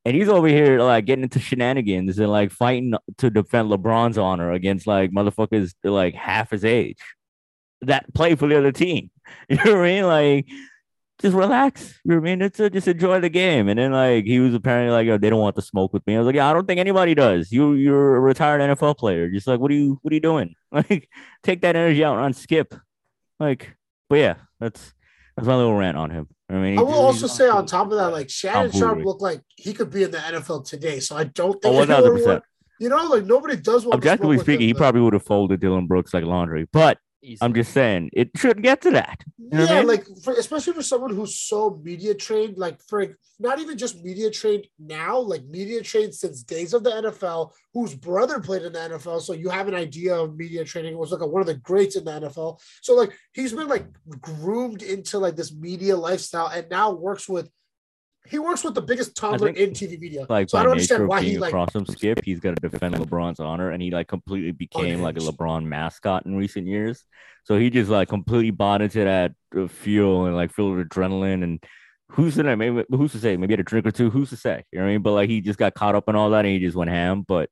And 0.06 0.16
he's 0.16 0.30
over 0.30 0.48
here 0.48 0.80
like 0.80 1.04
getting 1.04 1.24
into 1.24 1.40
shenanigans 1.40 2.18
and 2.20 2.32
like 2.32 2.52
fighting 2.52 2.94
to 3.18 3.30
defend 3.30 3.70
LeBron's 3.70 4.18
honor 4.18 4.54
against 4.54 4.88
like 4.88 5.12
motherfuckers 5.12 5.74
like 5.84 6.16
half 6.16 6.52
his 6.52 6.64
age 6.64 7.00
that 7.82 8.14
play 8.14 8.36
for 8.36 8.48
the 8.48 8.58
other 8.58 8.72
team. 8.72 9.12
You 9.50 9.58
know 9.58 9.76
what 9.76 9.82
I 9.82 9.84
mean? 9.84 10.06
Like, 10.06 10.48
just 11.20 11.36
relax. 11.36 12.00
You 12.06 12.12
know 12.12 12.22
what 12.22 12.30
I 12.30 12.36
mean? 12.38 12.50
Just 12.50 12.88
enjoy 12.88 13.20
the 13.20 13.30
game. 13.30 13.68
And 13.68 13.78
then 13.78 13.92
like 13.92 14.24
he 14.24 14.40
was 14.40 14.54
apparently 14.54 14.94
like, 14.94 15.10
oh, 15.10 15.18
they 15.18 15.30
don't 15.30 15.42
want 15.42 15.58
to 15.58 15.62
smoke 15.62 15.92
with 15.92 16.08
me. 16.08 16.16
I 16.16 16.20
was 16.20 16.28
like, 16.28 16.36
yeah, 16.36 16.50
I 16.50 16.54
don't 16.54 16.66
think 16.66 16.80
anybody 16.80 17.14
does. 17.14 17.52
You 17.52 17.74
you're 17.74 18.16
a 18.16 18.22
retired 18.22 18.62
NFL 18.62 18.98
player. 18.98 19.30
Just 19.30 19.48
like, 19.48 19.60
what 19.60 19.70
are 19.70 19.76
you 19.76 20.00
what 20.02 20.12
are 20.12 20.16
you 20.16 20.22
doing? 20.22 20.56
Like, 20.72 21.10
take 21.44 21.62
that 21.62 21.76
energy 21.76 22.06
out 22.06 22.20
on 22.20 22.32
Skip. 22.32 22.74
Like, 23.40 23.76
but 24.10 24.18
yeah, 24.18 24.36
that's 24.60 24.94
that's 25.36 25.48
my 25.48 25.56
little 25.56 25.76
rant 25.76 25.98
on 25.98 26.10
him. 26.12 26.28
I 26.50 26.56
mean, 26.56 26.78
I 26.78 26.82
will 26.82 26.94
also 26.94 27.28
say 27.28 27.50
on 27.50 27.66
top 27.66 27.92
of 27.92 27.98
that, 27.98 28.12
like 28.12 28.30
Shannon 28.30 28.72
Sharpe 28.72 29.04
looked 29.04 29.22
like 29.22 29.42
he 29.56 29.74
could 29.74 29.90
be 29.90 30.04
in 30.04 30.12
the 30.12 30.18
NFL 30.18 30.68
today. 30.68 31.00
So 31.00 31.16
I 31.16 31.24
don't 31.24 31.58
oh, 31.64 31.86
think 31.86 31.90
oh, 31.90 32.02
100%. 32.02 32.42
You 32.80 32.90
know, 32.90 33.04
like 33.06 33.26
nobody 33.26 33.56
does 33.56 33.86
want. 33.86 33.96
Objectively 33.96 34.38
speaking, 34.40 34.68
he 34.68 34.74
probably 34.74 35.02
would 35.02 35.14
have 35.14 35.24
folded 35.24 35.60
Dillon 35.60 35.88
Brooks 35.88 36.14
like 36.14 36.26
laundry, 36.26 36.68
but 36.72 36.98
Easily. 37.24 37.46
I'm 37.46 37.54
just 37.54 37.72
saying 37.72 38.10
it 38.12 38.32
should 38.36 38.62
get 38.62 38.82
to 38.82 38.92
that. 38.92 39.24
You 39.38 39.58
know 39.58 39.64
yeah, 39.64 39.72
I 39.72 39.78
mean? 39.80 39.88
like 39.88 40.06
for, 40.24 40.34
especially 40.34 40.74
for 40.74 40.84
someone 40.84 41.16
who's 41.16 41.40
so 41.40 41.80
media 41.82 42.14
trained, 42.14 42.58
like 42.58 42.82
for 42.84 43.16
not 43.40 43.60
even 43.60 43.78
just 43.78 44.04
media 44.04 44.30
trained 44.30 44.68
now, 44.78 45.20
like 45.20 45.46
media 45.46 45.82
trained 45.82 46.14
since 46.14 46.44
days 46.44 46.74
of 46.74 46.84
the 46.84 46.90
NFL, 46.90 47.52
whose 47.74 47.96
brother 47.96 48.42
played 48.42 48.64
in 48.64 48.74
the 48.74 48.80
NFL. 48.80 49.22
So 49.22 49.32
you 49.32 49.50
have 49.50 49.70
an 49.70 49.74
idea 49.74 50.16
of 50.16 50.36
media 50.36 50.66
training. 50.66 50.94
It 50.94 51.00
was 51.00 51.14
like 51.14 51.22
a, 51.22 51.28
one 51.28 51.42
of 51.42 51.48
the 51.48 51.56
greats 51.56 51.96
in 51.96 52.04
the 52.04 52.12
NFL. 52.12 52.60
So 52.82 52.94
like 52.94 53.14
he's 53.34 53.54
been 53.54 53.70
like 53.70 53.86
groomed 54.20 54.82
into 54.82 55.18
like 55.18 55.38
this 55.38 55.54
media 55.54 55.96
lifestyle 55.96 56.48
and 56.48 56.70
now 56.70 56.92
works 56.92 57.30
with 57.30 57.50
he 58.28 58.40
works 58.40 58.64
with 58.64 58.74
the 58.74 58.82
biggest 58.82 59.16
toddler 59.16 59.50
in 59.50 59.72
TV 59.72 60.00
media. 60.00 60.26
Like 60.30 60.50
so 60.50 60.58
I 60.58 60.64
don't 60.64 60.74
understand 60.74 61.08
why 61.08 61.22
he 61.22 61.38
like 61.38 61.50
across 61.50 61.76
him 61.76 61.86
skip. 61.86 62.24
He's 62.24 62.40
got 62.40 62.56
to 62.56 62.70
defend 62.70 62.96
LeBron's 62.96 63.40
honor, 63.40 63.72
and 63.72 63.82
he 63.82 63.92
like 63.92 64.08
completely 64.08 64.52
became 64.52 65.02
like 65.02 65.18
a 65.18 65.22
LeBron 65.22 65.66
mascot 65.66 66.26
in 66.26 66.36
recent 66.36 66.68
years. 66.68 67.04
So 67.44 67.58
he 67.58 67.70
just 67.70 67.90
like 67.90 68.08
completely 68.08 68.52
bought 68.52 68.82
into 68.82 69.04
that 69.04 69.34
uh, 69.58 69.68
fuel 69.68 70.26
and 70.26 70.36
like 70.36 70.54
filled 70.54 70.78
with 70.78 70.90
adrenaline 70.90 71.44
and. 71.44 71.64
Who's 72.10 72.36
to 72.36 72.44
know? 72.44 72.56
Maybe 72.56 72.84
who's 72.92 73.14
to 73.14 73.18
say? 73.18 73.38
Maybe 73.38 73.54
had 73.54 73.60
a 73.62 73.64
drink 73.64 73.88
or 73.88 73.92
two. 73.92 74.12
Who's 74.12 74.30
to 74.30 74.38
say? 74.38 74.64
You 74.72 74.78
know 74.78 74.86
what 74.86 74.90
I 74.90 74.94
mean? 74.94 75.02
But 75.02 75.14
like 75.14 75.30
he 75.30 75.42
just 75.42 75.58
got 75.58 75.74
caught 75.74 75.96
up 75.96 76.08
in 76.08 76.16
all 76.16 76.30
that 76.30 76.46
and 76.46 76.54
he 76.54 76.60
just 76.60 76.76
went 76.76 76.92
ham. 76.92 77.24
But 77.28 77.50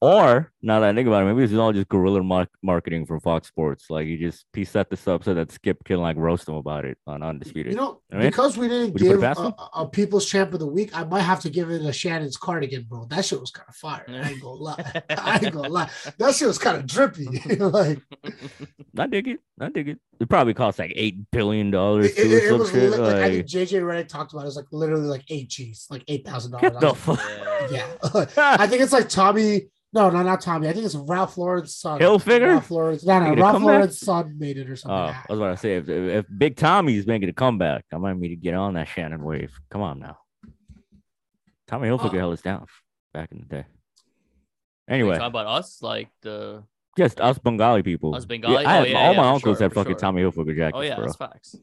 or 0.00 0.52
now 0.62 0.80
that 0.80 0.90
I 0.90 0.94
think 0.94 1.06
about 1.06 1.22
it, 1.22 1.26
maybe 1.26 1.44
it's 1.44 1.54
all 1.54 1.72
just 1.72 1.88
guerrilla 1.88 2.22
mar- 2.22 2.48
marketing 2.62 3.06
from 3.06 3.20
Fox 3.20 3.48
Sports. 3.48 3.86
Like 3.88 4.06
you 4.06 4.18
just 4.18 4.46
he 4.52 4.64
set 4.64 4.90
this 4.90 5.06
up 5.06 5.24
so 5.24 5.34
that 5.34 5.52
Skip 5.52 5.84
can 5.84 6.00
like 6.00 6.16
roast 6.16 6.48
him 6.48 6.54
about 6.54 6.84
it 6.84 6.98
on 7.06 7.22
Undisputed. 7.22 7.72
You 7.72 7.78
know, 7.78 8.00
I 8.12 8.16
mean? 8.16 8.26
because 8.26 8.56
we 8.56 8.68
didn't 8.68 8.96
give 8.96 9.22
a, 9.22 9.54
a, 9.74 9.88
People's 9.88 10.26
Champ 10.26 10.52
of 10.54 10.60
the 10.60 10.66
Week, 10.66 10.96
I 10.96 11.04
might 11.04 11.22
have 11.22 11.40
to 11.40 11.50
give 11.50 11.70
it 11.70 11.82
a 11.82 11.92
Shannon's 11.92 12.36
cardigan, 12.36 12.84
bro. 12.88 13.06
That 13.06 13.24
shit 13.24 13.40
was 13.40 13.50
kind 13.50 13.68
of 13.68 13.74
fire. 13.76 14.04
I 14.08 14.30
ain't 14.30 14.42
gonna 14.42 14.54
lie. 14.54 15.02
I 15.10 15.40
ain't 15.42 15.54
gonna 15.54 15.68
lie. 15.68 15.90
That 16.18 16.34
shit 16.34 16.48
was 16.48 16.58
kind 16.58 16.76
of 16.76 16.86
drippy. 16.86 17.26
like, 17.56 18.00
I 18.98 19.06
dig 19.06 19.28
it. 19.28 19.40
I 19.60 19.68
dig 19.68 19.88
it. 19.88 19.98
It 20.18 20.28
probably 20.28 20.54
cost 20.54 20.78
like 20.78 20.92
eight 20.96 21.30
billion 21.30 21.70
dollars. 21.70 22.06
It, 22.06 22.18
it, 22.18 22.44
it 22.44 22.58
was 22.58 22.72
li- 22.72 22.88
like, 22.88 23.00
like, 23.00 23.16
I 23.16 23.30
think 23.30 23.46
JJ 23.46 23.82
Redick 23.82 24.08
talked 24.08 24.32
about 24.32 24.42
it. 24.42 24.44
it 24.44 24.46
was 24.46 24.56
like 24.56 24.66
literally 24.72 25.06
like 25.06 25.24
eight 25.28 25.48
G's, 25.48 25.86
like 25.90 26.04
eight 26.08 26.26
thousand 26.26 26.52
dollars. 26.52 26.98
Yeah, 27.68 27.84
I 28.36 28.68
think 28.68 28.80
it's 28.80 28.92
like 28.92 29.08
Tommy 29.08 29.62
no, 29.92 30.10
no, 30.10 30.22
not 30.22 30.40
Tommy. 30.40 30.68
I 30.68 30.72
think 30.72 30.84
it's 30.84 30.94
Ralph 30.94 31.38
Lauren's 31.38 31.74
son. 31.74 32.00
Hilfiger? 32.00 32.48
Ralph 32.48 32.70
Lauren's. 32.70 33.06
No, 33.06 33.20
no, 33.20 33.42
Ralph 33.42 33.62
Lauren's 33.62 34.00
son 34.00 34.36
made 34.38 34.58
it 34.58 34.68
or 34.68 34.76
something. 34.76 34.96
Oh, 34.96 35.16
I 35.16 35.24
was 35.28 35.38
about 35.38 35.50
to 35.52 35.56
say 35.56 35.76
if, 35.76 35.88
if 35.88 36.26
Big 36.36 36.56
Tommy's 36.56 37.06
making 37.06 37.28
a 37.28 37.32
comeback, 37.32 37.84
I 37.92 37.98
might 37.98 38.16
need 38.16 38.28
to 38.28 38.36
get 38.36 38.54
on 38.54 38.74
that 38.74 38.88
Shannon 38.88 39.22
wave. 39.22 39.52
Come 39.70 39.82
on 39.82 40.00
now. 40.00 40.18
Tommy 41.66 41.88
Hilfiger 41.88 42.14
oh. 42.14 42.18
held 42.18 42.32
us 42.34 42.42
down 42.42 42.66
back 43.12 43.30
in 43.32 43.38
the 43.38 43.46
day. 43.46 43.64
Anyway, 44.88 45.14
talking 45.14 45.26
about 45.26 45.46
us, 45.46 45.82
like 45.82 46.08
the 46.22 46.62
just 46.96 47.20
us 47.20 47.38
Bengali 47.38 47.82
people. 47.82 48.14
Us 48.14 48.24
Bengali. 48.24 48.62
Yeah, 48.62 48.70
I 48.70 48.74
oh, 48.74 48.78
have, 48.78 48.88
yeah, 48.88 48.98
all 48.98 49.12
yeah, 49.14 49.20
my 49.20 49.28
uncles 49.28 49.58
sure, 49.58 49.64
have 49.64 49.72
fucking 49.72 49.92
sure. 49.92 49.98
Tommy 49.98 50.22
Hilfiger 50.22 50.50
oh, 50.50 50.54
jackets. 50.54 50.76
Oh 50.76 50.80
yeah, 50.82 50.94
bro. 50.96 51.04
that's 51.06 51.16
facts. 51.16 51.56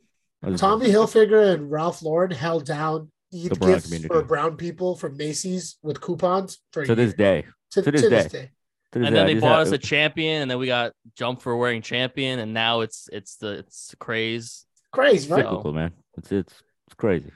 Tommy 0.58 0.88
Hilfiger 0.88 1.54
and 1.54 1.72
Ralph 1.72 2.02
Lauren 2.02 2.32
held 2.32 2.66
down 2.66 3.10
Eid 3.34 3.60
gifts 3.60 3.86
community. 3.86 4.08
for 4.08 4.24
brown 4.24 4.58
people 4.58 4.96
from 4.96 5.16
Macy's 5.16 5.78
with 5.82 6.02
coupons 6.02 6.60
for 6.72 6.86
to 6.86 6.96
this 6.96 7.14
day. 7.14 7.46
To, 7.74 7.82
to, 7.82 7.92
this, 7.92 8.02
to 8.02 8.10
day. 8.10 8.16
this 8.24 8.32
day 8.32 8.52
and 8.96 9.16
then 9.16 9.26
they 9.26 9.36
bought 9.36 9.62
us 9.62 9.72
a 9.72 9.78
champion, 9.78 10.42
and 10.44 10.52
then 10.52 10.60
we 10.60 10.68
got 10.68 10.94
jumped 11.16 11.42
for 11.42 11.56
wearing 11.56 11.82
champion, 11.82 12.40
and 12.40 12.54
now 12.54 12.82
it's 12.82 13.10
it's 13.12 13.36
the 13.38 13.60
it's 13.60 13.96
craze. 14.00 14.66
Crazy, 14.92 15.30
right? 15.30 15.44
Typical, 15.44 15.74
man. 15.74 15.92
It's 16.18 16.32
it's 16.32 16.54
it's 16.88 16.96
crazy. 16.96 17.32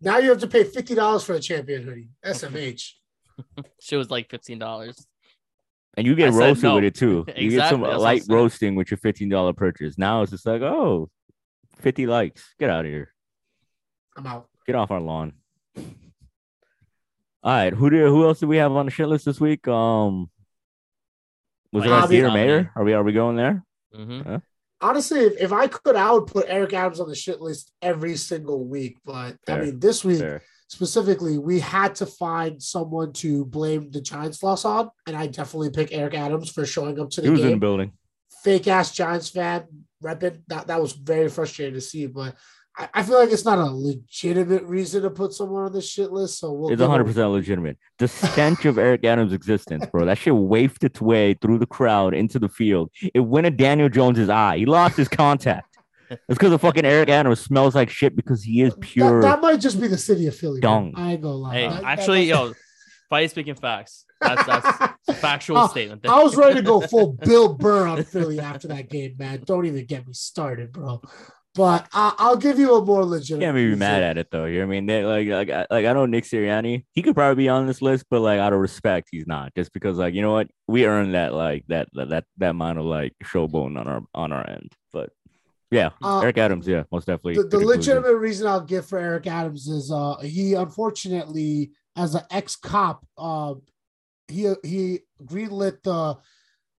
Now 0.00 0.18
you 0.18 0.30
have 0.30 0.40
to 0.40 0.48
pay 0.48 0.64
fifty 0.64 0.94
dollars 0.94 1.24
for 1.24 1.34
a 1.34 1.40
champion 1.40 1.84
hoodie. 1.84 2.10
SMH. 2.24 2.92
she 3.80 3.96
was 3.96 4.10
like 4.10 4.28
fifteen 4.30 4.58
dollars. 4.58 5.06
And 5.96 6.06
you 6.06 6.14
get 6.14 6.32
I 6.32 6.36
roasted 6.36 6.64
no. 6.64 6.74
with 6.76 6.84
it 6.84 6.94
too. 6.94 7.26
You 7.36 7.50
get 7.50 7.68
some 7.68 7.82
That's 7.82 8.00
light 8.00 8.22
roasting 8.28 8.74
with 8.74 8.90
your 8.90 8.98
fifteen 8.98 9.28
dollar 9.28 9.52
purchase. 9.52 9.98
Now 9.98 10.22
it's 10.22 10.30
just 10.30 10.46
like, 10.46 10.62
oh, 10.62 11.10
50 11.80 12.06
likes. 12.06 12.54
Get 12.58 12.70
out 12.70 12.84
of 12.84 12.90
here. 12.90 13.12
I'm 14.16 14.26
out. 14.26 14.48
Get 14.66 14.76
off 14.76 14.90
our 14.90 15.00
lawn. 15.00 15.32
All 17.42 17.52
right, 17.52 17.72
who 17.72 17.88
do 17.88 18.06
who 18.08 18.26
else 18.26 18.40
do 18.40 18.46
we 18.46 18.58
have 18.58 18.72
on 18.72 18.84
the 18.84 18.90
shit 18.90 19.08
list 19.08 19.24
this 19.24 19.40
week? 19.40 19.66
Um, 19.66 20.30
was 21.72 21.84
it 21.86 22.10
Peter 22.10 22.30
Mayer? 22.30 22.70
Are 22.76 22.84
we 22.84 22.92
are 22.92 23.02
we 23.02 23.12
going 23.12 23.36
there? 23.36 23.64
Mm-hmm. 23.94 24.28
Huh? 24.28 24.38
Honestly, 24.82 25.20
if, 25.20 25.40
if 25.40 25.52
I 25.52 25.66
could, 25.66 25.96
I 25.96 26.10
would 26.12 26.26
put 26.26 26.46
Eric 26.48 26.72
Adams 26.72 27.00
on 27.00 27.08
the 27.08 27.14
shit 27.14 27.40
list 27.40 27.72
every 27.80 28.16
single 28.16 28.64
week. 28.64 28.98
But 29.04 29.36
Fair. 29.46 29.56
I 29.56 29.64
mean, 29.64 29.80
this 29.80 30.04
week 30.04 30.18
Fair. 30.18 30.42
specifically, 30.68 31.38
we 31.38 31.60
had 31.60 31.94
to 31.96 32.06
find 32.06 32.62
someone 32.62 33.12
to 33.14 33.46
blame 33.46 33.90
the 33.90 34.00
Giants 34.02 34.42
loss 34.42 34.66
on, 34.66 34.90
and 35.06 35.16
I 35.16 35.26
definitely 35.26 35.70
pick 35.70 35.92
Eric 35.92 36.14
Adams 36.14 36.50
for 36.50 36.66
showing 36.66 37.00
up 37.00 37.10
to 37.10 37.20
the 37.22 37.28
he 37.28 37.30
was 37.30 37.40
game. 37.40 37.48
in 37.48 37.54
the 37.54 37.60
building. 37.60 37.92
Fake 38.42 38.68
ass 38.68 38.92
Giants 38.94 39.30
fan, 39.30 39.64
repping. 40.02 40.42
That 40.48 40.66
that 40.66 40.80
was 40.80 40.92
very 40.92 41.30
frustrating 41.30 41.74
to 41.74 41.80
see. 41.80 42.06
But 42.06 42.36
I 42.76 43.02
feel 43.02 43.18
like 43.18 43.30
it's 43.30 43.44
not 43.44 43.58
a 43.58 43.64
legitimate 43.64 44.62
reason 44.64 45.02
to 45.02 45.10
put 45.10 45.32
someone 45.32 45.64
on 45.64 45.72
the 45.72 45.82
shit 45.82 46.12
list. 46.12 46.38
So 46.38 46.52
we'll 46.52 46.70
it's 46.70 46.80
100 46.80 47.04
percent 47.04 47.30
legitimate. 47.30 47.78
The 47.98 48.08
stench 48.08 48.64
of 48.64 48.78
Eric 48.78 49.04
Adams' 49.04 49.32
existence, 49.32 49.84
bro. 49.86 50.06
That 50.06 50.18
shit 50.18 50.34
wafted 50.34 50.92
its 50.92 51.00
way 51.00 51.34
through 51.34 51.58
the 51.58 51.66
crowd 51.66 52.14
into 52.14 52.38
the 52.38 52.48
field. 52.48 52.90
It 53.12 53.20
went 53.20 53.46
in 53.46 53.56
Daniel 53.56 53.88
Jones's 53.88 54.28
eye. 54.28 54.58
He 54.58 54.66
lost 54.66 54.96
his 54.96 55.08
contact. 55.08 55.70
It's 56.10 56.20
because 56.28 56.52
of 56.52 56.60
fucking 56.60 56.84
Eric 56.84 57.08
Adams 57.08 57.40
smells 57.40 57.74
like 57.74 57.88
shit 57.88 58.16
because 58.16 58.42
he 58.42 58.62
is 58.62 58.74
pure. 58.80 59.20
That, 59.20 59.36
that 59.36 59.42
might 59.42 59.60
just 59.60 59.80
be 59.80 59.86
the 59.86 59.98
city 59.98 60.26
of 60.26 60.34
Philly. 60.34 60.60
Dung. 60.60 60.92
I 60.96 61.12
ain't 61.12 61.22
gonna 61.22 61.34
lie. 61.34 61.54
Hey, 61.54 61.68
that, 61.68 61.84
actually, 61.84 62.28
that, 62.28 62.36
yo, 62.36 62.52
fight 63.10 63.30
speaking 63.30 63.54
facts. 63.54 64.04
That's 64.20 64.44
that's 64.44 64.66
a 65.08 65.14
factual 65.14 65.58
I, 65.58 65.66
statement. 65.68 66.06
I 66.06 66.22
was 66.22 66.36
ready 66.36 66.56
to 66.56 66.62
go 66.62 66.80
full 66.80 67.12
Bill 67.12 67.54
Burr 67.54 67.86
on 67.86 68.02
Philly 68.04 68.40
after 68.40 68.68
that 68.68 68.90
game, 68.90 69.14
man. 69.18 69.42
Don't 69.44 69.66
even 69.66 69.84
get 69.86 70.06
me 70.06 70.12
started, 70.12 70.72
bro. 70.72 71.00
But 71.54 71.88
I, 71.92 72.14
will 72.28 72.36
give 72.36 72.60
you 72.60 72.76
a 72.76 72.84
more 72.84 73.04
legitimate. 73.04 73.44
Can't 73.44 73.56
be 73.56 73.74
mad 73.74 74.02
at 74.04 74.18
it 74.18 74.30
though. 74.30 74.44
You 74.44 74.60
know 74.60 74.66
what 74.66 74.72
I 74.72 74.80
mean? 74.80 74.86
They, 74.86 75.04
like, 75.04 75.48
like, 75.48 75.66
like 75.68 75.84
I 75.84 75.92
know 75.92 76.06
Nick 76.06 76.24
Sirianni. 76.24 76.84
He 76.92 77.02
could 77.02 77.16
probably 77.16 77.42
be 77.42 77.48
on 77.48 77.66
this 77.66 77.82
list, 77.82 78.06
but 78.08 78.20
like 78.20 78.38
out 78.38 78.52
of 78.52 78.60
respect, 78.60 79.08
he's 79.10 79.26
not. 79.26 79.52
Just 79.56 79.72
because, 79.72 79.98
like, 79.98 80.14
you 80.14 80.22
know 80.22 80.32
what? 80.32 80.48
We 80.68 80.86
earned 80.86 81.14
that, 81.14 81.34
like 81.34 81.64
that, 81.66 81.88
that, 81.94 82.24
that 82.38 82.50
amount 82.50 82.78
of 82.78 82.84
like 82.84 83.14
showboating 83.24 83.78
on 83.80 83.88
our 83.88 84.02
on 84.14 84.30
our 84.32 84.48
end. 84.48 84.72
But 84.92 85.10
yeah, 85.70 85.90
uh, 86.02 86.20
Eric 86.20 86.38
Adams. 86.38 86.66
Yeah, 86.66 86.84
most 86.90 87.06
definitely. 87.06 87.42
The, 87.42 87.48
the 87.48 87.66
legitimate 87.66 88.16
reason 88.16 88.46
I'll 88.46 88.60
give 88.60 88.86
for 88.86 88.98
Eric 88.98 89.26
Adams 89.26 89.68
is 89.68 89.90
uh 89.90 90.16
he 90.18 90.54
unfortunately, 90.54 91.72
as 91.96 92.14
an 92.14 92.22
ex 92.30 92.56
cop, 92.56 93.04
uh, 93.16 93.54
he 94.28 94.52
he 94.64 95.00
greenlit 95.24 95.82
the 95.82 96.16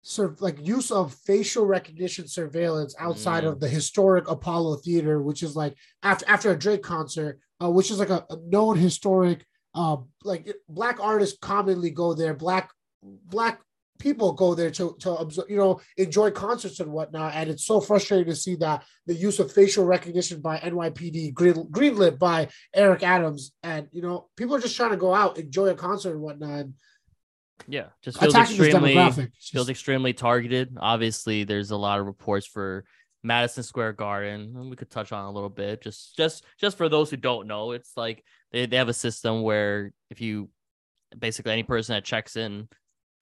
sort 0.02 0.32
of 0.32 0.42
like 0.42 0.66
use 0.66 0.92
of 0.92 1.14
facial 1.14 1.66
recognition 1.66 2.28
surveillance 2.28 2.96
outside 3.00 3.44
mm. 3.44 3.48
of 3.48 3.60
the 3.60 3.68
historic 3.68 4.30
Apollo 4.30 4.78
Theater, 4.78 5.22
which 5.22 5.44
is 5.44 5.56
like 5.56 5.76
after 6.04 6.26
after 6.28 6.52
a 6.52 6.58
Drake 6.58 6.84
concert, 6.84 7.40
uh, 7.62 7.70
which 7.70 7.92
is 7.92 8.00
like 8.00 8.10
a, 8.10 8.26
a 8.30 8.38
known 8.48 8.78
historic. 8.78 9.46
Uh, 9.74 9.98
like 10.24 10.54
black 10.68 11.00
artists 11.00 11.38
commonly 11.40 11.92
go 11.92 12.14
there. 12.14 12.34
Black 12.34 12.72
black 13.04 13.62
people 14.02 14.34
go 14.34 14.56
there 14.56 14.72
to 14.72 14.96
to 15.00 15.12
observe, 15.12 15.50
you 15.50 15.58
know, 15.58 15.80
enjoy 15.98 16.32
concerts 16.32 16.80
and 16.80 16.92
whatnot. 16.92 17.34
And 17.36 17.50
it's 17.50 17.66
so 17.66 17.80
frustrating 17.80 18.34
to 18.34 18.36
see 18.36 18.56
that 18.56 18.84
the 19.06 19.14
use 19.14 19.40
of 19.40 19.52
facial 19.52 19.86
recognition 19.86 20.42
by 20.42 20.58
NYPD 20.58 21.34
green, 21.34 21.54
greenlit 21.70 22.18
by 22.18 22.50
Eric 22.74 23.04
Adams, 23.04 23.54
and 23.64 23.88
you 23.92 24.02
know, 24.02 24.28
people 24.36 24.56
are 24.56 24.60
just 24.60 24.76
trying 24.76 24.92
to 24.92 24.98
go 24.98 25.14
out, 25.14 25.38
enjoy 25.38 25.68
a 25.68 25.76
concert 25.76 26.14
and 26.14 26.22
whatnot. 26.22 26.60
And 26.60 26.74
yeah, 27.67 27.88
just 28.02 28.19
feels 28.19 28.36
extremely 28.36 28.95
feels 29.39 29.69
extremely 29.69 30.13
targeted. 30.13 30.78
Obviously, 30.80 31.43
there's 31.43 31.71
a 31.71 31.78
lot 31.78 32.00
of 32.00 32.06
reports 32.06 32.45
for 32.45 32.86
Madison 33.24 33.63
Square 33.63 33.93
Garden. 33.93 34.54
and 34.56 34.69
We 34.69 34.76
could 34.76 34.89
touch 34.89 35.12
on 35.12 35.26
a 35.26 35.32
little 35.32 35.50
bit, 35.50 35.82
just 35.82 36.15
just 36.15 36.43
just 36.60 36.78
for 36.78 36.89
those 36.89 37.10
who 37.10 37.17
don't 37.17 37.47
know. 37.47 37.71
It's 37.71 37.95
like 37.95 38.24
they, 38.52 38.65
they 38.65 38.78
have 38.78 38.89
a 38.89 38.93
system 38.93 39.43
where 39.43 39.93
if 40.10 40.21
you 40.21 40.50
basically 41.17 41.52
any 41.52 41.63
person 41.63 41.93
that 41.93 42.06
checks 42.06 42.36
in, 42.36 42.67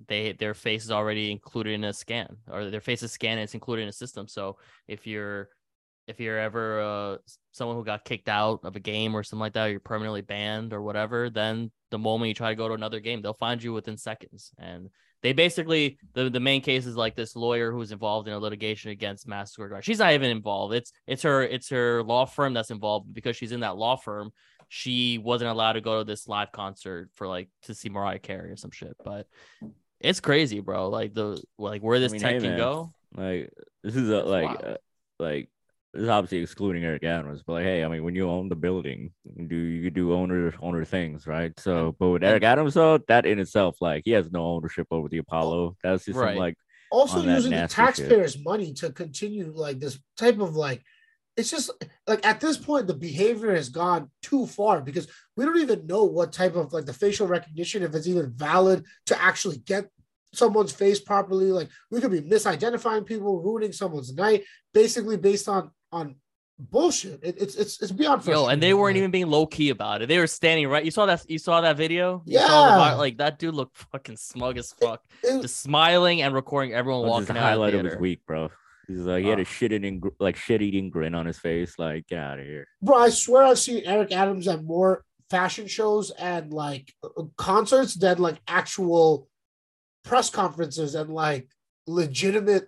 they 0.08 0.34
their 0.34 0.54
face 0.54 0.84
is 0.84 0.92
already 0.92 1.32
included 1.32 1.74
in 1.74 1.84
a 1.84 1.94
scan, 1.94 2.38
or 2.50 2.70
their 2.70 2.82
face 2.82 3.04
is 3.04 3.12
scanned 3.12 3.40
and 3.40 3.44
it's 3.44 3.54
included 3.54 3.84
in 3.84 3.90
a 3.90 3.94
system. 3.94 4.28
So 4.28 4.58
if 4.88 5.06
you're 5.06 5.50
if 6.10 6.20
you're 6.20 6.40
ever 6.40 6.82
uh, 6.82 7.18
someone 7.52 7.78
who 7.78 7.86
got 7.86 8.04
kicked 8.04 8.28
out 8.28 8.62
of 8.64 8.76
a 8.76 8.80
game 8.80 9.16
or 9.16 9.24
something 9.24 9.42
like 9.42 9.54
that, 9.54 9.68
or 9.68 9.70
you're 9.70 9.80
permanently 9.80 10.22
banned 10.22 10.74
or 10.74 10.82
whatever, 10.82 11.30
then 11.30 11.72
the 11.92 12.00
moment 12.00 12.30
you 12.30 12.34
try 12.34 12.50
to 12.50 12.56
go 12.56 12.68
to 12.68 12.74
another 12.74 13.00
game, 13.00 13.22
they'll 13.22 13.34
find 13.34 13.62
you 13.62 13.74
within 13.74 13.96
seconds. 13.96 14.52
And 14.58 14.90
they 15.22 15.34
basically 15.34 16.00
the, 16.14 16.30
the 16.30 16.40
main 16.40 16.62
case 16.62 16.86
is 16.88 16.96
like 16.96 17.16
this 17.16 17.36
lawyer 17.36 17.72
who's 17.72 17.92
involved 17.92 18.28
in 18.28 18.34
a 18.34 18.40
litigation 18.40 18.90
against 18.90 19.28
Madison 19.28 19.54
Square 19.54 19.70
Garden. 19.70 19.84
She's 19.84 20.00
not 20.00 20.14
even 20.14 20.32
involved. 20.32 20.74
It's 20.74 20.92
it's 21.06 21.22
her 21.24 21.44
it's 21.44 21.70
her 21.70 22.04
law 22.04 22.26
firm 22.26 22.54
that's 22.54 22.72
involved 22.72 23.14
because 23.14 23.36
she's 23.36 23.52
in 23.52 23.60
that 23.60 23.78
law 23.78 23.96
firm. 23.96 24.32
She 24.68 25.18
wasn't 25.18 25.52
allowed 25.52 25.74
to 25.74 25.82
go 25.82 26.00
to 26.00 26.04
this 26.04 26.28
live 26.28 26.52
concert 26.52 27.10
for 27.16 27.28
like 27.28 27.50
to 27.64 27.76
see 27.76 27.90
Mariah 27.90 28.20
Carey 28.20 28.52
or 28.52 28.56
some 28.56 28.72
shit. 28.72 28.96
But 29.04 29.28
it's 30.00 30.20
crazy, 30.20 30.60
bro. 30.60 30.90
Like 30.90 31.14
the 31.14 31.42
like 31.58 31.82
where 31.82 32.00
this 32.00 32.12
I 32.12 32.14
mean, 32.14 32.22
tech 32.22 32.32
hey, 32.34 32.40
can 32.40 32.50
man. 32.52 32.58
go. 32.58 32.90
Like 33.16 33.52
this 33.84 33.96
is 33.96 34.10
a 34.10 34.24
like 34.24 34.64
uh, 34.64 34.78
like 35.20 35.50
this 35.94 36.04
is 36.04 36.10
obviously 36.10 36.40
excluding 36.40 36.84
Eric 36.84 37.04
Adams, 37.04 37.42
but 37.46 37.54
like, 37.54 37.64
hey, 37.64 37.84
I 37.84 37.88
mean, 37.88 38.04
when 38.04 38.16
you 38.16 38.30
own 38.30 38.48
the 38.50 38.56
building, 38.56 39.12
you 39.36 39.48
do 39.48 39.56
you 39.56 39.90
do 39.90 40.14
owner 40.14 40.54
owner 40.62 40.86
things, 40.86 41.26
right? 41.26 41.52
So, 41.60 41.96
but 42.00 42.10
with 42.10 42.24
Eric 42.24 42.44
Adams, 42.44 42.76
though, 42.76 43.00
that 43.08 43.26
in 43.26 43.40
itself, 43.40 43.78
like, 43.82 44.04
he 44.06 44.12
has 44.12 44.32
no 44.32 44.46
ownership 44.46 44.88
over 44.92 45.10
the 45.10 45.18
Apollo. 45.18 45.78
That's 45.84 46.06
just 46.06 46.18
Right. 46.18 46.34
some 46.34 46.40
like 46.40 46.56
also 46.92 47.24
using 47.24 47.52
the 47.52 47.58
nasty 47.58 47.76
shit. 47.76 47.86
taxpayers' 47.86 48.44
money 48.44 48.74
to 48.74 48.92
continue 48.92 49.52
like 49.54 49.80
this 49.80 50.00
type 50.18 50.40
of 50.40 50.56
like 50.56 50.84
it's 51.38 51.52
just 51.52 51.72
like 52.08 52.26
at 52.26 52.40
this 52.42 52.58
point 52.58 52.88
the 52.88 52.94
behavior 52.94 53.54
has 53.56 53.70
gone 53.70 54.10
too 54.22 54.46
far 54.46 54.82
because 54.82 55.08
we 55.38 55.46
don't 55.46 55.60
even 55.60 55.86
know 55.88 56.04
what 56.04 56.34
type 56.34 56.56
of 56.56 56.74
like 56.74 56.86
the 56.86 56.94
facial 56.94 57.28
recognition 57.28 57.84
if 57.84 57.94
it's 57.96 58.08
even 58.08 58.32
valid 58.36 58.84
to 59.06 59.22
actually 59.22 59.58
get 59.58 59.88
someone's 60.34 60.72
face 60.72 61.00
properly 61.00 61.52
like 61.52 61.70
we 61.92 62.02
could 62.02 62.12
be 62.12 62.22
misidentifying 62.22 63.06
people 63.06 63.42
ruining 63.42 63.72
someone's 63.72 64.14
night 64.14 64.44
basically 64.74 65.18
based 65.18 65.48
on 65.48 65.72
on 65.92 66.16
bullshit 66.60 67.20
it, 67.24 67.36
it's 67.42 67.56
it's 67.56 67.82
it's 67.82 67.92
beyond 67.92 68.26
Yo, 68.26 68.48
and 68.48 68.62
they 68.62 68.74
weren't 68.74 68.98
even 68.98 69.12
being 69.12 69.28
low 69.28 69.46
key 69.46 69.70
about 69.70 70.02
it. 70.02 70.08
They 70.10 70.18
were 70.18 70.28
standing 70.28 70.68
right. 70.68 70.84
You 70.84 70.92
saw 70.92 71.06
that. 71.06 71.24
You 71.30 71.38
saw 71.40 71.62
that 71.62 71.78
video. 71.78 72.22
You 72.26 72.40
Yeah. 72.40 72.48
vi- 72.48 72.94
like 72.96 73.18
that 73.18 73.40
dude 73.40 73.56
looked 73.56 73.78
fucking 73.78 74.18
smug 74.18 74.58
as 74.58 74.74
fuck, 74.74 75.04
it- 75.24 75.42
just 75.42 75.62
smiling 75.62 76.22
and 76.22 76.34
recording 76.34 76.74
everyone 76.74 77.04
that's 77.04 77.10
walking 77.12 77.26
just 77.28 77.34
the 77.36 77.40
out. 77.40 77.44
highlight 77.44 77.74
of 77.76 77.86
of 77.86 77.92
his 77.94 78.00
week, 78.00 78.26
bro. 78.28 78.50
He's 78.88 78.98
like 79.00 79.24
he 79.24 79.30
had 79.30 79.40
Ah. 79.40 79.44
a 79.44 79.46
shit 79.46 79.72
eating 79.72 80.02
like 80.20 80.36
shit 80.36 80.62
eating 80.62 80.90
grin 80.90 81.16
on 81.16 81.26
his 81.26 81.40
face. 81.40 81.80
Like, 81.80 82.08
get 82.08 82.20
out 82.20 82.40
of 82.40 82.46
here. 82.46 82.68
bro 82.82 82.98
i 82.98 83.10
swear 83.10 83.44
i've 83.44 83.60
seen 83.60 83.84
eric 83.86 84.12
adams 84.12 84.48
at 84.48 84.64
more 84.64 85.06
fashion 85.30 85.68
shows 85.68 86.10
and 86.12 86.52
like 86.52 86.92
uh, 87.04 87.24
concerts 87.38 87.94
than 87.94 88.18
like 88.18 88.42
actual 88.48 89.30
press 90.04 90.30
conferences 90.32 90.96
and 90.96 91.14
like 91.14 91.48
legitimate 91.86 92.68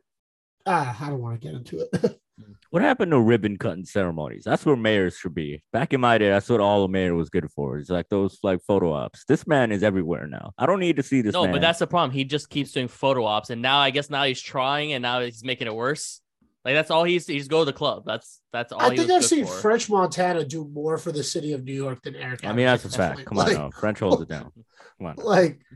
ah 0.67 0.95
i 1.01 1.10
don't 1.10 1.19
want 1.21 1.41
to 1.41 1.47
get 1.47 1.55
into 1.55 1.79
it 1.79 2.19
What 2.69 2.82
happened 2.82 3.12
to 3.12 3.19
ribbon 3.19 3.58
cutting 3.58 3.84
ceremonies? 3.86 4.43
That's 4.45 4.65
where 4.65 4.75
mayors 4.77 5.17
should 5.17 5.34
be. 5.36 5.62
Back 5.73 5.93
in 5.93 5.99
my 6.01 6.17
day, 6.17 6.30
that's 6.30 6.49
what 6.49 6.60
all 6.62 6.84
a 6.86 6.88
mayor 6.89 7.15
was 7.15 7.30
good 7.30 7.49
for. 7.51 7.77
It's 7.77 7.89
like 7.89 8.08
those 8.10 8.39
like 8.43 8.62
photo 8.65 8.93
ops. 8.93 9.25
This 9.27 9.45
man 9.45 9.71
is 9.71 9.84
everywhere 9.84 10.27
now. 10.27 10.54
I 10.58 10.65
don't 10.65 10.80
need 10.80 10.95
to 10.95 11.04
see 11.04 11.21
this 11.21 11.34
No, 11.34 11.43
man. 11.43 11.51
but 11.54 11.62
that's 11.62 11.80
the 11.80 11.88
problem. 11.88 12.12
He 12.12 12.23
just 12.23 12.49
keeps 12.49 12.71
doing 12.71 12.88
photo 12.88 13.25
ops, 13.25 13.49
and 13.49 13.62
now 13.62 13.80
I 13.80 13.89
guess 13.89 14.10
now 14.10 14.23
he's 14.23 14.41
trying, 14.41 14.93
and 14.93 15.01
now 15.01 15.19
he's 15.21 15.43
making 15.43 15.67
it 15.67 15.75
worse. 15.75 16.21
Like 16.63 16.75
that's 16.75 16.91
all 16.91 17.04
he's 17.04 17.25
he 17.27 17.38
just 17.39 17.49
go 17.49 17.60
to 17.60 17.65
the 17.65 17.73
club. 17.73 18.04
That's 18.06 18.39
that's 18.54 18.71
all. 18.71 18.80
i 18.82 18.91
he 18.91 18.97
think 18.97 19.08
was 19.10 19.15
i've 19.15 19.21
good 19.21 19.27
seen 19.30 19.45
for. 19.47 19.54
french 19.54 19.89
montana 19.89 20.45
do 20.45 20.63
more 20.71 20.97
for 20.99 21.12
the 21.12 21.23
city 21.23 21.54
of 21.54 21.63
new 21.63 21.73
york 21.73 22.04
than 22.04 22.15
eric 22.15 22.45
I 22.45 22.54
mean, 22.54 22.67
that's 22.67 22.86
a 22.86 22.89
fact. 22.89 23.15
point. 23.15 23.27
Come 23.27 23.39
on, 23.39 23.45
like, 23.47 23.58
now. 23.58 23.69
French 23.71 23.99
holds 23.99 24.21
it 24.21 24.30
down. 24.30 24.51
Come 24.99 25.08
on. 25.08 25.15
like 25.17 25.60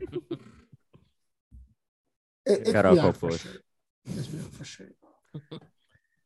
it, 2.46 2.60
it's 2.60 2.70
Shout 2.70 2.86
out 2.86 2.94
beyond 2.94 3.14
Coke 3.14 3.20
Boys. 3.20 3.40
frustrating. 3.42 3.62
It's 4.16 4.26
beyond 4.28 4.52
frustrating. 4.52 4.94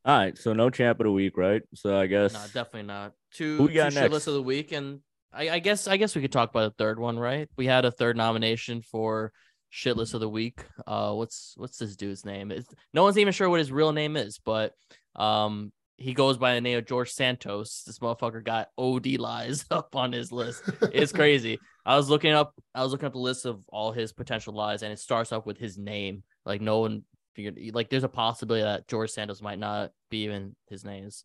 All 0.05 0.17
right, 0.17 0.37
so 0.37 0.53
no 0.53 0.71
champ 0.71 0.99
of 1.01 1.05
the 1.05 1.13
week, 1.13 1.37
right? 1.37 1.63
So 1.75 1.97
I 1.99 2.07
guess 2.07 2.33
No, 2.33 2.41
definitely 2.47 2.85
not. 2.85 3.13
Two, 3.35 3.59
Who 3.59 3.63
we 3.65 3.69
two 3.71 3.75
got 3.75 3.93
shit 3.93 4.03
next? 4.03 4.13
lists 4.13 4.29
of 4.29 4.35
the 4.35 4.43
week, 4.43 4.73
and 4.73 5.01
I, 5.33 5.51
I 5.51 5.59
guess 5.59 5.87
I 5.87 5.97
guess 5.99 6.17
we 6.17 6.23
could 6.23 6.33
talk 6.33 6.51
about 6.51 6.77
the 6.77 6.83
third 6.83 6.99
one, 6.99 7.19
right? 7.19 7.49
We 7.57 7.67
had 7.67 7.85
a 7.85 7.91
third 7.91 8.17
nomination 8.17 8.83
for 8.83 9.33
shitless 9.73 10.15
of 10.15 10.21
the 10.21 10.29
week. 10.29 10.65
Uh, 10.87 11.13
what's 11.13 11.55
what's 11.57 11.79
this 11.79 11.97
dude's 11.97 12.25
name? 12.25 12.51
It's, 12.51 12.67
no 12.95 13.03
one's 13.03 13.19
even 13.19 13.33
sure 13.33 13.49
what 13.51 13.59
his 13.61 13.71
real 13.71 13.93
name 13.93 14.17
is, 14.17 14.41
but 14.45 14.73
um, 15.17 15.71
he 15.99 16.15
goes 16.15 16.39
by 16.39 16.55
the 16.55 16.63
name 16.63 16.79
of 16.79 16.87
George 16.87 17.11
Santos. 17.11 17.83
This 17.87 17.99
motherfucker 17.99 18.43
got 18.43 18.69
OD 18.79 19.19
lies 19.19 19.67
up 19.71 19.95
on 19.95 20.13
his 20.13 20.33
list. 20.33 20.63
It's 20.93 21.13
crazy. 21.21 21.59
I 21.85 21.97
was 21.97 22.09
looking 22.09 22.33
up. 22.33 22.55
I 22.75 22.83
was 22.83 22.91
looking 22.93 23.07
up 23.07 23.13
the 23.13 23.19
list 23.19 23.45
of 23.45 23.63
all 23.69 23.93
his 23.93 24.15
potential 24.15 24.55
lies, 24.55 24.83
and 24.83 24.93
it 24.93 24.99
starts 24.99 25.31
off 25.31 25.45
with 25.45 25.59
his 25.59 25.77
name. 25.77 26.23
Like 26.47 26.63
no 26.63 26.81
one 26.81 27.05
figured. 27.45 27.75
Like 27.75 27.91
there's 27.91 28.05
a 28.05 28.09
possibility 28.09 28.63
that 28.63 28.89
George 28.89 29.11
Santos 29.11 29.43
might 29.43 29.59
not 29.59 29.93
be 30.11 30.25
even 30.25 30.55
his 30.69 30.85
name 30.85 31.05
is 31.05 31.25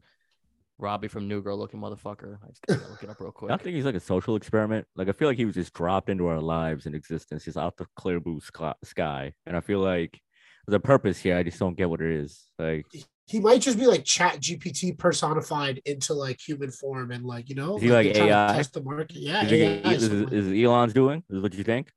Robbie 0.78 1.08
from 1.08 1.28
New 1.28 1.41
Girl 1.41 1.58
looking 1.58 1.80
motherfucker. 1.80 2.38
I 2.43 2.47
just 2.49 2.65
gotta 2.67 2.89
look 2.89 3.04
it 3.04 3.10
up 3.10 3.19
real 3.19 3.32
quick. 3.34 3.51
I 3.51 3.58
think 3.58 3.75
he's 3.75 3.86
like 3.86 3.95
a 3.95 3.99
social 3.99 4.36
experiment. 4.36 4.88
Like 4.95 5.10
I 5.10 5.12
feel 5.12 5.28
like 5.28 5.38
he 5.38 5.45
was 5.45 5.56
just 5.56 5.73
dropped 5.73 6.10
into 6.10 6.28
our 6.28 6.41
lives 6.41 6.86
and 6.86 6.95
existence, 6.95 7.45
just 7.45 7.58
out 7.58 7.78
the 7.78 7.86
clear 7.95 8.19
blue 8.19 8.39
sky- 8.41 8.73
sky. 8.84 9.34
And 9.45 9.56
I 9.56 9.62
feel 9.62 9.80
like 9.80 10.19
there's 10.65 10.75
a 10.75 10.80
purpose 10.80 11.19
here. 11.19 11.38
I 11.38 11.43
just 11.43 11.60
don't 11.60 11.78
get 11.78 11.89
what 11.89 12.01
it 12.01 12.12
is. 12.12 12.43
Like, 12.58 12.86
he 13.28 13.39
might 13.39 13.62
just 13.62 13.80
be 13.80 13.88
like 13.88 14.04
chat 14.04 14.39
gpt 14.39 14.97
personified 14.99 15.82
into 15.86 16.13
like 16.13 16.39
human 16.39 16.69
form 16.69 17.10
and 17.12 17.25
like 17.25 17.49
you 17.49 17.56
know 17.56 17.75
Is 17.78 17.82
he 17.82 17.91
like 17.91 18.13
they're 18.13 18.28
to 18.28 18.30
AI? 18.30 18.54
test 18.56 18.73
the 18.73 18.84
market 18.84 19.15
yeah 19.15 19.41
you 19.41 19.49
think 19.49 19.86
AI, 19.86 19.91
is, 19.93 20.04
is, 20.04 20.32
is 20.32 20.63
Elon's 20.63 20.93
doing? 20.93 21.23
Is 21.30 21.41
what 21.41 21.54
you 21.56 21.63
think? 21.63 21.91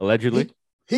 Allegedly. 0.00 0.44
He 0.44 0.50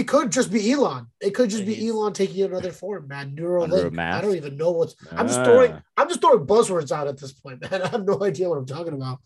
could 0.06 0.32
just 0.32 0.50
be 0.50 0.72
Elon. 0.72 1.06
It 1.20 1.30
could 1.34 1.50
just 1.50 1.62
Yeah, 1.62 1.76
be 1.76 1.88
Elon 1.88 2.12
taking 2.12 2.44
another 2.44 2.72
form, 2.72 3.06
man. 3.08 3.36
Neuralink. 3.36 3.72
Under 3.72 4.00
a 4.00 4.02
I 4.02 4.20
don't 4.20 4.34
even 4.34 4.56
know 4.56 4.72
what's. 4.72 4.96
I'm 5.12 5.28
just 5.28 5.44
throwing. 5.44 5.72
Ah, 5.72 5.82
I'm 5.96 6.08
just 6.08 6.20
throwing 6.20 6.46
buzzwords 6.46 6.90
out 6.90 7.06
at 7.06 7.18
this 7.18 7.32
point, 7.32 7.60
man. 7.60 7.82
I 7.82 7.88
have 7.88 8.04
no 8.04 8.22
idea 8.22 8.48
what 8.48 8.58
I'm 8.58 8.66
talking 8.66 8.94
about. 8.94 9.18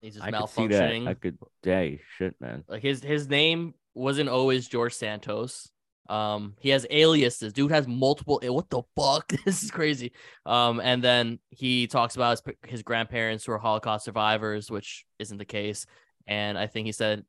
He's 0.00 0.14
just 0.14 0.26
I 0.26 0.30
could 0.32 0.48
see 0.48 0.66
that. 0.68 0.90
malfunctioning. 0.90 1.08
I 1.08 1.14
could. 1.14 1.38
Hey, 1.62 2.00
shit, 2.16 2.34
man. 2.40 2.64
Like 2.66 2.82
his 2.82 3.02
his 3.02 3.28
name 3.28 3.74
wasn't 3.94 4.28
always 4.28 4.66
George 4.68 4.94
Santos. 4.94 5.70
Um, 6.08 6.54
he 6.58 6.70
has 6.70 6.86
aliases. 6.90 7.52
Dude 7.52 7.70
has 7.70 7.86
multiple. 7.86 8.40
What 8.42 8.68
the 8.68 8.82
fuck? 8.96 9.32
This 9.44 9.62
is 9.62 9.70
crazy. 9.70 10.10
Um, 10.44 10.80
and 10.80 11.04
then 11.04 11.38
he 11.50 11.86
talks 11.86 12.16
about 12.16 12.30
his 12.30 12.54
his 12.66 12.82
grandparents 12.82 13.44
who 13.44 13.52
are 13.52 13.58
Holocaust 13.58 14.06
survivors, 14.06 14.72
which 14.72 15.04
isn't 15.20 15.38
the 15.38 15.44
case. 15.44 15.86
And 16.26 16.58
I 16.58 16.66
think 16.66 16.86
he 16.86 16.92
said 16.92 17.24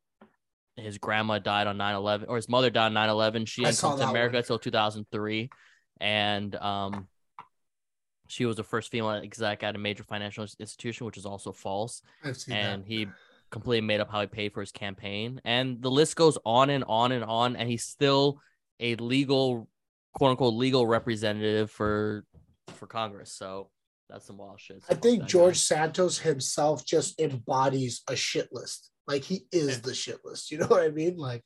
his 0.82 0.98
grandma 0.98 1.40
died 1.40 1.68
on 1.68 1.78
9-11 1.78 2.26
or 2.28 2.36
his 2.36 2.50
mother 2.50 2.70
died 2.70 2.96
on 2.96 3.10
9-11 3.10 3.48
she 3.48 3.64
I 3.64 3.72
didn't 3.72 3.80
come 3.80 4.00
to 4.00 4.08
america 4.08 4.38
until 4.38 4.60
2003 4.60 5.50
and 6.00 6.56
um 6.56 7.08
she 8.32 8.46
was 8.46 8.56
the 8.56 8.64
first 8.64 8.92
female 8.92 9.12
exec 9.12 9.62
at 9.62 9.76
a 9.76 9.78
major 9.78 10.04
financial 10.04 10.46
institution 10.58 11.06
which 11.06 11.18
is 11.18 11.26
also 11.26 11.52
false. 11.52 12.02
And 12.24 12.84
that. 12.84 12.88
he 12.88 13.08
completely 13.52 13.86
made 13.86 14.00
up 14.00 14.10
how 14.10 14.22
he 14.22 14.28
paid 14.28 14.54
for 14.54 14.62
his 14.62 14.72
campaign. 14.72 15.42
And 15.44 15.82
the 15.82 15.92
list 15.92 16.16
goes 16.16 16.38
on 16.46 16.70
and 16.70 16.86
on 16.88 17.12
and 17.12 17.26
on. 17.26 17.58
And 17.58 17.70
he's 17.70 17.84
still 17.84 18.40
a 18.80 18.96
legal 18.96 19.68
quote 20.14 20.32
unquote 20.32 20.54
legal 20.54 20.88
representative 20.88 21.70
for 21.72 22.24
for 22.68 22.88
congress. 22.88 23.34
So 23.34 23.70
that's 24.10 24.26
some 24.26 24.38
wild 24.38 24.62
shit. 24.62 24.82
I 24.90 24.94
think 24.94 25.20
that. 25.20 25.20
Guy- 25.24 25.28
George 25.28 25.58
Santos 25.58 26.18
himself 26.18 26.86
just 26.86 27.20
embodies 27.20 28.02
a 28.08 28.16
shit 28.16 28.48
list. 28.54 28.91
Like 29.08 29.24
he 29.24 29.46
is 29.52 29.82
the 29.82 29.94
shit 29.94 30.18
list. 30.24 30.52
You 30.52 30.60
know 30.60 30.68
what 30.70 30.84
I 30.84 30.90
mean? 30.90 31.18
Like 31.18 31.44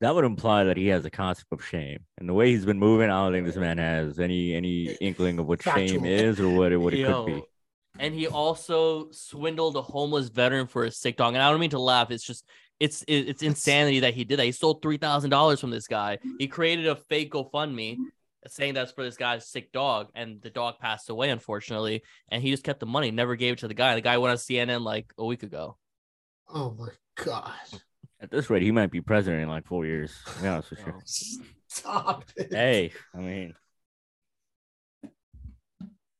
That 0.00 0.14
would 0.14 0.24
imply 0.24 0.64
that 0.64 0.76
he 0.76 0.88
has 0.88 1.04
a 1.04 1.10
concept 1.10 1.52
of 1.52 1.64
shame, 1.64 2.00
and 2.18 2.28
the 2.28 2.34
way 2.34 2.50
he's 2.50 2.64
been 2.64 2.78
moving, 2.78 3.10
I 3.10 3.24
don't 3.24 3.32
think 3.32 3.46
this 3.46 3.56
man 3.56 3.78
has 3.78 4.18
any 4.18 4.54
any 4.54 4.92
inkling 5.00 5.38
of 5.38 5.46
what 5.46 5.62
shame 5.62 6.04
is 6.04 6.40
or 6.40 6.48
what 6.48 6.72
it 6.72 6.76
what 6.76 6.94
it 6.94 7.00
Yo, 7.00 7.24
could 7.24 7.34
be. 7.34 7.42
And 7.98 8.12
he 8.12 8.26
also 8.26 9.10
swindled 9.12 9.76
a 9.76 9.82
homeless 9.82 10.28
veteran 10.28 10.66
for 10.66 10.84
a 10.84 10.90
sick 10.90 11.16
dog. 11.16 11.34
And 11.34 11.42
I 11.42 11.50
don't 11.50 11.60
mean 11.60 11.70
to 11.70 11.78
laugh. 11.78 12.10
It's 12.10 12.24
just 12.24 12.44
it's 12.80 13.02
it- 13.06 13.28
it's 13.28 13.42
insanity 13.42 14.00
that 14.00 14.14
he 14.14 14.24
did 14.24 14.38
that. 14.38 14.44
He 14.46 14.52
stole 14.52 14.74
three 14.74 14.96
thousand 14.96 15.30
dollars 15.30 15.60
from 15.60 15.70
this 15.70 15.86
guy. 15.86 16.18
He 16.38 16.48
created 16.48 16.86
a 16.88 16.96
fake 16.96 17.32
GoFundMe 17.32 17.96
saying 18.48 18.74
that's 18.74 18.92
for 18.92 19.04
this 19.04 19.16
guy's 19.16 19.48
sick 19.48 19.72
dog, 19.72 20.08
and 20.14 20.42
the 20.42 20.50
dog 20.50 20.78
passed 20.78 21.08
away 21.08 21.30
unfortunately. 21.30 22.02
And 22.30 22.42
he 22.42 22.50
just 22.50 22.64
kept 22.64 22.80
the 22.80 22.86
money, 22.86 23.10
never 23.10 23.36
gave 23.36 23.54
it 23.54 23.58
to 23.60 23.68
the 23.68 23.74
guy. 23.74 23.94
The 23.94 24.00
guy 24.00 24.18
went 24.18 24.32
on 24.32 24.38
CNN 24.38 24.82
like 24.82 25.12
a 25.16 25.24
week 25.24 25.44
ago. 25.44 25.76
Oh 26.52 26.74
my 26.78 26.88
god. 27.22 27.52
At 28.20 28.30
this 28.30 28.48
rate, 28.48 28.62
he 28.62 28.72
might 28.72 28.90
be 28.90 29.00
president 29.00 29.42
in 29.42 29.48
like 29.48 29.66
four 29.66 29.84
years. 29.84 30.14
Be 30.40 30.48
honest 30.48 30.70
with 30.70 30.86
you. 30.86 30.94
Stop 31.68 32.24
it. 32.36 32.52
Hey, 32.52 32.92
I 33.14 33.18
mean, 33.18 33.54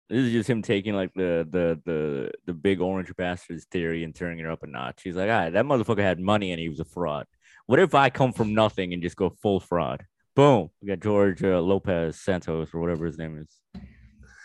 this 0.09 0.19
is 0.27 0.33
just 0.33 0.51
him 0.51 0.63
taking 0.63 0.95
like 0.95 1.13
the 1.15 1.47
the 1.51 1.81
the 1.85 2.31
the 2.47 2.53
big 2.53 2.81
orange 2.81 3.15
bastards 3.17 3.65
theory 3.71 4.05
and 4.05 4.15
turning 4.15 4.39
it 4.41 4.47
up 4.47 4.63
a 4.63 4.67
notch. 4.67 5.03
He's 5.03 5.17
like, 5.17 5.31
all 5.31 5.37
right, 5.37 5.53
that 5.53 5.65
motherfucker 5.65 6.03
had 6.03 6.21
money 6.21 6.53
and 6.53 6.61
he 6.61 6.69
was 6.69 6.81
a 6.81 6.85
fraud. 6.85 7.27
What 7.67 7.79
if 7.79 7.95
I 7.95 8.11
come 8.11 8.33
from 8.33 8.55
nothing 8.55 8.93
and 8.93 9.03
just 9.03 9.17
go 9.17 9.31
full 9.31 9.61
fraud? 9.61 10.05
Boom, 10.37 10.71
we 10.83 10.89
got 10.89 11.01
George 11.01 11.43
uh, 11.43 11.61
Lopez 11.61 12.21
Santos 12.21 12.75
or 12.75 12.81
whatever 12.81 13.07
his 13.07 13.17
name 13.17 13.39
is. 13.39 13.83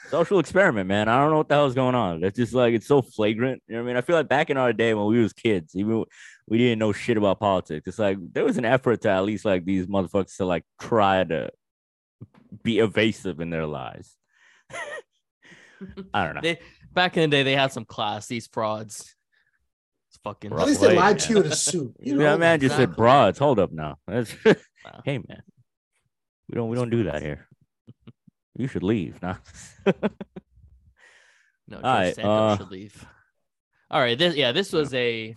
Social 0.10 0.40
experiment, 0.40 0.88
man. 0.88 1.08
I 1.08 1.20
don't 1.22 1.32
know 1.32 1.38
what 1.38 1.50
the 1.50 1.56
hell's 1.56 1.76
going 1.76 1.96
on. 1.96 2.24
It's 2.24 2.38
just 2.38 2.54
like 2.54 2.74
it's 2.74 2.88
so 2.88 3.02
flagrant. 3.02 3.62
You 3.68 3.76
know 3.76 3.82
what 3.82 3.86
I 3.86 3.94
mean? 3.94 3.98
I 3.98 4.02
feel 4.02 4.16
like 4.16 4.28
back 4.28 4.50
in 4.50 4.58
our 4.58 4.74
day 4.74 4.94
when 4.94 5.06
we 5.08 5.20
was 5.22 5.34
kids, 5.34 5.76
even 5.76 6.06
we 6.48 6.58
didn't 6.58 6.80
know 6.80 6.92
shit 6.94 7.18
about 7.18 7.40
politics. 7.40 7.88
It's 7.88 8.00
like 8.00 8.18
there 8.34 8.44
was 8.46 8.58
an 8.58 8.66
effort 8.66 9.02
to 9.02 9.10
at 9.10 9.24
least 9.24 9.46
like 9.46 9.66
these 9.66 9.88
motherfuckers 9.88 10.36
to 10.38 10.46
like 10.46 10.64
try 10.80 11.24
to 11.24 11.50
be 12.64 12.80
evasive 12.80 13.40
in 13.40 13.50
their 13.50 13.66
lives. 13.66 14.16
I 16.14 16.26
don't 16.26 16.36
know. 16.36 16.42
They 16.42 16.60
back 16.92 17.16
in 17.18 17.30
the 17.30 17.38
day 17.38 17.44
they 17.44 17.56
had 17.56 17.72
some 17.72 17.86
class. 17.86 18.28
These 18.28 18.48
frauds. 18.48 19.16
It's 20.10 20.20
fucking. 20.24 20.52
At 20.54 20.66
least 20.68 20.82
they 20.82 20.88
Wait, 20.90 20.98
lied 20.98 21.20
to 21.20 21.34
man. 21.34 21.38
you 21.38 21.46
in 21.46 21.52
a 21.52 21.56
suit. 21.56 21.96
You 22.00 22.16
know, 22.18 22.24
yeah, 22.24 22.36
man 22.38 22.60
just 22.60 22.76
said 22.76 22.84
exactly. 22.84 23.02
broads. 23.02 23.40
Hold 23.40 23.60
up 23.60 23.72
now. 23.72 23.98
That's- 24.08 24.36
Wow. 24.86 25.02
hey 25.04 25.18
man. 25.18 25.42
We 26.48 26.56
don't 26.56 26.70
we 26.70 26.78
don't 26.78 26.90
do 26.90 27.04
that 27.04 27.22
here. 27.22 27.48
You 28.60 28.68
should 28.68 28.84
leave. 28.84 29.22
Nah. 29.22 29.36
No, 31.68 31.78
George 31.78 31.84
right, 31.84 32.16
Santos 32.16 32.26
uh, 32.26 32.58
should 32.58 32.72
leave. 32.72 33.06
All 33.90 34.02
right, 34.02 34.18
this 34.18 34.36
yeah, 34.36 34.52
this 34.52 34.74
was 34.74 34.94
a 34.94 35.36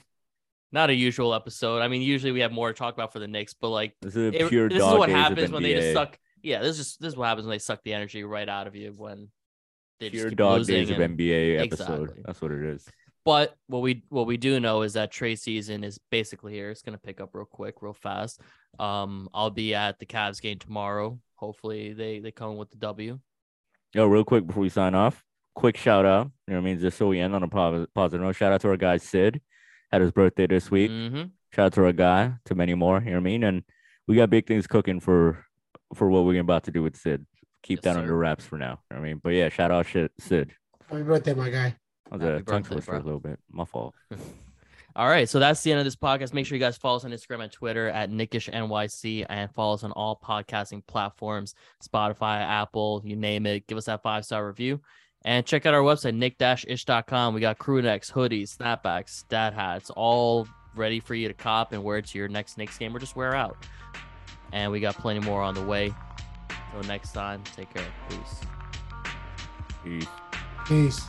not 0.73 0.91
a 0.91 0.95
usual 0.95 1.35
episode. 1.35 1.83
I 1.83 1.89
mean, 1.89 2.03
usually 2.03 2.33
we 2.33 2.41
have 2.41 2.51
more 2.53 2.73
to 2.73 2.79
talk 2.79 2.95
about 2.95 3.13
for 3.13 3.19
the 3.19 3.29
Knicks, 3.29 3.55
but 3.55 3.69
like 3.69 3.95
this 4.01 4.17
is 4.17 4.35
it- 4.35 4.51
this 4.71 4.83
is 4.83 4.83
what 4.83 5.09
happens 5.09 5.53
when 5.53 5.63
they 5.63 5.75
just 5.75 5.93
suck. 5.93 6.19
Yeah, 6.43 6.61
this 6.61 6.71
is 6.71 6.77
just 6.79 7.01
this 7.01 7.13
is 7.13 7.17
what 7.17 7.27
happens 7.29 7.47
when 7.47 7.55
they 7.55 7.59
suck 7.59 7.83
the 7.85 7.95
energy 7.95 8.25
right 8.25 8.49
out 8.49 8.67
of 8.67 8.75
you 8.75 8.93
when 8.97 9.29
they 10.01 10.11
just 10.11 10.23
pure 10.23 10.31
keep 10.31 10.39
dog 10.39 10.59
losing 10.59 10.75
days 10.75 10.91
of 10.91 10.97
NBA 10.97 11.61
episode. 11.67 12.03
Exactly. 12.03 12.23
That's 12.25 12.43
what 12.43 12.51
it 12.51 12.65
is. 12.65 12.89
But 13.25 13.57
what 13.69 13.83
we 13.83 14.03
what 14.09 14.27
we 14.27 14.37
do 14.37 14.59
know 14.59 14.83
is 14.83 14.95
that 14.95 15.13
trade 15.13 15.39
season 15.39 15.85
is 15.85 15.99
basically 16.11 16.53
here. 16.53 16.71
It's 16.71 16.83
gonna 16.83 16.99
pick 16.99 17.21
up 17.21 17.31
real 17.35 17.45
quick, 17.45 17.77
real 17.81 17.93
fast. 17.93 18.41
Um, 18.81 19.29
I'll 19.33 19.51
be 19.51 19.75
at 19.75 19.99
the 20.01 20.07
Cavs 20.07 20.41
game 20.41 20.59
tomorrow. 20.59 21.21
Hopefully 21.37 21.93
they 21.93 22.19
they 22.19 22.33
come 22.33 22.57
with 22.57 22.71
the 22.71 22.79
W. 22.79 23.21
Yo, 23.95 24.07
real 24.07 24.25
quick 24.25 24.47
before 24.47 24.63
we 24.63 24.69
sign 24.69 24.95
off, 24.95 25.23
quick 25.55 25.77
shout 25.77 26.05
out. 26.05 26.31
You 26.49 26.55
know 26.55 26.61
what 26.61 26.69
I 26.69 26.73
mean? 26.73 26.81
Just 26.81 26.99
so 26.99 27.09
we 27.09 27.21
end 27.21 27.35
on 27.35 27.43
a 27.43 27.49
positive 27.49 28.21
note. 28.23 28.35
Shout 28.35 28.53
out 28.53 28.61
to 28.63 28.69
our 28.69 28.77
guy 28.77 28.97
Sid. 28.97 29.41
Had 29.93 30.01
his 30.01 30.11
birthday 30.11 30.47
this 30.47 30.71
week. 30.71 30.91
hmm 30.91 31.23
Shout 31.55 31.67
out 31.67 31.73
to 31.75 31.85
our 31.85 31.93
guy, 31.93 32.33
to 32.47 32.55
many 32.55 32.73
more. 32.75 32.99
You 33.01 33.11
know 33.11 33.17
what 33.19 33.21
I 33.21 33.25
mean? 33.25 33.45
And 33.45 33.63
we 34.09 34.17
got 34.17 34.31
big 34.31 34.47
things 34.47 34.67
cooking 34.67 34.99
for 35.01 35.45
for 35.95 36.09
what 36.11 36.25
we're 36.25 36.41
about 36.41 36.65
to 36.65 36.71
do 36.71 36.83
with 36.83 36.97
Sid. 36.97 37.27
Keep 37.63 37.79
Yes, 37.79 37.85
that 37.85 37.95
sir. 37.95 38.01
under 38.01 38.17
wraps 38.17 38.45
for 38.47 38.57
now. 38.59 38.81
You 38.91 38.97
know 38.97 39.01
what 39.03 39.07
I 39.07 39.11
mean? 39.11 39.21
But 39.23 39.31
yeah, 39.35 39.49
shout 39.51 39.71
out 39.71 39.87
shit 39.87 40.11
Sid. 40.19 40.55
Happy 40.89 41.03
birthday, 41.03 41.35
my 41.35 41.51
guy. 41.51 41.77
I 42.13 42.17
was 42.17 42.23
Happy 42.23 42.35
a 42.35 42.43
tongue 42.43 42.61
birthday, 42.61 42.75
twister 42.75 42.95
a 42.95 43.03
little 43.03 43.21
bit. 43.21 43.39
My 43.51 43.65
fault. 43.65 43.95
All 44.95 45.09
right, 45.09 45.27
so 45.27 45.39
that's 45.39 45.63
the 45.63 45.73
end 45.73 45.79
of 45.79 45.87
this 45.87 45.97
podcast. 45.97 46.35
Make 46.35 46.45
sure 46.45 46.55
you 46.55 46.61
guys 46.61 46.77
follow 46.77 46.97
us 46.97 47.05
on 47.07 47.13
Instagram 47.13 47.43
and 47.43 47.51
Twitter 47.51 47.89
at 47.89 48.11
Knick-ish 48.11 48.51
NYC 48.51 49.25
and 49.27 49.51
follow 49.55 49.73
us 49.73 49.85
on 49.85 49.93
all 49.93 50.21
podcasting 50.23 50.87
platforms, 50.87 51.55
Spotify, 51.83 52.43
Apple, 52.43 53.01
you 53.03 53.17
name 53.17 53.47
it. 53.47 53.67
Give 53.67 53.79
us 53.79 53.87
that 53.87 54.03
five 54.03 54.27
star 54.27 54.47
review. 54.47 54.83
And 55.25 55.47
check 55.47 55.65
out 55.65 55.73
our 55.73 55.81
website, 55.81 56.15
Knick-ish.com. 56.17 57.33
We 57.33 57.41
got 57.41 57.57
crew 57.57 57.81
necks, 57.81 58.11
hoodies, 58.11 58.55
snapbacks, 58.55 59.27
dad 59.29 59.55
hats, 59.55 59.89
all 59.89 60.47
ready 60.77 61.01
for 61.01 61.15
you 61.15 61.27
to 61.29 61.35
cop 61.35 61.73
and 61.73 61.83
wear 61.83 62.03
to 62.03 62.19
your 62.19 62.29
next 62.29 62.59
Knicks 62.59 62.77
game 62.77 62.95
or 62.95 62.99
just 62.99 63.17
wear 63.17 63.35
out. 63.35 63.57
And 64.53 64.71
we 64.71 64.81
got 64.81 64.97
plenty 64.97 65.21
more 65.21 65.41
on 65.41 65.55
the 65.55 65.65
way. 65.65 65.95
Until 66.75 66.87
next 66.87 67.13
time, 67.13 67.43
take 67.57 67.73
care. 67.73 67.87
Peace. 68.11 68.41
Peace. 69.83 70.07
Peace. 70.67 71.03